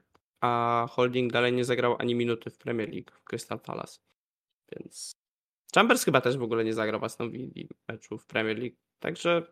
a 0.46 0.87
holding 0.90 1.32
dalej 1.32 1.52
nie 1.52 1.64
zagrał 1.64 1.96
ani 1.98 2.14
minuty 2.14 2.50
w 2.50 2.59
Premier 2.59 2.88
League 2.88 3.11
w 3.12 3.24
Crystal 3.24 3.61
Palace. 3.61 3.98
Więc 4.72 5.12
Chambers 5.74 6.04
chyba 6.04 6.20
też 6.20 6.37
w 6.37 6.42
ogóle 6.42 6.64
nie 6.64 6.74
zagrał 6.74 7.00
w 7.00 7.04
Aston 7.04 7.30
Villa 7.30 7.68
meczu 7.88 8.18
w 8.18 8.26
Premier 8.26 8.59
League. 8.59 8.76
Także 9.00 9.46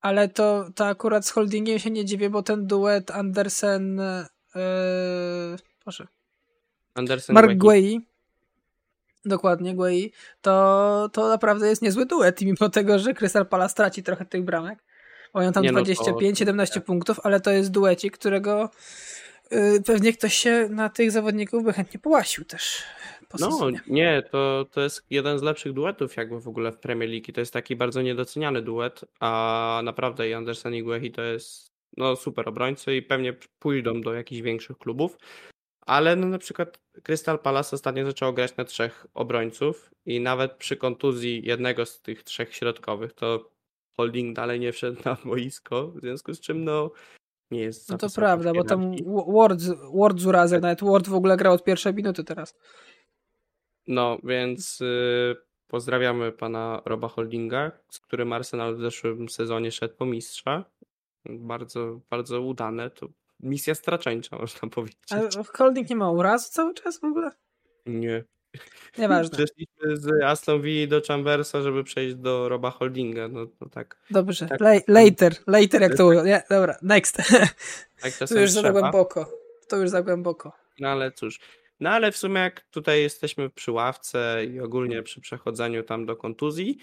Ale 0.00 0.28
to, 0.28 0.70
to 0.74 0.86
akurat 0.86 1.26
z 1.26 1.30
holdingiem 1.30 1.78
się 1.78 1.90
nie 1.90 2.04
dziwię, 2.04 2.30
bo 2.30 2.42
ten 2.42 2.66
duet 2.66 3.10
Andersen. 3.10 4.00
Yy, 4.54 4.62
proszę. 5.82 6.06
Andersen 6.94 7.34
Mark. 7.34 7.46
Dokładnie, 9.24 9.74
Guei. 9.74 10.12
To, 10.40 11.10
to 11.12 11.28
naprawdę 11.28 11.68
jest 11.68 11.82
niezły 11.82 12.06
duet, 12.06 12.40
mimo 12.40 12.68
tego, 12.72 12.98
że 12.98 13.14
Crystal 13.14 13.46
Palace 13.46 13.74
traci 13.74 14.02
trochę 14.02 14.24
tych 14.24 14.44
bramek. 14.44 14.84
Mają 15.34 15.52
tam 15.52 15.62
Nie 15.62 15.72
no, 15.72 15.84
to- 15.84 15.90
25-17 15.90 16.80
punktów, 16.80 17.20
ale 17.22 17.40
to 17.40 17.50
jest 17.50 17.70
duecik, 17.70 18.18
którego 18.18 18.70
pewnie 19.86 20.12
ktoś 20.12 20.34
się 20.34 20.68
na 20.70 20.88
tych 20.88 21.10
zawodników 21.10 21.64
by 21.64 21.72
chętnie 21.72 22.00
połasił 22.00 22.44
też. 22.44 22.82
Po 23.28 23.38
No, 23.40 23.52
sezonie. 23.52 23.80
nie, 23.86 24.22
to, 24.30 24.66
to 24.70 24.80
jest 24.80 25.02
jeden 25.10 25.38
z 25.38 25.42
lepszych 25.42 25.72
duetów 25.72 26.16
jakby 26.16 26.40
w 26.40 26.48
ogóle 26.48 26.72
w 26.72 26.78
Premier 26.78 27.10
League 27.10 27.32
to 27.34 27.40
jest 27.40 27.52
taki 27.52 27.76
bardzo 27.76 28.02
niedoceniany 28.02 28.62
duet, 28.62 29.04
a 29.20 29.80
naprawdę 29.84 30.28
i 30.28 30.34
Andersen 30.34 30.74
i 30.74 30.82
Guehi 30.82 31.10
to 31.10 31.22
jest 31.22 31.68
no 31.96 32.16
super 32.16 32.48
obrońcy 32.48 32.96
i 32.96 33.02
pewnie 33.02 33.32
pójdą 33.58 34.00
do 34.00 34.14
jakichś 34.14 34.40
większych 34.42 34.78
klubów, 34.78 35.18
ale 35.86 36.16
no 36.16 36.26
na 36.26 36.38
przykład 36.38 36.78
Crystal 37.02 37.38
Palace 37.38 37.76
ostatnio 37.76 38.04
zaczęło 38.04 38.32
grać 38.32 38.56
na 38.56 38.64
trzech 38.64 39.06
obrońców 39.14 39.90
i 40.06 40.20
nawet 40.20 40.52
przy 40.52 40.76
kontuzji 40.76 41.42
jednego 41.44 41.86
z 41.86 42.02
tych 42.02 42.22
trzech 42.22 42.54
środkowych 42.54 43.12
to 43.12 43.50
Holding 43.96 44.36
dalej 44.36 44.60
nie 44.60 44.72
wszedł 44.72 45.02
na 45.04 45.16
boisko, 45.24 45.88
w 45.88 46.00
związku 46.00 46.34
z 46.34 46.40
czym 46.40 46.64
no 46.64 46.90
nie 47.50 47.60
jest 47.60 47.86
za 47.86 47.94
No 47.94 47.98
to 47.98 48.08
prawda, 48.14 48.52
bo 48.52 48.64
tam 48.64 48.92
Ward, 49.06 49.60
Ward 49.94 50.18
z 50.18 50.26
urazem, 50.26 50.60
nawet 50.60 50.82
Ward 50.82 51.08
w 51.08 51.14
ogóle 51.14 51.36
grał 51.36 51.52
od 51.52 51.64
pierwszej 51.64 51.94
minuty 51.94 52.24
teraz. 52.24 52.54
No, 53.86 54.18
więc 54.24 54.80
y, 54.80 55.36
pozdrawiamy 55.68 56.32
pana 56.32 56.82
Roba 56.84 57.08
Holdinga, 57.08 57.72
z 57.90 58.00
którym 58.00 58.32
Arsenal 58.32 58.76
w 58.76 58.80
zeszłym 58.80 59.28
sezonie 59.28 59.72
szedł 59.72 59.94
po 59.94 60.06
mistrza. 60.06 60.64
Bardzo, 61.24 62.00
bardzo 62.10 62.40
udane. 62.40 62.90
To 62.90 63.08
misja 63.40 63.74
straczeńcza, 63.74 64.38
można 64.38 64.68
powiedzieć. 64.68 64.98
Ale 65.10 65.28
Holding 65.54 65.90
nie 65.90 65.96
ma 65.96 66.10
urazu 66.10 66.50
cały 66.50 66.74
czas 66.74 67.00
w 67.00 67.04
ogóle? 67.04 67.30
Nie. 67.86 68.24
Nieważne. 68.98 69.36
Przeszliśmy 69.36 69.96
z 69.96 70.22
Aston 70.22 70.62
Villa 70.62 70.86
do 70.90 71.00
Chambersa, 71.08 71.62
żeby 71.62 71.84
przejść 71.84 72.14
do 72.14 72.48
Roba 72.48 72.70
Holdinga, 72.70 73.28
no 73.28 73.46
to 73.46 73.68
tak. 73.68 73.96
Dobrze, 74.10 74.46
Tak. 74.46 74.60
La- 74.60 74.80
later, 74.88 75.34
later 75.46 75.82
jak 75.82 75.96
to 75.96 76.04
mówią. 76.04 76.24
Nie, 76.24 76.42
dobra, 76.50 76.78
next. 76.82 77.16
tak 78.02 78.12
To 78.28 78.40
już 78.40 78.50
za 78.50 78.60
trzeba. 78.62 78.80
głęboko. 78.80 79.32
To 79.68 79.76
już 79.76 79.90
za 79.90 80.02
głęboko. 80.02 80.52
No 80.80 80.88
ale 80.88 81.12
cóż. 81.12 81.40
No 81.80 81.90
ale 81.90 82.12
w 82.12 82.16
sumie 82.16 82.40
jak 82.40 82.60
tutaj 82.60 83.02
jesteśmy 83.02 83.50
przy 83.50 83.72
ławce 83.72 84.44
i 84.54 84.60
ogólnie 84.60 85.02
przy 85.02 85.20
przechodzeniu 85.20 85.82
tam 85.82 86.06
do 86.06 86.16
kontuzji, 86.16 86.78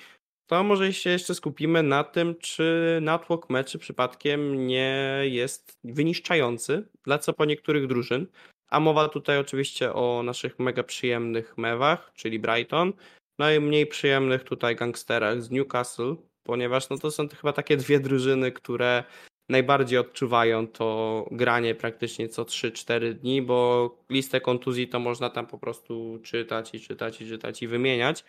to 0.48 0.64
może 0.64 0.94
się 0.94 1.10
jeszcze 1.10 1.36
skupimy 1.36 1.84
na 1.84 2.04
tym, 2.04 2.36
czy 2.40 3.00
natłok 3.02 3.50
meczy 3.50 3.80
przypadkiem 3.80 4.68
nie 4.68 5.22
jest 5.24 5.78
wyniszczający, 5.84 6.88
dla 7.04 7.18
co 7.18 7.34
po 7.34 7.46
niektórych 7.46 7.88
drużyn. 7.88 8.28
A 8.70 8.80
mowa 8.80 9.10
tutaj 9.10 9.38
oczywiście 9.38 9.94
o 9.94 10.24
naszych 10.24 10.60
mega 10.60 10.84
przyjemnych 10.84 11.58
mewach, 11.58 12.12
czyli 12.14 12.40
Brighton, 12.40 12.94
no 13.40 13.52
i 13.52 13.60
mniej 13.60 13.88
przyjemnych 13.88 14.44
tutaj 14.44 14.76
gangsterach 14.76 15.42
z 15.42 15.52
Newcastle, 15.52 16.16
ponieważ 16.44 16.90
no 16.90 16.98
to 16.98 17.12
są 17.12 17.28
chyba 17.28 17.54
takie 17.54 17.78
dwie 17.78 18.00
drużyny, 18.00 18.52
które 18.52 19.04
najbardziej 19.50 20.00
odczuwają 20.00 20.68
to 20.68 21.26
granie 21.32 21.76
praktycznie 21.76 22.30
co 22.30 22.44
3-4 22.44 23.14
dni, 23.14 23.42
bo 23.42 23.90
listę 24.10 24.42
kontuzji 24.42 24.88
to 24.88 25.00
można 25.00 25.30
tam 25.30 25.48
po 25.48 25.58
prostu 25.58 26.20
czytać 26.24 26.76
i 26.76 26.80
czytać 26.80 27.22
i 27.22 27.28
czytać 27.28 27.62
i 27.62 27.68
wymieniać, 27.68 28.24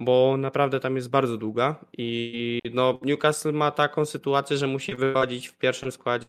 bo 0.00 0.36
naprawdę 0.36 0.80
tam 0.80 0.96
jest 0.96 1.10
bardzo 1.10 1.36
długa 1.36 1.84
i 1.98 2.60
no 2.72 2.98
Newcastle 3.02 3.52
ma 3.52 3.70
taką 3.70 4.04
sytuację, 4.04 4.56
że 4.56 4.66
musi 4.66 4.94
wychodzić 4.94 5.48
w 5.48 5.58
pierwszym 5.58 5.92
składzie 5.92 6.26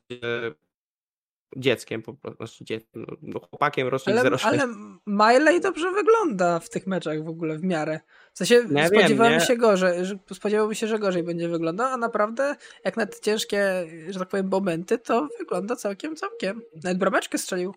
dzieckiem 1.58 2.02
po 2.02 2.14
prostu, 2.14 2.38
znaczy 2.38 2.64
dzieckiem, 2.64 3.06
no, 3.08 3.18
no 3.22 3.40
chłopakiem 3.40 3.88
rocznik 3.88 4.18
Ale, 4.18 4.38
06. 4.38 4.46
ale 4.46 4.68
Miley 5.08 5.62
dobrze 5.62 5.92
wygląda 5.92 6.60
w 6.60 6.70
tych 6.70 6.88
meczach 6.88 7.24
w 7.24 7.30
ogóle 7.30 7.58
w 7.58 7.64
miarę. 7.64 8.00
W 8.34 8.38
sensie 8.38 8.66
Nie 8.70 8.88
spodziewałem 8.88 9.34
wiem, 9.34 9.42
się 9.42 9.58
gorzej, 9.58 10.06
że, 10.06 10.16
spodziewałbym 10.34 10.76
się, 10.76 10.88
że 10.88 11.00
gorzej 11.00 11.24
będzie 11.24 11.50
wyglądał, 11.50 11.88
a 11.88 11.98
naprawdę 11.98 12.56
jak 12.86 12.98
na 12.98 13.06
te 13.06 13.20
ciężkie, 13.20 13.88
że 14.10 14.20
tak 14.20 14.30
powiem, 14.30 14.50
momenty, 14.52 14.98
to 14.98 15.28
wygląda 15.40 15.76
całkiem, 15.76 16.16
całkiem. 16.16 16.62
Nawet 16.84 16.98
brameczkę 16.98 17.38
strzelił. 17.38 17.74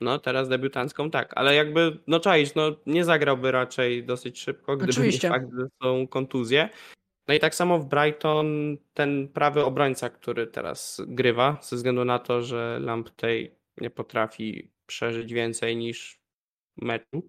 No, 0.00 0.18
teraz 0.18 0.48
debiutancką 0.48 1.10
tak, 1.10 1.32
ale 1.36 1.54
jakby, 1.54 1.98
no 2.06 2.20
czaisz, 2.20 2.54
no 2.54 2.76
nie 2.86 3.04
zagrałby 3.04 3.52
raczej 3.52 4.04
dosyć 4.04 4.40
szybko, 4.40 4.76
gdyby 4.76 4.92
Oczywiście. 4.92 5.28
nie 5.28 5.34
fakt, 5.34 5.46
że 5.58 5.66
są 5.82 6.06
kontuzje. 6.06 6.68
No 7.28 7.34
i 7.34 7.40
tak 7.40 7.54
samo 7.54 7.78
w 7.78 7.86
Brighton 7.86 8.76
ten 8.94 9.28
prawy 9.28 9.64
obrońca, 9.64 10.10
który 10.10 10.46
teraz 10.46 11.02
grywa, 11.06 11.58
ze 11.62 11.76
względu 11.76 12.04
na 12.04 12.18
to, 12.18 12.42
że 12.42 12.78
Lamptey 12.82 13.56
nie 13.80 13.90
potrafi 13.90 14.70
przeżyć 14.86 15.32
więcej 15.32 15.76
niż 15.76 16.20
meczu. 16.76 17.28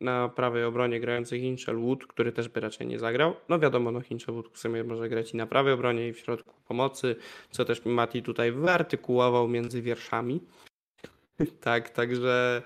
Na 0.00 0.28
prawej 0.28 0.64
obronie 0.64 1.00
grający 1.00 1.38
Hinchel 1.38 1.78
Wood, 1.78 2.06
który 2.06 2.32
też 2.32 2.48
by 2.48 2.60
raczej 2.60 2.86
nie 2.86 2.98
zagrał. 2.98 3.36
No 3.48 3.58
wiadomo, 3.58 3.90
no 3.90 4.00
Hinchel 4.00 4.34
Wood 4.34 4.48
w 4.52 4.58
sumie 4.58 4.84
może 4.84 5.08
grać 5.08 5.34
i 5.34 5.36
na 5.36 5.46
prawej 5.46 5.72
obronie, 5.72 6.08
i 6.08 6.12
w 6.12 6.18
środku 6.18 6.54
pomocy, 6.68 7.16
co 7.50 7.64
też 7.64 7.84
Mati 7.84 8.22
tutaj 8.22 8.52
wyartykułował 8.52 9.48
między 9.48 9.82
wierszami. 9.82 10.40
Tak, 11.60 11.90
także 11.90 12.62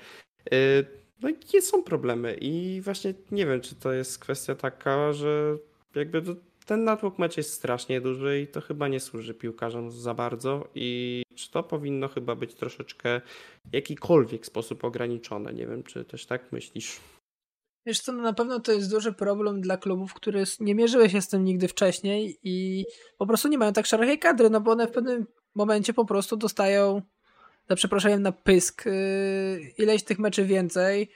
y, 0.52 0.86
no 1.22 1.28
i 1.54 1.62
są 1.62 1.82
problemy 1.82 2.36
i 2.40 2.80
właśnie 2.80 3.14
nie 3.30 3.46
wiem, 3.46 3.60
czy 3.60 3.74
to 3.74 3.92
jest 3.92 4.18
kwestia 4.18 4.54
taka, 4.54 5.12
że 5.12 5.56
jakby 5.94 6.22
to, 6.22 6.34
ten 6.66 6.84
natłok 6.84 7.18
mecz 7.18 7.36
jest 7.36 7.52
strasznie 7.52 8.00
duży 8.00 8.40
i 8.40 8.46
to 8.46 8.60
chyba 8.60 8.88
nie 8.88 9.00
służy 9.00 9.34
piłkarzom 9.34 9.90
za 9.90 10.14
bardzo 10.14 10.68
i 10.74 11.22
czy 11.34 11.50
to 11.50 11.62
powinno 11.62 12.08
chyba 12.08 12.34
być 12.34 12.54
troszeczkę 12.54 13.20
w 13.64 13.74
jakikolwiek 13.74 14.46
sposób 14.46 14.84
ograniczone. 14.84 15.54
Nie 15.54 15.66
wiem, 15.66 15.82
czy 15.82 16.04
też 16.04 16.26
tak 16.26 16.52
myślisz. 16.52 17.00
Wiesz 17.86 18.00
co, 18.00 18.12
no 18.12 18.22
na 18.22 18.32
pewno 18.32 18.60
to 18.60 18.72
jest 18.72 18.90
duży 18.90 19.12
problem 19.12 19.60
dla 19.60 19.76
klubów, 19.76 20.14
które 20.14 20.44
nie 20.60 20.74
mierzyły 20.74 21.10
się 21.10 21.20
z 21.20 21.28
tym 21.28 21.44
nigdy 21.44 21.68
wcześniej 21.68 22.38
i 22.42 22.86
po 23.18 23.26
prostu 23.26 23.48
nie 23.48 23.58
mają 23.58 23.72
tak 23.72 23.86
szerokiej 23.86 24.18
kadry, 24.18 24.50
no 24.50 24.60
bo 24.60 24.70
one 24.70 24.86
w 24.86 24.90
pewnym 24.92 25.26
momencie 25.54 25.94
po 25.94 26.04
prostu 26.04 26.36
dostają, 26.36 27.02
za 27.68 27.76
przeproszeniem 27.76 28.22
na 28.22 28.32
pysk, 28.32 28.86
yy, 28.86 28.92
ileś 29.78 30.04
tych 30.04 30.18
meczy 30.18 30.44
więcej, 30.44 31.10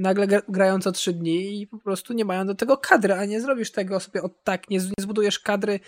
nagle 0.00 0.26
gra- 0.26 0.42
grają 0.48 0.80
co 0.80 0.92
trzy 0.92 1.12
dni 1.12 1.60
i 1.62 1.66
po 1.66 1.78
prostu 1.78 2.12
nie 2.12 2.24
mają 2.24 2.46
do 2.46 2.54
tego 2.54 2.76
kadry, 2.76 3.14
a 3.14 3.24
nie 3.24 3.40
zrobisz 3.40 3.70
tego 3.70 4.00
sobie 4.00 4.22
od 4.22 4.44
tak, 4.44 4.70
nie, 4.70 4.80
zbudujesz 4.80 5.38
kadry 5.38 5.80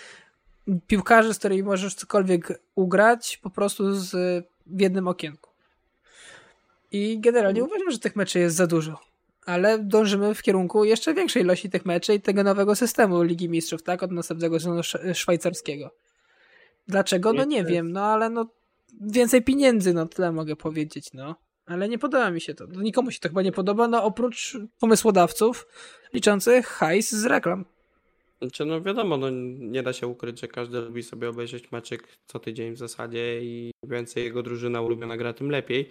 piłkarzy, 0.86 1.34
z 1.34 1.38
którymi 1.38 1.62
możesz 1.62 1.94
cokolwiek 1.94 2.60
ugrać 2.74 3.36
po 3.42 3.50
prostu 3.50 3.94
z, 3.94 4.10
w 4.66 4.80
jednym 4.80 5.08
okienku. 5.08 5.50
I 6.92 7.20
generalnie 7.20 7.64
uważam, 7.64 7.90
że 7.90 7.98
tych 7.98 8.16
meczy 8.16 8.38
jest 8.38 8.56
za 8.56 8.66
dużo 8.66 9.12
ale 9.46 9.78
dążymy 9.78 10.34
w 10.34 10.42
kierunku 10.42 10.84
jeszcze 10.84 11.14
większej 11.14 11.42
ilości 11.42 11.70
tych 11.70 11.86
meczy 11.86 12.14
i 12.14 12.20
tego 12.20 12.42
nowego 12.42 12.76
systemu 12.76 13.22
Ligi 13.22 13.48
Mistrzów, 13.48 13.82
tak? 13.82 14.02
Od 14.02 14.10
następnego 14.10 14.60
sezonu 14.60 14.80
sz- 14.80 15.18
szwajcarskiego. 15.18 15.90
Dlaczego? 16.88 17.32
No 17.32 17.44
Nie, 17.44 17.64
wiem, 17.64 17.92
no 17.92 18.04
ale 18.04 18.30
no 18.30 18.46
więcej 19.00 19.42
pieniędzy, 19.42 19.94
no 19.94 20.06
tyle 20.06 20.32
mogę 20.32 20.56
powiedzieć, 20.56 21.12
no. 21.12 21.34
Ale 21.66 21.88
nie 21.88 21.98
podoba 21.98 22.30
mi 22.30 22.40
się 22.40 22.54
to. 22.54 22.66
Nikomu 22.66 23.10
się 23.10 23.18
to 23.20 23.28
chyba 23.28 23.42
nie 23.42 23.52
podoba, 23.52 23.88
no 23.88 24.04
oprócz 24.04 24.56
pomysłodawców 24.80 25.66
liczących 26.12 26.66
hajs 26.66 27.10
z 27.10 27.24
reklam. 27.24 27.64
Znaczy, 28.42 28.64
no 28.64 28.80
wiadomo, 28.80 29.16
no 29.16 29.30
nie 29.58 29.82
da 29.82 29.92
się 29.92 30.06
ukryć, 30.06 30.40
że 30.40 30.48
każdy 30.48 30.80
lubi 30.80 31.02
sobie 31.02 31.28
obejrzeć 31.28 31.72
meczek 31.72 32.08
co 32.26 32.38
tydzień 32.38 32.72
w 32.72 32.78
zasadzie 32.78 33.40
i 33.42 33.70
więcej 33.82 34.24
jego 34.24 34.42
drużyna 34.42 34.80
ulubiona 34.80 35.16
gra, 35.16 35.32
tym 35.32 35.50
lepiej. 35.50 35.90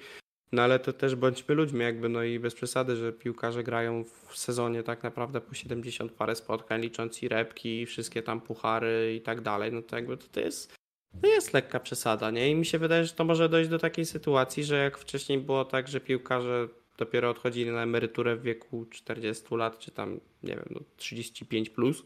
No 0.51 0.61
ale 0.61 0.79
to 0.79 0.93
też 0.93 1.15
bądźmy 1.15 1.55
ludźmi 1.55 1.79
jakby, 1.79 2.09
no 2.09 2.23
i 2.23 2.39
bez 2.39 2.55
przesady, 2.55 2.95
że 2.95 3.13
piłkarze 3.13 3.63
grają 3.63 4.03
w 4.03 4.37
sezonie 4.37 4.83
tak 4.83 5.03
naprawdę 5.03 5.41
po 5.41 5.53
70 5.53 6.11
parę 6.11 6.35
spotkań, 6.35 6.81
licząc 6.81 7.23
i 7.23 7.27
repki, 7.27 7.81
i 7.81 7.85
wszystkie 7.85 8.23
tam 8.23 8.41
puchary 8.41 9.15
i 9.15 9.21
tak 9.21 9.41
dalej, 9.41 9.71
no 9.71 9.81
to 9.81 9.95
jakby 9.95 10.17
to, 10.17 10.27
to 10.31 10.39
jest 10.39 10.80
to 11.21 11.27
jest 11.27 11.53
lekka 11.53 11.79
przesada, 11.79 12.31
nie? 12.31 12.51
I 12.51 12.55
mi 12.55 12.65
się 12.65 12.79
wydaje, 12.79 13.05
że 13.05 13.13
to 13.13 13.23
może 13.23 13.49
dojść 13.49 13.69
do 13.69 13.79
takiej 13.79 14.05
sytuacji, 14.05 14.63
że 14.63 14.75
jak 14.75 14.97
wcześniej 14.97 15.39
było 15.39 15.65
tak, 15.65 15.87
że 15.87 15.99
piłkarze 15.99 16.67
dopiero 16.97 17.29
odchodzili 17.29 17.71
na 17.71 17.83
emeryturę 17.83 18.35
w 18.35 18.41
wieku 18.41 18.85
40 18.85 19.55
lat, 19.55 19.79
czy 19.79 19.91
tam, 19.91 20.19
nie 20.43 20.55
wiem, 20.55 20.65
no 20.69 20.79
35 20.97 21.69
plus, 21.69 22.03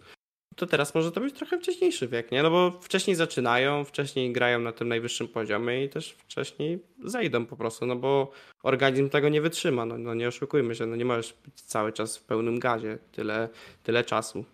to 0.55 0.65
teraz 0.65 0.95
może 0.95 1.11
to 1.11 1.21
być 1.21 1.35
trochę 1.35 1.57
wcześniejszy 1.57 2.07
wiek, 2.07 2.31
nie? 2.31 2.43
No 2.43 2.51
bo 2.51 2.71
wcześniej 2.71 3.15
zaczynają, 3.15 3.83
wcześniej 3.83 4.33
grają 4.33 4.59
na 4.59 4.71
tym 4.71 4.87
najwyższym 4.87 5.27
poziomie 5.27 5.83
i 5.85 5.89
też 5.89 6.11
wcześniej 6.11 6.79
zejdą 7.03 7.45
po 7.45 7.57
prostu, 7.57 7.85
no 7.85 7.95
bo 7.95 8.31
organizm 8.63 9.09
tego 9.09 9.29
nie 9.29 9.41
wytrzyma, 9.41 9.85
no, 9.85 9.97
no 9.97 10.13
nie 10.13 10.27
oszukujmy 10.27 10.75
się, 10.75 10.85
no 10.85 10.95
nie 10.95 11.05
możesz 11.05 11.33
być 11.33 11.61
cały 11.61 11.93
czas 11.93 12.17
w 12.17 12.23
pełnym 12.23 12.59
gazie 12.59 12.97
tyle, 13.11 13.49
tyle 13.83 14.03
czasu. 14.03 14.45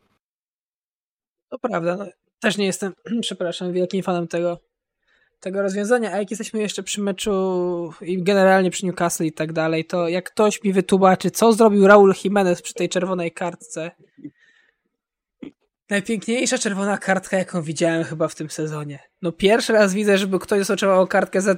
To 1.49 1.59
prawda, 1.59 1.95
no, 1.97 2.05
też 2.41 2.57
nie 2.57 2.65
jestem, 2.65 2.93
przepraszam, 3.21 3.73
wielkim 3.73 4.03
fanem 4.03 4.27
tego, 4.27 4.59
tego 5.39 5.61
rozwiązania, 5.61 6.11
a 6.13 6.17
jak 6.17 6.31
jesteśmy 6.31 6.61
jeszcze 6.61 6.83
przy 6.83 7.01
meczu 7.01 7.93
i 8.01 8.23
generalnie 8.23 8.71
przy 8.71 8.85
Newcastle 8.85 9.23
i 9.25 9.31
tak 9.31 9.53
dalej, 9.53 9.85
to 9.85 10.07
jak 10.07 10.31
ktoś 10.31 10.63
mi 10.63 10.73
wytłumaczy, 10.73 11.31
co 11.31 11.53
zrobił 11.53 11.87
Raul 11.87 12.13
Jimenez 12.23 12.61
przy 12.61 12.73
tej 12.73 12.89
czerwonej 12.89 13.31
kartce, 13.31 13.91
najpiękniejsza 15.89 16.57
czerwona 16.57 16.97
kartka, 16.97 17.37
jaką 17.37 17.61
widziałem 17.61 18.03
chyba 18.03 18.27
w 18.27 18.35
tym 18.35 18.49
sezonie. 18.49 18.99
No 19.21 19.31
pierwszy 19.31 19.73
raz 19.73 19.93
widzę, 19.93 20.17
żeby 20.17 20.39
ktoś 20.39 20.67
dostał 20.67 21.07
kartkę 21.07 21.41
za, 21.41 21.55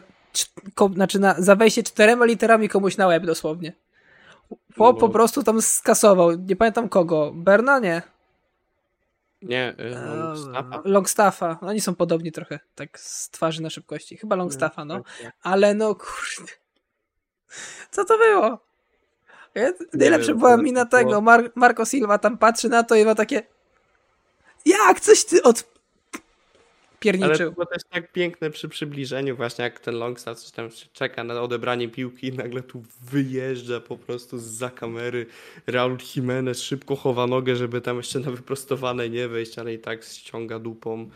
znaczy 0.94 1.20
na, 1.20 1.36
za 1.38 1.56
wejście 1.56 1.84
czterema 1.84 2.26
literami 2.26 2.70
komuś 2.70 2.98
na 2.98 3.08
łeb 3.08 3.26
dosłownie. 3.26 3.74
Po 4.76 4.94
No. 5.02 5.10
prostu 5.10 5.44
tam 5.44 5.62
skasował, 5.62 6.32
nie 6.32 6.56
pamiętam 6.56 6.90
kogo, 6.90 7.32
Berna 7.36 7.80
nie? 7.80 8.02
Nie, 9.44 9.76
y, 9.80 9.84
Eee, 9.84 10.30
Mustafa. 10.30 10.82
Longstaffa. 10.86 11.58
Oni 11.62 11.82
są 11.82 11.96
podobni 11.96 12.32
trochę, 12.32 12.60
tak 12.76 13.00
z 13.00 13.30
twarzy 13.30 13.62
na 13.62 13.70
szybkości. 13.70 14.18
Chyba 14.18 14.36
Longstaffa, 14.36 14.86
no. 14.86 14.96
Tak, 14.96 15.18
tak. 15.24 15.34
Ale 15.42 15.74
no 15.74 15.96
kurde. 15.96 16.52
Co 17.92 18.06
to 18.06 18.18
było? 18.18 18.60
Ja, 19.56 19.72
najlepsza 19.94 20.28
wiem, 20.28 20.40
była 20.40 20.58
co 20.58 20.64
mina 20.64 20.86
tego. 20.86 21.22
Mar 21.22 21.52
Marco 21.56 21.86
Silva 21.86 22.18
tam 22.18 22.38
patrzy 22.38 22.70
na 22.70 22.84
to 22.84 22.96
i 22.96 23.06
ma 23.06 23.16
takie 23.16 23.44
jak 24.66 25.00
coś 25.00 25.26
ty 25.26 25.44
od 25.44 25.73
Ale 27.10 27.20
to 27.20 27.28
pierniczył. 27.28 27.66
też 27.66 27.84
tak 27.90 28.12
piękne 28.12 28.50
przy 28.50 28.70
przybliżeniu, 28.70 29.36
właśnie 29.36 29.64
jak 29.64 29.80
ten 29.80 29.96
Longstaff 29.96 30.40
coś 30.40 30.52
tam 30.52 30.70
czeka 30.94 31.24
na 31.24 31.42
odebranie 31.42 31.90
piłki 31.90 32.28
i 32.28 32.34
nagle 32.34 32.64
tu 32.64 32.84
wyjeżdża 33.02 33.80
po 33.80 33.98
prostu 33.98 34.38
za 34.40 34.70
kamery 34.70 35.26
Raul 35.68 35.98
Jimenez, 36.16 36.62
szybko 36.62 36.96
chowa 36.96 37.28
nogę, 37.28 37.56
żeby 37.56 37.82
tam 37.82 37.98
jeszcze 37.98 38.20
na 38.20 38.32
wyprostowane 38.32 39.10
nie 39.10 39.28
wejść, 39.28 39.60
ale 39.60 39.74
i 39.74 39.80
tak 39.80 40.04
ściąga 40.04 40.60
dupą 40.60 41.10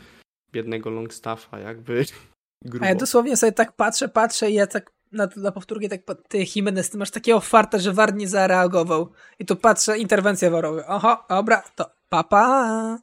biednego 0.52 0.90
Longstaffa, 0.90 1.60
jakby 1.60 2.06
grubo. 2.66 2.86
A 2.86 2.90
ja 2.90 2.96
dosłownie 2.96 3.38
sobie 3.38 3.52
tak 3.52 3.72
patrzę, 3.72 4.10
patrzę 4.10 4.52
i 4.52 4.54
ja 4.54 4.68
tak 4.68 4.92
na, 5.12 5.28
na 5.36 5.52
powtórkę 5.52 5.90
tak, 5.90 6.06
pa- 6.06 6.16
ty 6.16 6.46
Jimenez, 6.56 6.90
ty 6.90 6.98
masz 6.98 7.12
takiego 7.12 7.40
farta, 7.40 7.80
że 7.80 7.94
war 7.94 8.16
nie 8.16 8.28
zareagował. 8.28 9.12
I 9.40 9.46
tu 9.46 9.56
patrzę, 9.56 9.98
interwencja 9.98 10.50
warowa. 10.50 10.88
Oho, 10.88 11.26
dobra, 11.30 11.64
to 11.76 11.90
papa. 12.10 13.00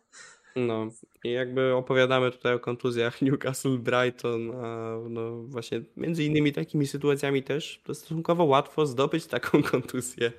No, 0.56 0.90
I 1.24 1.32
jakby 1.32 1.74
opowiadamy 1.74 2.30
tutaj 2.30 2.54
o 2.54 2.58
kontuzjach 2.58 3.22
Newcastle, 3.22 3.78
Brighton, 3.78 4.50
a 4.64 4.96
no 5.08 5.42
właśnie 5.42 5.82
między 5.96 6.24
innymi 6.24 6.52
takimi 6.52 6.86
sytuacjami 6.86 7.42
też 7.42 7.80
to 7.84 7.94
stosunkowo 7.94 8.44
łatwo 8.44 8.86
zdobyć 8.86 9.26
taką 9.26 9.62
kontuzję. 9.72 10.32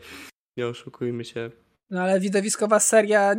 Nie 0.57 0.67
oszukujmy 0.67 1.25
się. 1.25 1.51
No 1.89 2.01
ale 2.01 2.19
widowiskowa 2.19 2.79
seria 2.79 3.33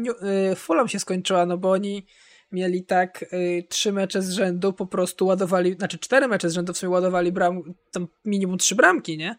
y, 0.53 0.55
Fulham 0.57 0.89
się 0.89 0.99
skończyła, 0.99 1.47
no 1.47 1.59
bo 1.59 1.71
oni 1.71 2.07
mieli 2.53 2.85
tak 2.85 3.23
y, 3.33 3.65
trzy 3.69 3.93
mecze 3.93 4.23
z 4.23 4.31
rzędu, 4.31 4.73
po 4.73 4.87
prostu 4.87 5.27
ładowali, 5.27 5.73
znaczy 5.73 5.99
cztery 5.99 6.29
mecze 6.29 6.51
z 6.51 6.53
rzędu 6.53 6.73
w 6.73 6.79
sumie 6.79 6.91
ładowali 6.91 7.33
bram, 7.33 7.63
tam 7.93 8.09
minimum 8.25 8.59
trzy 8.59 8.75
bramki, 8.75 9.19
nie? 9.19 9.37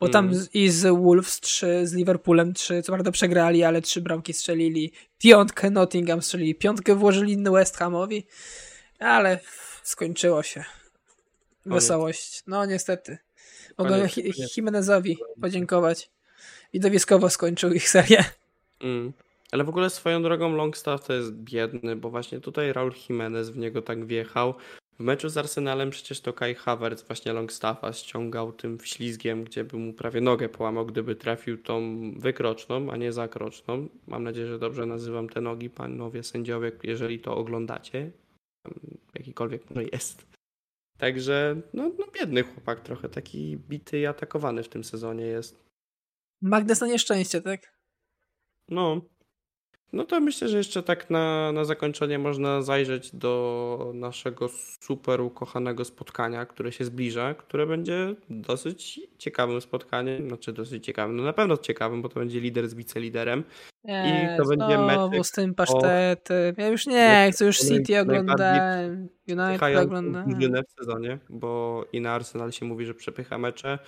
Bo 0.00 0.08
tam 0.08 0.28
mm. 0.28 0.46
i 0.54 0.68
z 0.68 0.96
Wolves 0.96 1.40
trzy, 1.40 1.86
z 1.86 1.94
Liverpoolem 1.94 2.54
trzy, 2.54 2.82
co 2.82 2.92
prawda 2.92 3.10
przegrali, 3.10 3.64
ale 3.64 3.82
trzy 3.82 4.00
bramki 4.00 4.32
strzelili, 4.32 4.92
piątkę 5.18 5.70
Nottingham 5.70 6.22
strzelili, 6.22 6.54
piątkę 6.54 6.94
włożyli 6.94 7.44
West 7.52 7.76
Hamowi, 7.76 8.26
ale 8.98 9.40
skończyło 9.82 10.42
się. 10.42 10.64
Wesołość. 11.66 12.42
No 12.46 12.66
niestety. 12.66 13.18
Mogę 13.78 14.08
Jimenezowi 14.56 15.18
podziękować. 15.40 16.10
Widowiskowo 16.72 17.30
skończył 17.30 17.72
ich 17.72 17.88
serię. 17.88 18.24
Mm. 18.80 19.12
Ale 19.52 19.64
w 19.64 19.68
ogóle 19.68 19.90
swoją 19.90 20.22
drogą 20.22 20.56
Longstaff 20.56 21.04
to 21.06 21.12
jest 21.12 21.32
biedny, 21.32 21.96
bo 21.96 22.10
właśnie 22.10 22.40
tutaj 22.40 22.72
Raul 22.72 22.92
Jimenez 22.92 23.50
w 23.50 23.56
niego 23.56 23.82
tak 23.82 24.06
wjechał. 24.06 24.54
W 24.98 25.02
meczu 25.02 25.28
z 25.28 25.36
Arsenalem 25.36 25.90
przecież 25.90 26.20
to 26.20 26.32
Kai 26.32 26.54
Havertz 26.54 27.06
właśnie 27.06 27.32
Longstaffa 27.32 27.92
ściągał 27.92 28.52
tym 28.52 28.78
ślizgiem, 28.84 29.44
gdzie 29.44 29.64
by 29.64 29.76
mu 29.76 29.92
prawie 29.92 30.20
nogę 30.20 30.48
połamał, 30.48 30.86
gdyby 30.86 31.16
trafił 31.16 31.62
tą 31.62 32.00
wykroczną, 32.16 32.90
a 32.90 32.96
nie 32.96 33.12
zakroczną. 33.12 33.88
Mam 34.06 34.24
nadzieję, 34.24 34.46
że 34.46 34.58
dobrze 34.58 34.86
nazywam 34.86 35.28
te 35.28 35.40
nogi, 35.40 35.70
panowie 35.70 36.22
sędziowie, 36.22 36.72
jeżeli 36.82 37.20
to 37.20 37.36
oglądacie. 37.36 38.10
Jakikolwiek 39.14 39.70
no 39.70 39.80
jest. 39.92 40.26
Także 40.98 41.60
no, 41.74 41.90
no 41.98 42.06
biedny 42.20 42.42
chłopak 42.42 42.80
trochę, 42.80 43.08
taki 43.08 43.56
bity 43.56 43.98
i 43.98 44.06
atakowany 44.06 44.62
w 44.62 44.68
tym 44.68 44.84
sezonie 44.84 45.26
jest. 45.26 45.64
Magnes 46.42 46.80
na 46.80 46.86
nieszczęście, 46.86 47.40
tak? 47.40 47.78
No, 48.68 49.00
no 49.92 50.04
to 50.04 50.20
myślę, 50.20 50.48
że 50.48 50.58
jeszcze 50.58 50.82
tak 50.82 51.10
na, 51.10 51.52
na 51.52 51.64
zakończenie 51.64 52.18
można 52.18 52.62
zajrzeć 52.62 53.16
do 53.16 53.92
naszego 53.94 54.48
super 54.80 55.20
ukochanego 55.20 55.84
spotkania, 55.84 56.46
które 56.46 56.72
się 56.72 56.84
zbliża, 56.84 57.34
które 57.34 57.66
będzie 57.66 58.14
dosyć 58.30 59.00
ciekawym 59.18 59.60
spotkaniem, 59.60 60.28
znaczy 60.28 60.52
dosyć 60.52 60.84
ciekawym, 60.84 61.16
no 61.16 61.22
na 61.22 61.32
pewno 61.32 61.56
ciekawym, 61.56 62.02
bo 62.02 62.08
to 62.08 62.20
będzie 62.20 62.40
lider 62.40 62.68
z 62.68 62.74
wiceliderem. 62.74 63.44
Nie, 63.84 64.30
I 64.34 64.42
to 64.42 64.48
będzie 64.48 64.78
mecz 64.78 65.26
z 65.26 65.30
tym 65.30 65.54
pasztetem. 65.54 66.54
Ja 66.56 66.68
już 66.68 66.86
nie 66.86 67.30
chcę, 67.32 67.44
już 67.44 67.58
City 67.58 68.00
oglądałem, 68.00 69.08
United 69.28 69.76
oglądałem. 69.76 70.62
w 70.68 70.84
sezonie, 70.84 71.18
bo 71.28 71.84
i 71.92 72.00
na 72.00 72.12
Arsenal 72.12 72.52
się 72.52 72.66
mówi, 72.66 72.86
że 72.86 72.94
przepycha 72.94 73.38
mecze, 73.38 73.78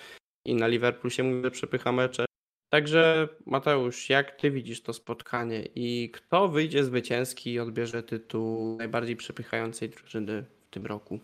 i 0.45 0.55
na 0.55 0.67
Liverpool 0.67 1.11
się 1.11 1.23
mówi, 1.23 1.43
że 1.45 1.51
przepycha 1.51 1.93
mecze. 1.93 2.25
Także 2.71 3.29
Mateusz, 3.47 4.09
jak 4.09 4.41
ty 4.41 4.51
widzisz 4.51 4.83
to 4.83 4.93
spotkanie 4.93 5.69
i 5.75 6.11
kto 6.11 6.49
wyjdzie 6.49 6.85
zwycięski 6.85 7.53
i 7.53 7.61
odbierze 7.61 8.03
tytuł 8.03 8.77
najbardziej 8.77 9.17
przepychającej 9.17 9.89
drużyny 9.89 10.45
w 10.67 10.71
tym 10.71 10.87
roku? 10.87 11.21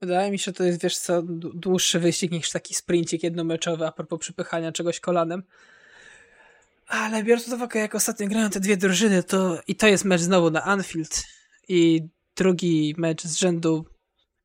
Wydaje 0.00 0.30
mi 0.30 0.38
się, 0.38 0.44
że 0.44 0.52
to 0.52 0.64
jest, 0.64 0.82
wiesz 0.82 0.98
co, 0.98 1.22
dłuższy 1.54 2.00
wyścig 2.00 2.32
niż 2.32 2.50
taki 2.50 2.74
sprincik 2.74 3.22
jednomeczowy 3.22 3.86
a 3.86 3.92
propos 3.92 4.20
przepychania 4.20 4.72
czegoś 4.72 5.00
kolanem. 5.00 5.42
Ale 6.86 7.22
biorąc 7.22 7.44
pod 7.44 7.54
uwagę, 7.54 7.80
jak 7.80 7.94
ostatnio 7.94 8.26
grają 8.26 8.50
te 8.50 8.60
dwie 8.60 8.76
drużyny, 8.76 9.22
to 9.22 9.60
i 9.66 9.74
to 9.74 9.86
jest 9.86 10.04
mecz 10.04 10.20
znowu 10.20 10.50
na 10.50 10.62
Anfield 10.62 11.22
i 11.68 12.02
drugi 12.36 12.94
mecz 12.98 13.22
z 13.22 13.36
rzędu 13.36 13.84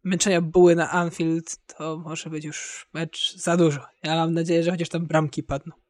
męczenia 0.03 0.41
buły 0.41 0.75
na 0.75 0.91
Anfield, 0.91 1.57
to 1.67 1.97
może 1.97 2.29
być 2.29 2.45
już 2.45 2.87
mecz 2.93 3.35
za 3.35 3.57
dużo. 3.57 3.85
Ja 4.03 4.15
mam 4.15 4.33
nadzieję, 4.33 4.63
że 4.63 4.71
chociaż 4.71 4.89
tam 4.89 5.05
bramki 5.05 5.43
padną 5.43 5.82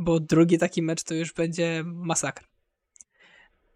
bo 0.00 0.20
drugi 0.20 0.58
taki 0.58 0.82
mecz 0.82 1.02
to 1.02 1.14
już 1.14 1.32
będzie 1.32 1.82
masakra. 1.86 2.46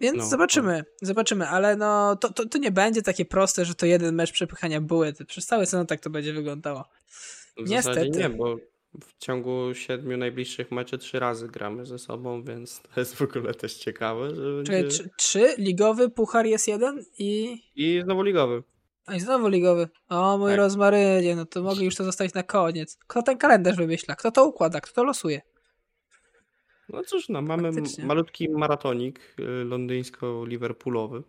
Więc 0.00 0.18
no, 0.18 0.26
zobaczymy, 0.26 0.84
no. 1.02 1.08
zobaczymy, 1.08 1.48
ale 1.48 1.76
no 1.76 2.16
to, 2.16 2.32
to, 2.32 2.48
to 2.48 2.58
nie 2.58 2.70
będzie 2.70 3.02
takie 3.02 3.24
proste, 3.24 3.64
że 3.64 3.74
to 3.74 3.86
jeden 3.86 4.14
mecz 4.14 4.32
przepychania 4.32 4.80
były. 4.80 5.12
Przez 5.26 5.46
cały 5.46 5.66
sezon 5.66 5.86
tak 5.86 6.00
to 6.00 6.10
będzie 6.10 6.32
wyglądało. 6.32 6.84
W 7.56 7.68
Niestety. 7.70 8.18
nie, 8.18 8.30
bo 8.30 8.56
w 9.04 9.18
ciągu 9.18 9.74
siedmiu 9.74 10.16
najbliższych 10.16 10.70
meczy 10.70 10.98
trzy 10.98 11.18
razy 11.18 11.48
gramy 11.48 11.86
ze 11.86 11.98
sobą, 11.98 12.42
więc 12.42 12.80
to 12.94 13.00
jest 13.00 13.14
w 13.14 13.22
ogóle 13.22 13.54
też 13.54 13.74
ciekawe. 13.74 14.34
Że 14.34 14.62
Czekaj, 14.64 14.82
będzie... 14.82 15.08
trzy? 15.16 15.54
Ligowy, 15.58 16.10
puchar 16.10 16.46
jest 16.46 16.68
jeden 16.68 17.04
i... 17.18 17.58
I 17.76 18.00
znowu 18.04 18.22
ligowy. 18.22 18.62
A 19.06 19.14
i 19.14 19.20
znowu 19.20 19.48
ligowy. 19.48 19.88
O 20.08 20.38
mój 20.38 20.50
tak. 20.50 20.58
rozmarynie, 20.58 21.36
no 21.36 21.46
to 21.46 21.62
mogli 21.62 21.84
już 21.84 21.96
to 21.96 22.04
zostawić 22.04 22.34
na 22.34 22.42
koniec. 22.42 22.98
Kto 23.06 23.22
ten 23.22 23.38
kalendarz 23.38 23.76
wymyśla? 23.76 24.14
Kto 24.14 24.30
to 24.30 24.46
układa? 24.46 24.80
Kto 24.80 24.94
to 24.94 25.04
losuje? 25.04 25.40
No 26.94 27.02
cóż, 27.02 27.28
no, 27.28 27.42
mamy 27.42 27.72
Faktycznie. 27.72 28.04
malutki 28.04 28.48
maratonik 28.48 29.20
y, 29.40 29.64
londyńsko-liverpoolowy. 29.64 31.22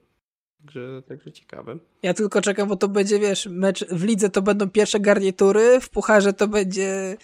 Także, 0.61 1.01
także 1.07 1.31
ciekawe. 1.31 1.77
Ja 2.03 2.13
tylko 2.13 2.41
czekam, 2.41 2.69
bo 2.69 2.75
to 2.75 2.87
będzie, 2.87 3.19
wiesz, 3.19 3.47
mecz 3.51 3.85
w 3.85 4.03
lidze 4.03 4.29
to 4.29 4.41
będą 4.41 4.69
pierwsze 4.69 4.99
garnitury, 4.99 5.79
w 5.81 5.89
pucharze 5.89 6.33
to 6.33 6.47
będzie 6.47 7.17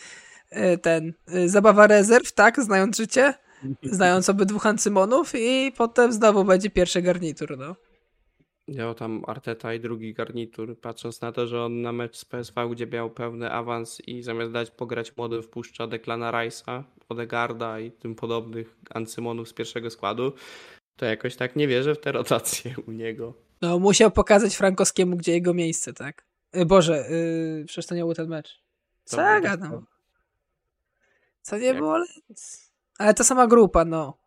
e, 0.50 0.78
ten, 0.78 1.14
e, 1.28 1.50
zabawa 1.50 1.88
rezerw, 1.88 2.32
tak, 2.32 2.62
znając 2.62 2.98
życie, 2.98 3.34
znając 3.84 4.30
obydwu 4.30 4.60
Hancymonów 4.60 5.32
i 5.36 5.72
potem 5.78 6.14
znowu 6.14 6.44
będzie 6.44 6.70
pierwszy 6.70 7.02
garnitur, 7.02 7.58
no. 7.58 7.76
Ja 8.72 8.94
tam 8.94 9.24
Arteta 9.28 9.74
i 9.74 9.80
drugi 9.80 10.14
garnitur, 10.14 10.80
patrząc 10.80 11.22
na 11.22 11.32
to, 11.32 11.48
że 11.48 11.64
on 11.64 11.82
na 11.82 11.92
mecz 11.92 12.18
z 12.18 12.26
PSV, 12.26 12.70
gdzie 12.70 12.88
miał 12.88 13.10
pełny 13.10 13.52
awans 13.52 14.02
i 14.08 14.24
zamiast 14.24 14.52
dać 14.52 14.72
pograć 14.72 15.18
młodym 15.18 15.44
wpuszcza 15.44 15.88
Declana 15.88 16.32
Rice'a, 16.32 16.84
Odegarda 17.10 17.80
i 17.80 17.92
tym 17.92 18.16
podobnych 18.16 18.78
Ancymonów 18.90 19.50
z 19.50 19.54
pierwszego 19.54 19.90
składu, 19.90 20.34
to 20.96 21.06
jakoś 21.06 21.36
tak 21.36 21.56
nie 21.56 21.68
wierzę 21.68 21.96
w 21.96 22.00
te 22.00 22.12
rotacje 22.12 22.76
u 22.88 22.92
niego. 22.92 23.34
No 23.62 23.80
musiał 23.80 24.12
pokazać 24.12 24.56
Frankowskiemu, 24.56 25.18
gdzie 25.18 25.32
jego 25.32 25.54
miejsce, 25.54 25.94
tak? 25.94 26.26
Y, 26.56 26.66
Boże, 26.66 27.06
yy, 27.10 27.66
przecież 27.66 27.86
to 27.86 27.96
nie 27.96 28.02
był 28.02 28.14
ten 28.14 28.28
mecz. 28.28 28.62
Co 29.04 29.22
ja 29.22 29.42
gadam? 29.42 29.86
Co 31.42 31.58
nie 31.58 31.66
Jak? 31.66 31.78
było? 31.78 32.04
Ale 32.98 33.14
ta 33.14 33.24
sama 33.24 33.48
grupa, 33.48 33.86
no. 33.86 34.21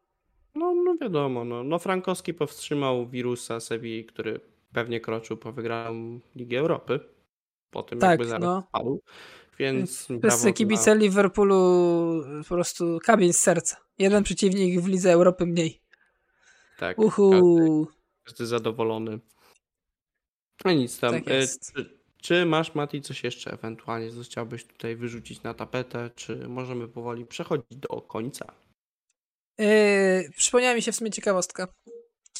No, 0.55 0.75
no 0.75 0.97
wiadomo, 1.01 1.45
no. 1.45 1.65
no 1.65 1.79
Frankowski 1.79 2.35
powstrzymał 2.35 3.09
wirusa 3.09 3.61
Sevi, 3.61 4.05
który 4.05 4.41
pewnie 4.73 5.01
kroczył 5.01 5.37
po 5.37 5.53
wygraną 5.53 6.21
Ligi 6.37 6.57
Europy. 6.57 7.01
Po 7.71 7.83
tym 7.83 7.99
tak, 7.99 8.11
jakby 8.11 8.25
zaraz 8.25 8.45
no. 8.45 8.65
spadł. 8.69 9.03
Więc 9.59 10.09
Wszyscy 10.23 10.53
kibice 10.53 10.95
na... 10.95 11.01
Liverpoolu 11.01 12.25
po 12.49 12.55
prostu 12.55 12.99
kamień 13.05 13.33
z 13.33 13.39
serca. 13.39 13.77
Jeden 13.99 14.23
przeciwnik 14.23 14.81
w 14.81 14.89
Lidze 14.89 15.13
Europy 15.13 15.47
mniej. 15.47 15.81
Tak. 16.79 16.99
Uhu. 16.99 17.87
Każdy 18.25 18.47
zadowolony. 18.47 19.19
No 20.65 20.73
nic 20.73 21.01
tam. 21.01 21.13
Tak 21.13 21.23
e, 21.29 21.47
czy, 21.47 21.99
czy, 22.23 22.47
masz, 22.47 22.75
Mati, 22.75 23.03
coś 23.03 23.25
jeszcze 23.25 23.53
ewentualnie, 23.53 24.11
co 24.11 24.23
chciałbyś 24.23 24.65
tutaj 24.65 24.97
wyrzucić 24.97 25.43
na 25.43 25.55
tapetę, 25.55 26.11
czy 26.17 26.49
możemy 26.49 26.89
powoli 26.89 27.27
przechodzić 27.27 27.77
do 27.77 27.89
końca? 27.89 28.53
Yy, 29.59 30.31
przypomniała 30.37 30.75
mi 30.75 30.83
się 30.83 30.93
w 30.93 30.97
sumie 30.97 31.11
ciekawostka, 31.11 31.69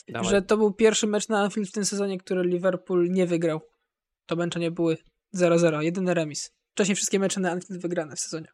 Dawaj. 0.09 0.31
że 0.31 0.43
to 0.43 0.57
był 0.57 0.73
pierwszy 0.73 1.07
mecz 1.07 1.29
na 1.29 1.41
Anfield 1.41 1.69
w 1.69 1.73
tym 1.73 1.85
sezonie, 1.85 2.19
który 2.19 2.45
Liverpool 2.45 3.11
nie 3.11 3.27
wygrał. 3.27 3.61
To 4.27 4.37
męczenie 4.37 4.71
były 4.71 4.97
0-0, 5.37 5.81
jedyny 5.81 6.15
remis. 6.15 6.51
Wcześniej 6.75 6.97
wszystkie 6.97 7.19
mecze 7.19 7.41
na 7.41 7.51
Anfield 7.51 7.83
wygrane 7.83 8.17
w 8.17 8.21
sezonie. 8.21 8.49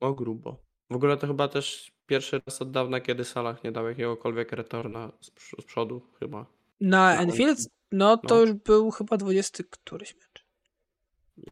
O 0.00 0.12
grubo. 0.12 0.56
W 0.90 0.94
ogóle 0.94 1.16
to 1.16 1.26
chyba 1.26 1.48
też 1.48 1.92
pierwszy 2.06 2.40
raz 2.46 2.62
od 2.62 2.70
dawna, 2.70 3.00
kiedy 3.00 3.24
Salah 3.24 3.64
nie 3.64 3.72
dał 3.72 3.88
jakiegokolwiek 3.88 4.52
retorna 4.52 5.12
z, 5.20 5.26
z 5.60 5.64
przodu 5.64 6.02
chyba. 6.20 6.46
Na 6.80 7.18
Anfield? 7.18 7.58
No 7.92 8.16
to 8.16 8.34
no. 8.34 8.40
już 8.40 8.52
był 8.52 8.90
chyba 8.90 9.16
20 9.16 9.64
któryś 9.70 10.14
mecz. 10.14 10.31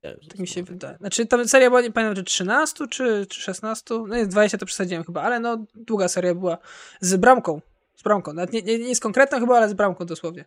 Tak 0.02 0.38
mi 0.38 0.46
się 0.46 0.62
wydaje. 0.62 0.96
Znaczy 0.96 1.26
ta 1.26 1.44
seria 1.44 1.68
była, 1.68 1.80
nie 1.80 1.92
pamiętam, 1.92 2.16
czy 2.16 2.24
13 2.24 2.88
czy, 2.88 3.26
czy 3.26 3.40
16, 3.40 3.94
no 4.08 4.16
jest 4.16 4.30
20 4.30 4.58
to 4.58 4.66
przesadziłem 4.66 5.04
chyba, 5.04 5.22
ale 5.22 5.40
no 5.40 5.64
długa 5.74 6.08
seria 6.08 6.34
była 6.34 6.58
z 7.00 7.16
bramką. 7.16 7.60
Z 7.96 8.02
bramką. 8.02 8.32
Nawet 8.32 8.52
nie, 8.52 8.62
nie, 8.62 8.78
nie 8.78 8.88
jest 8.88 9.02
konkretna 9.02 9.40
chyba, 9.40 9.56
ale 9.56 9.68
z 9.68 9.74
bramką 9.74 10.06
dosłownie. 10.06 10.44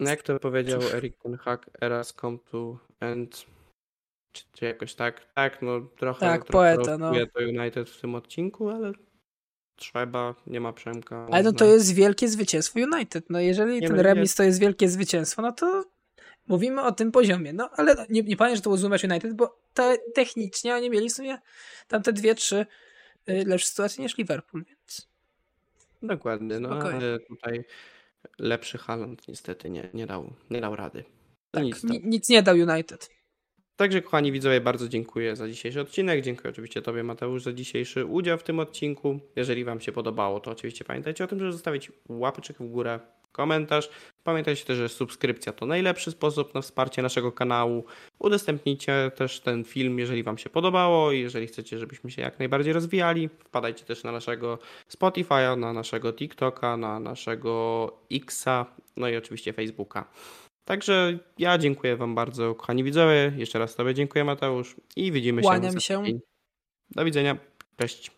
No 0.00 0.10
jak 0.10 0.22
to 0.22 0.38
powiedział 0.38 0.80
Eric 0.94 1.16
Ten 1.22 1.36
Hag, 1.36 1.70
eras 1.80 2.14
come 2.20 2.38
to 2.50 2.78
end 3.00 3.46
czy, 4.32 4.44
czy, 4.52 4.64
jakoś 4.64 4.94
tak? 4.94 5.32
Tak, 5.34 5.62
no 5.62 5.80
trochę, 5.80 6.20
tak, 6.20 6.44
trochę 6.44 6.52
poeta, 6.52 6.98
no. 6.98 7.12
to 7.12 7.40
United 7.40 7.90
w 7.90 8.00
tym 8.00 8.14
odcinku, 8.14 8.68
ale 8.68 8.92
trzeba, 9.76 10.34
nie 10.46 10.60
ma 10.60 10.72
Przemka. 10.72 11.26
Ale 11.30 11.42
no 11.42 11.52
to 11.52 11.64
jest 11.64 11.94
wielkie 11.94 12.28
zwycięstwo 12.28 12.80
United. 12.80 13.30
No 13.30 13.40
jeżeli 13.40 13.80
nie 13.80 13.88
ten 13.88 14.00
remis 14.00 14.34
to 14.34 14.42
jest 14.42 14.60
wielkie 14.60 14.88
zwycięstwo, 14.88 15.42
no 15.42 15.52
to 15.52 15.84
mówimy 16.48 16.82
o 16.82 16.92
tym 16.92 17.12
poziomie. 17.12 17.52
No 17.52 17.70
ale 17.76 18.06
nie, 18.08 18.22
nie 18.22 18.36
pamiętam, 18.36 18.56
że 18.56 18.62
to 18.62 18.70
był 18.70 18.76
zły 18.76 18.88
mecz 18.88 19.04
United, 19.04 19.34
bo 19.34 19.58
te, 19.74 19.96
technicznie 20.14 20.74
oni 20.74 20.90
mieli 20.90 21.08
w 21.08 21.12
sumie 21.12 21.38
tam 21.88 22.02
te 22.02 22.12
dwie, 22.12 22.34
trzy 22.34 22.66
y, 23.28 23.44
lepsze 23.46 23.68
sytuacje 23.68 24.04
niż 24.04 24.18
Liverpool, 24.18 24.64
więc... 24.64 25.08
Dokładnie, 26.02 26.60
no 26.60 26.68
ale 26.68 27.18
tutaj 27.18 27.64
lepszy 28.38 28.78
Haaland 28.78 29.28
niestety 29.28 29.70
nie, 29.70 29.88
nie, 29.94 30.06
dał, 30.06 30.32
nie 30.50 30.60
dał 30.60 30.76
rady. 30.76 31.04
No 31.08 31.60
Tak, 31.60 31.64
nic 31.64 31.82
tam. 31.82 31.90
nic 32.04 32.28
nie 32.28 32.42
dał 32.42 32.56
United. 32.56 33.10
Także 33.76 34.02
kochani 34.02 34.32
widzowie, 34.32 34.60
bardzo 34.60 34.88
dziękuję 34.88 35.36
za 35.36 35.48
dzisiejszy 35.48 35.80
odcinek. 35.80 36.20
Dziękuję 36.20 36.50
oczywiście 36.50 36.82
Tobie 36.82 37.02
Mateusz 37.02 37.42
za 37.42 37.52
dzisiejszy 37.52 38.04
udział 38.04 38.38
w 38.38 38.42
tym 38.42 38.58
odcinku. 38.60 39.20
Jeżeli 39.36 39.64
Wam 39.64 39.80
się 39.80 39.92
podobało, 39.92 40.40
to 40.40 40.50
oczywiście 40.50 40.84
pamiętajcie 40.84 41.24
o 41.24 41.26
tym, 41.26 41.38
żeby 41.38 41.52
zostawić 41.52 41.92
łapeczek 42.08 42.56
w 42.58 42.68
górę, 42.68 43.00
komentarz. 43.32 43.90
Pamiętajcie 44.24 44.64
też, 44.64 44.76
że 44.76 44.88
subskrypcja 44.88 45.52
to 45.52 45.66
najlepszy 45.66 46.10
sposób 46.10 46.54
na 46.54 46.60
wsparcie 46.60 47.02
naszego 47.02 47.32
kanału. 47.32 47.84
Udostępnijcie 48.18 49.10
też 49.16 49.40
ten 49.40 49.64
film, 49.64 49.98
jeżeli 49.98 50.22
Wam 50.22 50.38
się 50.38 50.50
podobało 50.50 51.12
i 51.12 51.20
jeżeli 51.20 51.46
chcecie, 51.46 51.78
żebyśmy 51.78 52.10
się 52.10 52.22
jak 52.22 52.38
najbardziej 52.38 52.72
rozwijali. 52.72 53.28
Wpadajcie 53.44 53.84
też 53.84 54.04
na 54.04 54.12
naszego 54.12 54.58
Spotify'a, 54.90 55.58
na 55.58 55.72
naszego 55.72 56.12
TikToka, 56.12 56.76
na 56.76 57.00
naszego 57.00 57.92
Xa, 58.10 58.66
no 58.96 59.08
i 59.08 59.16
oczywiście 59.16 59.52
Facebooka. 59.52 60.10
Także 60.64 61.18
ja 61.38 61.58
dziękuję 61.58 61.96
Wam 61.96 62.14
bardzo, 62.14 62.54
kochani 62.54 62.84
widzowie. 62.84 63.32
Jeszcze 63.36 63.58
raz 63.58 63.74
Tobie 63.74 63.94
dziękuję, 63.94 64.24
Mateusz. 64.24 64.76
I 64.96 65.12
widzimy 65.12 65.42
się. 65.42 65.48
Kłaniam 65.48 65.80
się. 65.80 65.98
tydzień. 65.98 66.20
Do 66.90 67.04
widzenia. 67.04 67.36
Cześć. 67.76 68.17